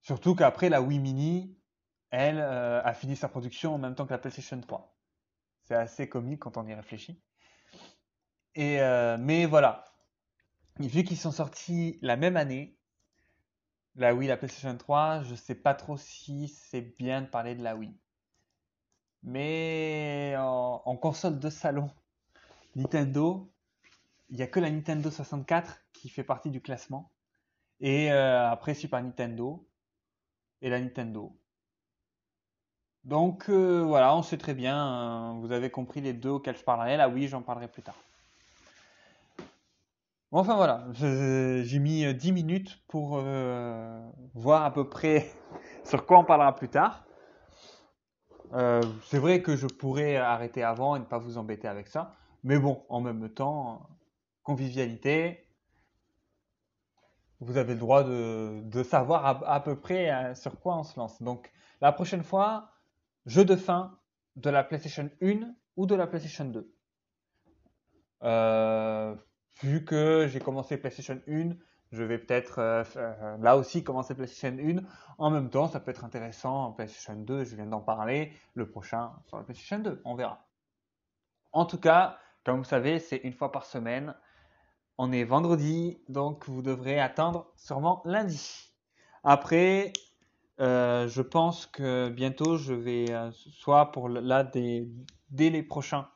Surtout 0.00 0.36
qu'après, 0.36 0.68
la 0.68 0.80
Wii 0.80 1.00
Mini, 1.00 1.58
elle, 2.10 2.38
euh, 2.38 2.80
a 2.84 2.94
fini 2.94 3.16
sa 3.16 3.28
production 3.28 3.74
en 3.74 3.78
même 3.78 3.96
temps 3.96 4.06
que 4.06 4.12
la 4.12 4.18
PlayStation 4.18 4.60
3. 4.60 4.96
C'est 5.62 5.74
assez 5.74 6.08
comique 6.08 6.38
quand 6.38 6.56
on 6.56 6.68
y 6.68 6.72
réfléchit. 6.72 7.20
Et, 8.54 8.80
euh, 8.80 9.16
mais 9.18 9.46
voilà, 9.46 9.86
vu 10.78 11.02
qu'ils 11.02 11.16
sont 11.16 11.32
sortis 11.32 11.98
la 12.00 12.14
même 12.16 12.36
année, 12.36 12.78
la 13.96 14.14
Wii 14.14 14.28
la 14.28 14.36
PlayStation 14.36 14.76
3, 14.78 15.24
je 15.24 15.34
sais 15.34 15.56
pas 15.56 15.74
trop 15.74 15.96
si 15.96 16.46
c'est 16.46 16.96
bien 16.96 17.22
de 17.22 17.26
parler 17.26 17.56
de 17.56 17.64
la 17.64 17.74
Wii. 17.74 17.98
Mais 19.24 20.36
en, 20.38 20.80
en 20.84 20.96
console 20.96 21.40
de 21.40 21.50
salon, 21.50 21.90
Nintendo, 22.76 23.52
il 24.28 24.36
n'y 24.36 24.44
a 24.44 24.46
que 24.46 24.60
la 24.60 24.70
Nintendo 24.70 25.10
64 25.10 25.80
qui 25.92 26.08
fait 26.08 26.22
partie 26.22 26.50
du 26.50 26.60
classement. 26.60 27.10
Et 27.80 28.12
euh, 28.12 28.50
après 28.50 28.74
Super 28.74 29.02
Nintendo 29.02 29.68
et 30.62 30.70
la 30.70 30.80
Nintendo. 30.80 31.32
Donc 33.04 33.48
euh, 33.48 33.82
voilà, 33.82 34.16
on 34.16 34.22
sait 34.22 34.38
très 34.38 34.54
bien, 34.54 34.76
hein, 34.76 35.38
vous 35.40 35.52
avez 35.52 35.70
compris 35.70 36.00
les 36.00 36.14
deux 36.14 36.30
auxquels 36.30 36.56
je 36.56 36.64
parlerai. 36.64 36.96
Là, 36.96 37.08
oui, 37.08 37.28
j'en 37.28 37.42
parlerai 37.42 37.68
plus 37.68 37.82
tard. 37.82 37.96
Enfin 40.30 40.56
voilà, 40.56 40.86
j'ai 40.92 41.78
mis 41.78 42.12
10 42.12 42.30
euh, 42.30 42.32
minutes 42.32 42.82
pour 42.88 43.22
voir 44.34 44.64
à 44.64 44.72
peu 44.72 44.88
près 44.88 45.30
sur 45.84 46.06
quoi 46.06 46.18
on 46.18 46.24
parlera 46.24 46.54
plus 46.54 46.68
tard. 46.68 47.04
c'est 48.52 49.18
vrai 49.18 49.42
que 49.42 49.54
je 49.54 49.66
pourrais 49.66 50.16
arrêter 50.16 50.62
avant 50.62 50.96
et 50.96 50.98
ne 50.98 51.04
pas 51.04 51.18
vous 51.18 51.38
embêter 51.38 51.68
avec 51.68 51.86
ça. 51.88 52.16
Mais 52.42 52.58
bon, 52.58 52.84
en 52.88 53.00
même 53.00 53.28
temps, 53.30 53.88
convivialité, 54.42 55.43
vous 57.40 57.56
avez 57.56 57.74
le 57.74 57.80
droit 57.80 58.04
de, 58.04 58.82
savoir 58.82 59.44
à, 59.46 59.62
peu 59.62 59.78
près 59.78 60.10
euh, 60.10 60.34
sur 60.34 60.58
quoi 60.60 60.78
on 60.78 60.82
se 60.82 60.98
lance. 60.98 61.20
Donc, 61.22 61.50
la 61.80 61.92
prochaine 61.92 62.22
fois, 62.22 62.70
jeu 63.26 63.44
de 63.44 63.56
fin 63.56 63.98
de 64.36 64.50
la 64.50 64.64
PlayStation 64.64 65.10
1 65.22 65.54
ou 65.76 65.86
de 65.86 65.94
la 65.94 66.06
PlayStation 66.06 66.44
2. 66.44 66.72
Euh, 68.22 69.14
vu 69.62 69.84
que 69.84 70.26
j'ai 70.28 70.40
commencé 70.40 70.76
PlayStation 70.76 71.20
1, 71.28 71.50
je 71.92 72.02
vais 72.02 72.18
peut-être 72.18 72.58
euh, 72.58 73.36
là 73.40 73.56
aussi 73.56 73.84
commencer 73.84 74.14
PlayStation 74.14 74.56
1. 74.58 74.82
En 75.18 75.30
même 75.30 75.50
temps, 75.50 75.68
ça 75.68 75.80
peut 75.80 75.90
être 75.90 76.04
intéressant. 76.04 76.72
PlayStation 76.72 77.14
2, 77.14 77.44
je 77.44 77.56
viens 77.56 77.66
d'en 77.66 77.80
parler. 77.80 78.32
Le 78.54 78.68
prochain 78.68 79.12
sur 79.26 79.36
la 79.36 79.44
PlayStation 79.44 79.78
2, 79.78 80.00
on 80.04 80.14
verra. 80.14 80.46
En 81.52 81.66
tout 81.66 81.78
cas, 81.78 82.18
comme 82.44 82.58
vous 82.58 82.64
savez, 82.64 82.98
c'est 82.98 83.18
une 83.18 83.32
fois 83.32 83.52
par 83.52 83.64
semaine. 83.64 84.14
On 84.96 85.10
est 85.10 85.24
vendredi, 85.24 85.98
donc 86.08 86.48
vous 86.48 86.62
devrez 86.62 87.00
attendre 87.00 87.52
sûrement 87.56 88.00
lundi. 88.04 88.70
Après, 89.24 89.92
euh, 90.60 91.08
je 91.08 91.20
pense 91.20 91.66
que 91.66 92.08
bientôt 92.10 92.56
je 92.56 92.74
vais, 92.74 93.10
euh, 93.10 93.32
soit 93.32 93.90
pour 93.90 94.08
là, 94.08 94.44
dès 94.44 95.50
les 95.50 95.62
prochains, 95.64 96.08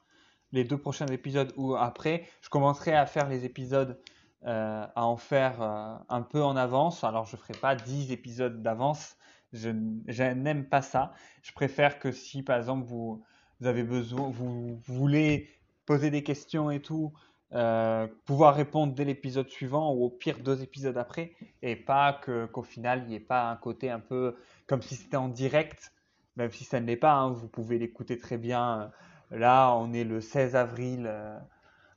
les 0.53 0.63
deux 0.63 0.79
prochains 0.79 1.07
épisodes 1.07 1.53
ou 1.57 1.75
après, 1.75 2.29
je 2.41 2.49
commencerai 2.51 2.95
à 2.95 3.05
faire 3.07 3.29
les 3.29 3.45
épisodes, 3.45 4.01
euh, 4.47 4.87
à 4.95 5.07
en 5.07 5.17
faire 5.17 5.61
un 6.09 6.23
peu 6.23 6.43
en 6.43 6.55
avance. 6.57 7.03
Alors 7.03 7.25
je 7.27 7.35
ne 7.35 7.41
ferai 7.41 7.55
pas 7.55 7.75
10 7.75 8.13
épisodes 8.13 8.63
d'avance, 8.63 9.17
je, 9.53 9.71
n'aime 9.71 10.69
pas 10.69 10.83
ça. 10.83 11.13
Je 11.43 11.53
préfère 11.53 11.99
que 11.99 12.13
si 12.13 12.45
par 12.45 12.59
exemple 12.59 12.87
vous 12.87 13.25
avez 13.65 13.83
besoin, 13.83 14.31
vous 14.31 14.77
voulez 14.87 15.49
poser 15.85 16.11
des 16.11 16.23
questions 16.23 16.71
et 16.71 16.81
tout, 16.81 17.13
euh, 17.55 18.07
pouvoir 18.27 18.55
répondre 18.55 18.93
dès 18.93 19.07
l'épisode 19.07 19.49
suivant 19.49 19.95
ou 19.95 20.05
au 20.05 20.11
pire 20.11 20.39
deux 20.41 20.63
épisodes 20.63 20.99
après 20.99 21.33
et 21.63 21.77
pas 21.77 22.13
que 22.13 22.45
qu'au 22.45 22.63
final 22.63 23.05
il 23.05 23.09
n'y 23.09 23.15
ait 23.15 23.21
pas 23.21 23.49
un 23.49 23.57
côté 23.57 23.89
un 23.89 24.01
peu 24.01 24.37
comme 24.67 24.83
si 24.83 24.97
c'était 24.97 25.17
en 25.17 25.29
direct 25.29 25.95
même 26.37 26.51
si 26.51 26.65
ça 26.65 26.79
ne 26.79 26.85
l'est 26.85 26.97
pas 26.97 27.15
hein, 27.15 27.31
vous 27.31 27.49
pouvez 27.49 27.79
l'écouter 27.79 28.19
très 28.19 28.37
bien 28.37 28.93
là 29.31 29.73
on 29.77 29.95
est 29.95 30.05
le 30.05 30.21
16 30.21 30.57
avril 30.57 31.07
euh, 31.07 31.39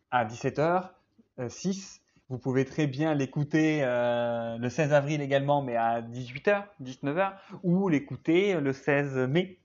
à 0.10 0.24
17h 0.24 0.92
6 1.50 2.02
euh, 2.02 2.12
vous 2.30 2.40
pouvez 2.40 2.64
très 2.64 2.88
bien 2.88 3.14
l'écouter 3.14 3.82
le 3.82 4.70
16 4.70 4.94
avril 4.94 5.20
également 5.20 5.62
mais 5.62 5.76
à 5.76 6.02
18h 6.02 6.64
19h 6.82 7.34
ou 7.64 7.90
l'écouter 7.90 8.58
le 8.58 8.72
16 8.72 9.28
mai. 9.28 9.60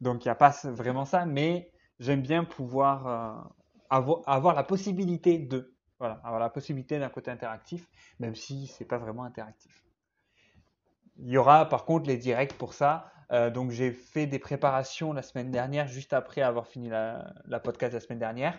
Donc 0.00 0.24
il 0.24 0.28
n'y 0.28 0.32
a 0.32 0.34
pas 0.34 0.56
vraiment 0.64 1.04
ça 1.04 1.26
mais 1.26 1.70
j'aime 2.00 2.22
bien 2.22 2.44
pouvoir 2.44 3.52
avoir, 3.90 4.54
la 4.54 4.62
possibilité 4.62 5.38
de, 5.38 5.74
voilà, 5.98 6.20
avoir 6.24 6.40
la 6.40 6.50
possibilité 6.50 6.98
d'un 6.98 7.08
côté 7.08 7.30
interactif, 7.30 7.88
même 8.18 8.34
si 8.34 8.66
c'est 8.66 8.84
pas 8.84 8.98
vraiment 8.98 9.24
interactif. 9.24 9.84
Il 11.18 11.28
y 11.28 11.36
aura 11.36 11.68
par 11.68 11.84
contre 11.84 12.08
les 12.08 12.16
directs 12.16 12.54
pour 12.54 12.74
ça. 12.74 13.10
Euh, 13.30 13.50
donc 13.50 13.70
j'ai 13.70 13.90
fait 13.92 14.26
des 14.26 14.38
préparations 14.38 15.12
la 15.12 15.22
semaine 15.22 15.50
dernière, 15.50 15.86
juste 15.86 16.12
après 16.12 16.40
avoir 16.40 16.66
fini 16.66 16.88
la, 16.88 17.60
podcast 17.62 17.92
la 17.92 18.00
semaine 18.00 18.18
dernière. 18.18 18.58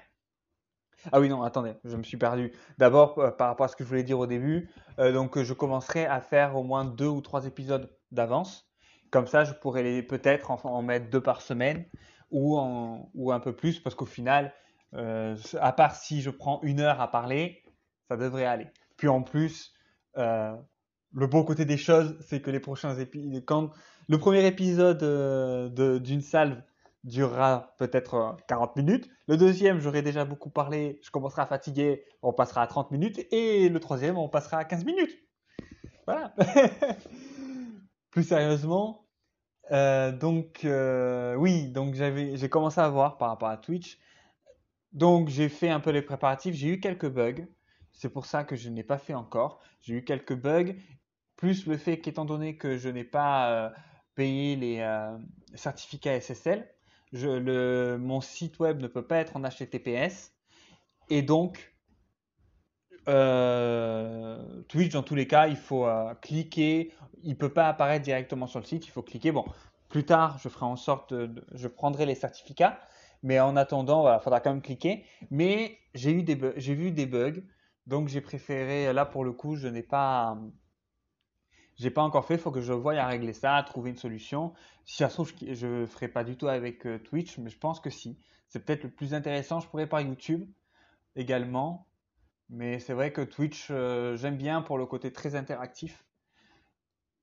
Ah 1.13 1.21
oui, 1.21 1.29
non, 1.29 1.43
attendez, 1.43 1.75
je 1.85 1.95
me 1.95 2.03
suis 2.03 2.17
perdu. 2.17 2.51
D'abord, 2.77 3.17
euh, 3.19 3.31
par 3.31 3.47
rapport 3.47 3.65
à 3.65 3.69
ce 3.69 3.75
que 3.77 3.85
je 3.85 3.89
voulais 3.89 4.03
dire 4.03 4.19
au 4.19 4.27
début, 4.27 4.69
euh, 4.99 5.13
donc 5.13 5.41
je 5.41 5.53
commencerai 5.53 6.05
à 6.05 6.19
faire 6.19 6.57
au 6.57 6.63
moins 6.63 6.83
deux 6.83 7.07
ou 7.07 7.21
trois 7.21 7.45
épisodes 7.45 7.89
d'avance. 8.11 8.69
Comme 9.09 9.25
ça, 9.25 9.45
je 9.45 9.53
pourrais 9.53 10.01
peut-être 10.03 10.51
en, 10.51 10.81
mettre 10.81 11.09
deux 11.09 11.21
par 11.21 11.41
semaine 11.41 11.85
ou, 12.29 12.59
ou 13.15 13.31
un 13.31 13.39
peu 13.39 13.55
plus, 13.55 13.79
parce 13.79 13.95
qu'au 13.95 14.05
final, 14.05 14.53
euh, 14.95 15.35
à 15.59 15.71
part 15.71 15.95
si 15.95 16.21
je 16.21 16.29
prends 16.29 16.59
une 16.63 16.79
heure 16.79 16.99
à 17.01 17.11
parler, 17.11 17.63
ça 18.07 18.17
devrait 18.17 18.45
aller. 18.45 18.67
Puis 18.97 19.07
en 19.07 19.21
plus, 19.21 19.73
euh, 20.17 20.55
le 21.13 21.27
bon 21.27 21.43
côté 21.43 21.65
des 21.65 21.77
choses, 21.77 22.17
c'est 22.21 22.41
que 22.41 22.49
les 22.49 22.59
prochains 22.59 22.95
épisodes, 22.97 23.43
quand 23.45 23.71
le 24.07 24.17
premier 24.17 24.45
épisode 24.45 25.03
euh, 25.03 25.99
d'une 25.99 26.21
salve 26.21 26.61
durera 27.03 27.75
peut-être 27.77 28.37
40 28.47 28.75
minutes, 28.75 29.09
le 29.27 29.37
deuxième, 29.37 29.79
j'aurai 29.79 30.01
déjà 30.01 30.25
beaucoup 30.25 30.49
parlé, 30.49 30.99
je 31.03 31.11
commencerai 31.11 31.43
à 31.43 31.45
fatiguer, 31.45 32.03
on 32.23 32.33
passera 32.33 32.63
à 32.63 32.67
30 32.67 32.91
minutes, 32.91 33.19
et 33.31 33.69
le 33.69 33.79
troisième, 33.79 34.17
on 34.17 34.27
passera 34.27 34.57
à 34.57 34.65
15 34.65 34.85
minutes. 34.85 35.15
Voilà. 36.05 36.33
Plus 38.11 38.23
sérieusement, 38.23 39.05
donc 39.71 40.65
oui, 41.37 41.67
donc 41.67 41.93
j'ai 41.93 42.49
commencé 42.49 42.81
à 42.81 42.89
voir 42.89 43.17
par 43.17 43.29
rapport 43.29 43.49
à 43.49 43.57
Twitch 43.57 43.99
donc 44.91 45.29
j'ai 45.29 45.49
fait 45.49 45.69
un 45.69 45.79
peu 45.79 45.91
les 45.91 46.01
préparatifs, 46.01 46.55
j'ai 46.55 46.69
eu 46.69 46.79
quelques 46.79 47.09
bugs, 47.09 47.45
c'est 47.91 48.09
pour 48.09 48.25
ça 48.25 48.43
que 48.43 48.55
je 48.55 48.69
n'ai 48.69 48.83
pas 48.83 48.97
fait 48.97 49.13
encore. 49.13 49.59
J'ai 49.81 49.95
eu 49.95 50.03
quelques 50.03 50.35
bugs, 50.35 50.73
plus 51.35 51.67
le 51.67 51.77
fait 51.77 51.99
qu'étant 51.99 52.25
donné 52.25 52.57
que 52.57 52.77
je 52.77 52.89
n'ai 52.89 53.03
pas 53.03 53.51
euh, 53.51 53.69
payé 54.15 54.55
les 54.55 54.79
euh, 54.79 55.17
certificats 55.55 56.19
SSL, 56.19 56.67
mon 57.13 58.21
site 58.21 58.59
web 58.59 58.81
ne 58.81 58.87
peut 58.87 59.05
pas 59.05 59.17
être 59.17 59.35
en 59.35 59.41
HTTPS, 59.41 60.33
et 61.09 61.21
donc 61.21 61.73
euh, 63.07 64.61
Twitch 64.67 64.91
dans 64.91 65.03
tous 65.03 65.15
les 65.15 65.27
cas, 65.27 65.47
il 65.47 65.55
faut 65.55 65.87
cliquer, 66.21 66.93
il 67.23 67.31
ne 67.31 67.35
peut 67.35 67.53
pas 67.53 67.67
apparaître 67.67 68.03
directement 68.03 68.47
sur 68.47 68.59
le 68.59 68.65
site, 68.65 68.85
il 68.85 68.91
faut 68.91 69.01
cliquer. 69.01 69.31
Bon, 69.31 69.45
plus 69.87 70.05
tard, 70.05 70.37
je 70.41 70.49
ferai 70.49 70.65
en 70.65 70.75
sorte, 70.75 71.13
je 71.53 71.67
prendrai 71.67 72.05
les 72.05 72.15
certificats, 72.15 72.79
mais 73.23 73.39
en 73.39 73.55
attendant, 73.55 74.13
il 74.13 74.19
faudra 74.21 74.39
quand 74.39 74.51
même 74.51 74.61
cliquer. 74.61 75.05
Mais 75.31 75.77
j'ai 75.93 76.13
vu 76.13 76.23
des 76.91 77.05
bugs, 77.05 77.41
donc 77.87 78.07
j'ai 78.07 78.21
préféré, 78.21 78.93
là 78.93 79.05
pour 79.05 79.23
le 79.23 79.33
coup, 79.33 79.55
je 79.55 79.67
n'ai 79.67 79.83
pas, 79.83 80.37
pas 81.93 82.01
encore 82.01 82.25
fait. 82.25 82.35
Il 82.35 82.39
faut 82.39 82.51
que 82.51 82.61
je 82.61 82.73
voie 82.73 82.93
à 82.95 83.07
régler 83.07 83.33
ça, 83.33 83.55
à 83.55 83.63
trouver 83.63 83.91
une 83.91 83.97
solution. 83.97 84.53
Si 84.85 84.97
ça 84.97 85.09
se 85.09 85.15
trouve, 85.15 85.33
je 85.41 85.67
ne 85.67 85.85
ferai 85.85 86.07
pas 86.07 86.23
du 86.23 86.37
tout 86.37 86.47
avec 86.47 86.85
euh, 86.85 86.99
Twitch, 86.99 87.37
mais 87.37 87.49
je 87.49 87.57
pense 87.57 87.79
que 87.79 87.89
si. 87.89 88.19
C'est 88.47 88.65
peut-être 88.65 88.83
le 88.83 88.89
plus 88.91 89.13
intéressant. 89.13 89.59
Je 89.59 89.67
pourrais 89.67 89.87
par 89.87 90.01
YouTube 90.01 90.47
également. 91.15 91.87
Mais 92.49 92.79
c'est 92.79 92.93
vrai 92.93 93.13
que 93.13 93.21
Twitch, 93.21 93.67
euh, 93.69 94.15
j'aime 94.17 94.37
bien 94.37 94.61
pour 94.61 94.77
le 94.77 94.85
côté 94.85 95.13
très 95.13 95.35
interactif. 95.35 96.03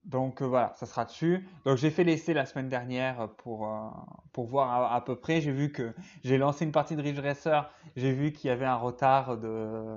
Donc 0.06 0.40
euh, 0.40 0.46
voilà, 0.46 0.72
ça 0.76 0.86
sera 0.86 1.04
dessus. 1.04 1.48
Donc 1.64 1.76
j'ai 1.76 1.90
fait 1.90 2.04
l'essai 2.04 2.32
la 2.32 2.46
semaine 2.46 2.68
dernière 2.68 3.28
pour, 3.38 3.66
euh, 3.66 3.88
pour 4.32 4.46
voir 4.46 4.92
à, 4.92 5.04
peu 5.04 5.16
près. 5.16 5.40
J'ai 5.40 5.50
vu 5.50 5.72
que 5.72 5.92
j'ai 6.22 6.38
lancé 6.38 6.64
une 6.64 6.72
partie 6.72 6.94
de 6.94 7.02
Ridge 7.02 7.18
Racer. 7.18 7.68
J'ai 7.96 8.12
vu 8.12 8.32
qu'il 8.32 8.48
y 8.48 8.52
avait 8.52 8.66
un 8.66 8.76
retard 8.76 9.36
de 9.36 9.96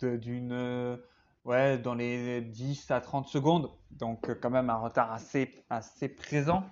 d'une 0.00 0.96
ouais 1.44 1.76
dans 1.76 1.94
les 1.94 2.40
10 2.40 2.90
à 2.90 3.00
30 3.00 3.26
secondes. 3.26 3.70
Donc 3.90 4.32
quand 4.40 4.50
même 4.50 4.70
un 4.70 4.76
retard 4.78 5.12
assez 5.12 5.64
assez 5.68 6.08
présent. 6.08 6.64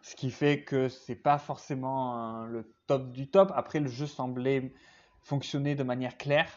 Ce 0.00 0.16
qui 0.16 0.30
fait 0.30 0.62
que 0.62 0.88
c'est 0.88 1.14
pas 1.16 1.38
forcément 1.38 2.44
le 2.46 2.72
top 2.86 3.12
du 3.12 3.28
top. 3.28 3.52
Après 3.54 3.80
le 3.80 3.88
jeu 3.88 4.06
semblait 4.06 4.72
fonctionner 5.20 5.74
de 5.74 5.82
manière 5.82 6.16
claire. 6.16 6.48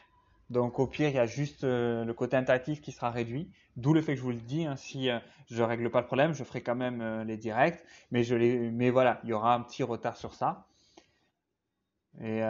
Donc 0.49 0.79
au 0.79 0.87
pire, 0.87 1.09
il 1.09 1.15
y 1.15 1.19
a 1.19 1.25
juste 1.25 1.63
euh, 1.63 2.05
le 2.05 2.13
côté 2.13 2.37
interactif 2.37 2.81
qui 2.81 2.91
sera 2.91 3.09
réduit. 3.09 3.51
D'où 3.77 3.93
le 3.93 4.01
fait 4.01 4.13
que 4.13 4.19
je 4.19 4.23
vous 4.23 4.31
le 4.31 4.37
dis, 4.37 4.65
hein, 4.65 4.75
si 4.75 5.09
euh, 5.09 5.19
je 5.49 5.61
ne 5.61 5.67
règle 5.67 5.89
pas 5.89 6.01
le 6.01 6.05
problème, 6.05 6.33
je 6.33 6.43
ferai 6.43 6.61
quand 6.61 6.75
même 6.75 7.01
euh, 7.01 7.23
les 7.23 7.37
directs. 7.37 7.83
Mais, 8.11 8.23
je 8.23 8.35
les, 8.35 8.71
mais 8.71 8.89
voilà, 8.91 9.19
il 9.23 9.29
y 9.29 9.33
aura 9.33 9.53
un 9.55 9.61
petit 9.61 9.83
retard 9.83 10.17
sur 10.17 10.33
ça. 10.33 10.67
Et 12.21 12.41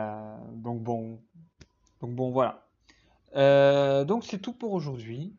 donc 0.52 0.84
bon, 0.84 1.20
donc 2.00 2.14
bon 2.14 2.30
voilà. 2.30 2.68
donc 4.06 4.24
c'est 4.24 4.38
tout 4.38 4.54
pour 4.54 4.74
aujourd'hui. 4.74 5.36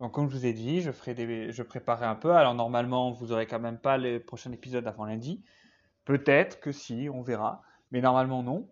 Donc 0.00 0.10
comme 0.12 0.28
je 0.28 0.36
vous 0.36 0.46
ai 0.46 0.52
dit, 0.52 0.80
je 0.80 0.90
ferai 0.90 1.14
des, 1.14 1.52
je 1.52 1.62
préparerai 1.62 2.06
un 2.06 2.16
peu. 2.16 2.32
Alors 2.32 2.54
normalement, 2.54 3.12
vous 3.12 3.30
aurez 3.30 3.46
quand 3.46 3.60
même 3.60 3.78
pas 3.78 3.98
les 3.98 4.18
prochains 4.18 4.50
épisodes 4.50 4.84
avant 4.88 5.04
lundi. 5.04 5.44
Peut-être 6.04 6.58
que 6.58 6.72
si, 6.72 7.08
on 7.08 7.22
verra. 7.22 7.62
Mais 7.92 8.00
normalement 8.00 8.42
non. 8.42 8.68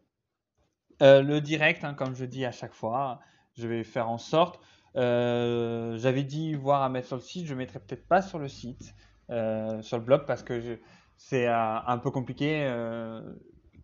Euh, 1.02 1.22
le 1.22 1.40
direct, 1.40 1.84
hein, 1.84 1.94
comme 1.94 2.14
je 2.14 2.24
dis 2.24 2.44
à 2.44 2.52
chaque 2.52 2.74
fois, 2.74 3.20
je 3.56 3.66
vais 3.66 3.84
faire 3.84 4.08
en 4.08 4.18
sorte. 4.18 4.60
Euh, 4.96 5.96
j'avais 5.96 6.24
dit 6.24 6.54
voir 6.54 6.82
à 6.82 6.88
mettre 6.88 7.06
sur 7.06 7.16
le 7.16 7.22
site, 7.22 7.46
je 7.46 7.54
ne 7.54 7.58
mettrai 7.58 7.78
peut-être 7.78 8.06
pas 8.06 8.22
sur 8.22 8.38
le 8.38 8.48
site, 8.48 8.94
euh, 9.30 9.80
sur 9.82 9.98
le 9.98 10.04
blog, 10.04 10.26
parce 10.26 10.42
que 10.42 10.78
c'est 11.16 11.46
un 11.46 11.98
peu 11.98 12.10
compliqué. 12.10 12.66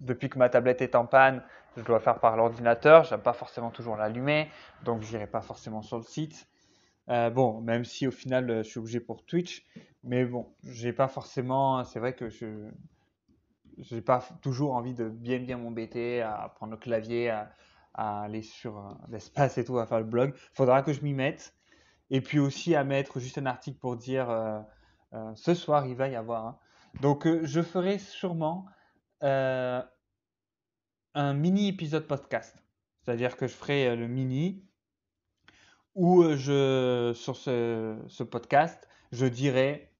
depuis 0.01 0.29
que 0.29 0.39
ma 0.39 0.49
tablette 0.49 0.83
est 0.83 0.95
en 0.95 1.07
panne, 1.07 1.43
je 1.77 1.83
dois 1.83 2.01
faire 2.01 2.19
par 2.21 2.37
l'ordinateur. 2.37 3.05
Je 3.05 3.15
n'aime 3.15 3.23
pas 3.23 3.33
forcément 3.33 3.71
toujours 3.71 3.97
l'allumer, 3.97 4.51
donc 4.85 5.03
je 5.03 5.13
n'irai 5.13 5.27
pas 5.27 5.41
forcément 5.43 5.83
sur 5.83 5.97
le 5.99 6.03
site. 6.03 6.49
bon, 7.09 7.61
même 7.61 7.85
si 7.85 8.07
au 8.07 8.11
final 8.11 8.59
je 8.59 8.69
suis 8.69 8.79
obligé 8.79 9.01
pour 9.01 9.25
Twitch, 9.25 9.67
mais 10.05 10.25
bon, 10.25 10.55
j'ai 10.65 10.93
pas 10.93 11.09
forcément. 11.09 11.85
C'est 11.85 11.99
vrai 11.99 12.15
que 12.15 12.29
je 12.29 12.71
j'ai 13.79 14.01
pas 14.01 14.27
toujours 14.43 14.75
envie 14.75 14.95
de 14.95 15.09
bien 15.09 15.39
bien 15.39 15.59
m'embêter 15.59 16.23
à 16.23 16.53
prendre 16.55 16.73
le 16.73 16.79
clavier, 16.79 17.31
à, 17.31 17.53
aller 17.95 18.43
sur 18.43 18.79
euh, 18.79 18.93
l'espace 19.09 19.57
et 19.59 19.65
tout, 19.65 19.79
à 19.79 19.87
faire 19.87 19.99
le 19.99 20.05
blog. 20.05 20.35
Faudra 20.53 20.83
que 20.83 20.93
je 20.93 21.03
m'y 21.03 21.15
mette. 21.15 21.55
Et 22.11 22.21
puis 22.21 22.39
aussi 22.39 22.75
à 22.75 22.85
mettre 22.85 23.19
juste 23.19 23.39
un 23.39 23.47
article 23.47 23.79
pour 23.79 23.97
dire 23.97 24.31
euh, 24.31 24.61
euh, 25.15 25.33
ce 25.35 25.55
soir 25.55 25.87
il 25.87 25.97
va 25.97 26.09
y 26.09 26.15
avoir. 26.15 26.59
Donc 27.01 27.27
je 27.43 27.63
ferai 27.63 27.99
sûrement 27.99 28.67
un 29.21 29.85
mini 31.35 31.69
épisode 31.69 32.07
podcast. 32.07 32.57
C'est-à-dire 33.03 33.37
que 33.37 33.47
je 33.47 33.55
ferai 33.55 33.97
le 33.97 34.07
mini 34.07 34.65
où 35.95 36.23
je 36.35 37.13
sur 37.15 37.37
ce, 37.37 37.99
ce 38.09 38.23
podcast 38.23 38.87
je 39.13 39.27
dirai 39.27 39.96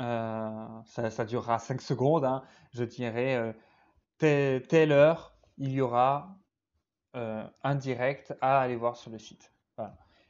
euh, 0.00 1.10
ça, 1.10 1.24
durera 1.24 1.58
5 1.58 1.80
secondes. 1.80 2.24
Hein. 2.24 2.42
Je 2.72 2.84
dirais, 2.84 3.36
euh, 3.36 4.60
telle, 4.60 4.92
heure, 4.92 5.34
il 5.58 5.72
y 5.72 5.80
aura 5.80 6.38
euh, 7.16 7.44
un 7.62 7.74
direct 7.74 8.34
à 8.40 8.60
aller 8.60 8.76
voir 8.76 8.96
sur 8.96 9.10
le 9.10 9.18
site. 9.18 9.52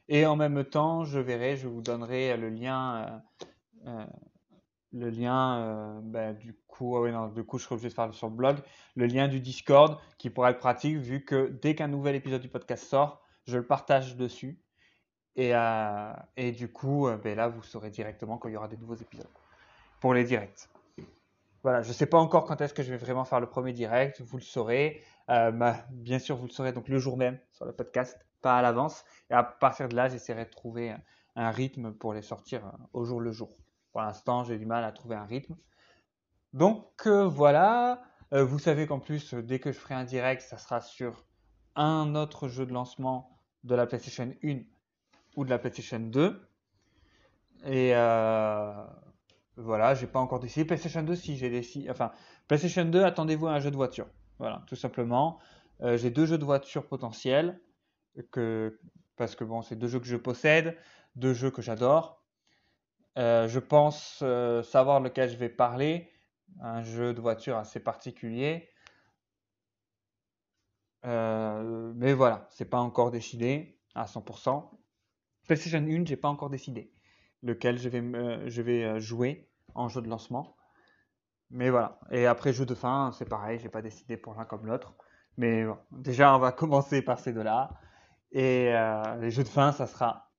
Et 0.07 0.25
en 0.25 0.35
même 0.35 0.65
temps, 0.65 1.05
je 1.05 1.19
verrai, 1.19 1.55
je 1.55 1.67
vous 1.67 1.81
donnerai 1.81 2.35
le 2.35 2.49
lien, 2.49 3.23
le 4.91 5.09
lien, 5.09 6.01
ben, 6.03 6.35
du 6.35 6.53
coup, 6.67 6.97
ah 6.97 7.09
non, 7.09 7.27
du 7.27 7.45
coup, 7.45 7.57
je 7.57 7.63
serai 7.63 7.75
obligé 7.75 7.89
de 7.89 7.93
faire 7.93 8.13
sur 8.13 8.27
le 8.27 8.35
blog, 8.35 8.57
le 8.95 9.05
lien 9.05 9.29
du 9.29 9.39
Discord 9.39 9.97
qui 10.17 10.29
pourra 10.29 10.51
être 10.51 10.59
pratique 10.59 10.97
vu 10.97 11.23
que 11.23 11.47
dès 11.61 11.75
qu'un 11.75 11.87
nouvel 11.87 12.15
épisode 12.15 12.41
du 12.41 12.49
podcast 12.49 12.83
sort, 12.83 13.21
je 13.45 13.57
le 13.57 13.65
partage 13.65 14.17
dessus. 14.17 14.59
Et, 15.37 15.53
et 16.35 16.51
du 16.51 16.69
coup, 16.69 17.07
ben 17.23 17.37
là, 17.37 17.47
vous 17.47 17.63
saurez 17.63 17.89
directement 17.89 18.37
quand 18.37 18.49
il 18.49 18.53
y 18.53 18.57
aura 18.57 18.67
des 18.67 18.77
nouveaux 18.77 18.95
épisodes 18.95 19.29
pour 20.01 20.13
les 20.13 20.25
directs. 20.25 20.67
Voilà, 21.63 21.83
je 21.83 21.89
ne 21.89 21.93
sais 21.93 22.07
pas 22.07 22.17
encore 22.17 22.45
quand 22.45 22.59
est-ce 22.59 22.73
que 22.73 22.81
je 22.81 22.89
vais 22.89 22.97
vraiment 22.97 23.23
faire 23.23 23.39
le 23.39 23.47
premier 23.47 23.71
direct, 23.71 24.19
vous 24.19 24.37
le 24.37 24.43
saurez. 24.43 25.01
Euh, 25.29 25.51
bah, 25.51 25.85
bien 25.91 26.17
sûr, 26.17 26.35
vous 26.35 26.47
le 26.47 26.51
saurez 26.51 26.73
donc 26.73 26.89
le 26.89 26.97
jour 26.97 27.17
même 27.17 27.39
sur 27.51 27.65
le 27.65 27.71
podcast, 27.71 28.19
pas 28.41 28.57
à 28.57 28.61
l'avance. 28.63 29.05
Et 29.29 29.33
à 29.33 29.43
partir 29.43 29.87
de 29.87 29.95
là, 29.95 30.09
j'essaierai 30.09 30.45
de 30.45 30.49
trouver 30.49 30.95
un 31.35 31.51
rythme 31.51 31.93
pour 31.93 32.13
les 32.13 32.23
sortir 32.23 32.65
euh, 32.65 32.71
au 32.93 33.05
jour 33.05 33.21
le 33.21 33.31
jour. 33.31 33.55
Pour 33.91 34.01
l'instant, 34.01 34.43
j'ai 34.43 34.57
du 34.57 34.65
mal 34.65 34.83
à 34.83 34.91
trouver 34.91 35.15
un 35.15 35.25
rythme. 35.25 35.55
Donc 36.53 36.87
euh, 37.05 37.27
voilà, 37.27 38.01
vous 38.31 38.59
savez 38.59 38.87
qu'en 38.87 38.99
plus, 38.99 39.33
dès 39.33 39.59
que 39.59 39.71
je 39.71 39.77
ferai 39.77 39.93
un 39.93 40.05
direct, 40.05 40.41
ça 40.41 40.57
sera 40.57 40.81
sur 40.81 41.25
un 41.75 42.15
autre 42.15 42.47
jeu 42.47 42.65
de 42.65 42.73
lancement 42.73 43.37
de 43.65 43.75
la 43.75 43.85
PlayStation 43.85 44.33
1 44.43 44.61
ou 45.35 45.45
de 45.45 45.49
la 45.49 45.59
PlayStation 45.59 45.99
2. 45.99 46.49
Et 47.65 47.93
voilà, 49.57 49.93
j'ai 49.93 50.07
pas 50.07 50.19
encore 50.19 50.39
décidé. 50.39 50.65
PlayStation 50.65 51.03
2, 51.03 51.15
si 51.15 51.37
j'ai 51.37 51.49
décidé. 51.49 51.89
Enfin, 51.89 52.11
PlayStation 52.47 52.85
2, 52.85 53.03
attendez-vous 53.03 53.47
à 53.47 53.53
un 53.53 53.59
jeu 53.59 53.71
de 53.71 53.75
voiture. 53.75 54.07
Voilà, 54.39 54.63
tout 54.67 54.75
simplement. 54.75 55.39
Euh, 55.81 55.97
j'ai 55.97 56.09
deux 56.09 56.25
jeux 56.25 56.37
de 56.37 56.45
voiture 56.45 56.87
potentiels. 56.87 57.59
Parce 59.15 59.35
que 59.35 59.43
bon, 59.43 59.61
c'est 59.61 59.75
deux 59.75 59.87
jeux 59.87 59.99
que 59.99 60.05
je 60.05 60.17
possède, 60.17 60.77
deux 61.15 61.33
jeux 61.33 61.51
que 61.51 61.61
j'adore. 61.61 62.23
Euh, 63.17 63.47
je 63.47 63.59
pense 63.59 64.19
euh, 64.21 64.63
savoir 64.63 64.99
lequel 65.01 65.29
je 65.29 65.37
vais 65.37 65.49
parler. 65.49 66.11
Un 66.61 66.81
jeu 66.81 67.13
de 67.13 67.21
voiture 67.21 67.57
assez 67.57 67.79
particulier. 67.79 68.69
mais 71.03 72.13
voilà, 72.13 72.47
c'est 72.49 72.69
pas 72.69 72.79
encore 72.79 73.11
décidé 73.11 73.79
à 73.95 74.05
100%. 74.05 74.69
PlayStation 75.45 75.79
1, 75.79 76.05
j'ai 76.05 76.17
pas 76.17 76.29
encore 76.29 76.49
décidé 76.49 76.93
lequel 77.43 77.77
je 77.77 77.89
vais, 77.89 78.49
je 78.49 78.61
vais 78.61 78.99
jouer 78.99 79.49
en 79.75 79.87
jeu 79.89 80.01
de 80.01 80.09
lancement. 80.09 80.55
Mais 81.49 81.69
voilà. 81.69 81.99
Et 82.11 82.25
après, 82.25 82.53
jeu 82.53 82.65
de 82.65 82.75
fin, 82.75 83.11
c'est 83.11 83.27
pareil, 83.27 83.59
j'ai 83.59 83.69
pas 83.69 83.81
décidé 83.81 84.17
pour 84.17 84.33
l'un 84.35 84.45
comme 84.45 84.65
l'autre. 84.65 84.95
Mais 85.37 85.65
déjà, 85.91 86.35
on 86.35 86.39
va 86.39 86.51
commencer 86.51 87.01
par 87.01 87.19
ces 87.19 87.33
deux-là. 87.33 87.71
Et 88.31 88.73
euh, 88.73 89.15
les 89.17 89.31
jeux 89.31 89.43
de 89.43 89.49
fin, 89.49 89.71
ça 89.71 89.87
sera 89.87 90.31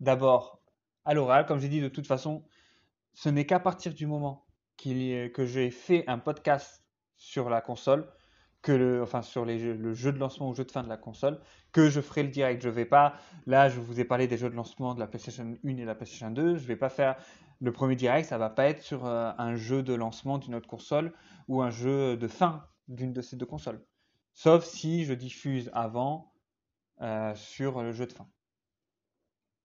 d'abord 0.00 0.62
à 1.04 1.14
l'oral. 1.14 1.46
Comme 1.46 1.58
j'ai 1.58 1.68
dit, 1.68 1.80
de 1.80 1.88
toute 1.88 2.06
façon, 2.06 2.44
ce 3.14 3.28
n'est 3.30 3.46
qu'à 3.46 3.60
partir 3.60 3.94
du 3.94 4.06
moment 4.06 4.46
que 4.76 5.46
j'ai 5.46 5.70
fait 5.70 6.04
un 6.06 6.18
podcast 6.18 6.84
sur 7.16 7.48
la 7.48 7.62
console, 7.62 8.06
enfin 9.02 9.22
sur 9.22 9.44
le 9.44 9.94
jeu 9.94 10.12
de 10.12 10.18
lancement 10.18 10.48
ou 10.48 10.54
jeu 10.54 10.64
de 10.64 10.70
fin 10.70 10.82
de 10.82 10.88
la 10.88 10.96
console, 10.96 11.40
que 11.72 11.88
je 11.88 12.00
ferai 12.00 12.22
le 12.22 12.30
direct. 12.30 12.62
Je 12.62 12.68
vais 12.68 12.84
pas, 12.84 13.14
là, 13.46 13.68
je 13.68 13.80
vous 13.80 14.00
ai 14.00 14.04
parlé 14.04 14.26
des 14.26 14.38
jeux 14.38 14.50
de 14.50 14.54
lancement 14.54 14.94
de 14.94 15.00
la 15.00 15.06
PlayStation 15.06 15.56
1 15.64 15.76
et 15.76 15.84
la 15.84 15.94
PlayStation 15.94 16.30
2. 16.30 16.56
Je 16.56 16.66
vais 16.66 16.76
pas 16.76 16.88
faire 16.88 17.16
le 17.60 17.72
premier 17.72 17.96
direct, 17.96 18.28
ça 18.28 18.38
va 18.38 18.50
pas 18.50 18.66
être 18.66 18.82
sur 18.82 19.06
euh, 19.06 19.32
un 19.38 19.56
jeu 19.56 19.82
de 19.82 19.94
lancement 19.94 20.38
d'une 20.38 20.54
autre 20.54 20.68
console 20.68 21.12
ou 21.48 21.62
un 21.62 21.70
jeu 21.70 22.16
de 22.16 22.28
fin 22.28 22.66
d'une 22.88 23.12
de 23.12 23.22
ces 23.22 23.36
deux 23.36 23.46
consoles. 23.46 23.82
Sauf 24.34 24.64
si 24.64 25.04
je 25.04 25.14
diffuse 25.14 25.70
avant 25.72 26.32
euh, 27.00 27.34
sur 27.34 27.82
le 27.82 27.92
jeu 27.92 28.06
de 28.06 28.12
fin. 28.12 28.28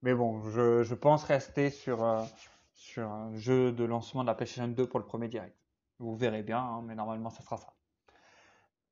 Mais 0.01 0.13
bon, 0.13 0.41
je, 0.49 0.93
pense 0.93 1.23
rester 1.23 1.69
sur, 1.69 2.03
euh, 2.03 2.23
sur 2.73 3.09
un 3.09 3.35
jeu 3.35 3.71
de 3.71 3.83
lancement 3.83 4.21
de 4.21 4.27
la 4.27 4.35
PlayStation 4.35 4.67
2 4.67 4.87
pour 4.87 4.99
le 4.99 5.05
premier 5.05 5.27
direct. 5.27 5.55
Vous 5.99 6.15
verrez 6.15 6.43
bien, 6.43 6.59
hein, 6.59 6.81
mais 6.83 6.95
normalement 6.95 7.29
ça 7.29 7.43
sera 7.43 7.57
ça. 7.57 7.73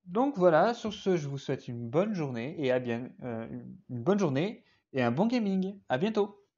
Donc 0.10 0.38
voilà, 0.38 0.74
sur 0.74 0.94
ce, 0.94 1.16
je 1.16 1.30
vous 1.30 1.38
souhaite 1.38 1.68
une 1.70 1.90
bonne 1.90 2.14
journée 2.14 2.56
et 2.58 2.72
à 2.72 2.80
bien, 2.80 3.12
une 3.22 4.04
bonne 4.04 4.20
journée 4.20 4.66
et 4.92 5.02
un 5.02 5.12
bon 5.12 5.28
gaming. 5.28 5.80
À 5.88 5.98
bientôt. 5.98 6.49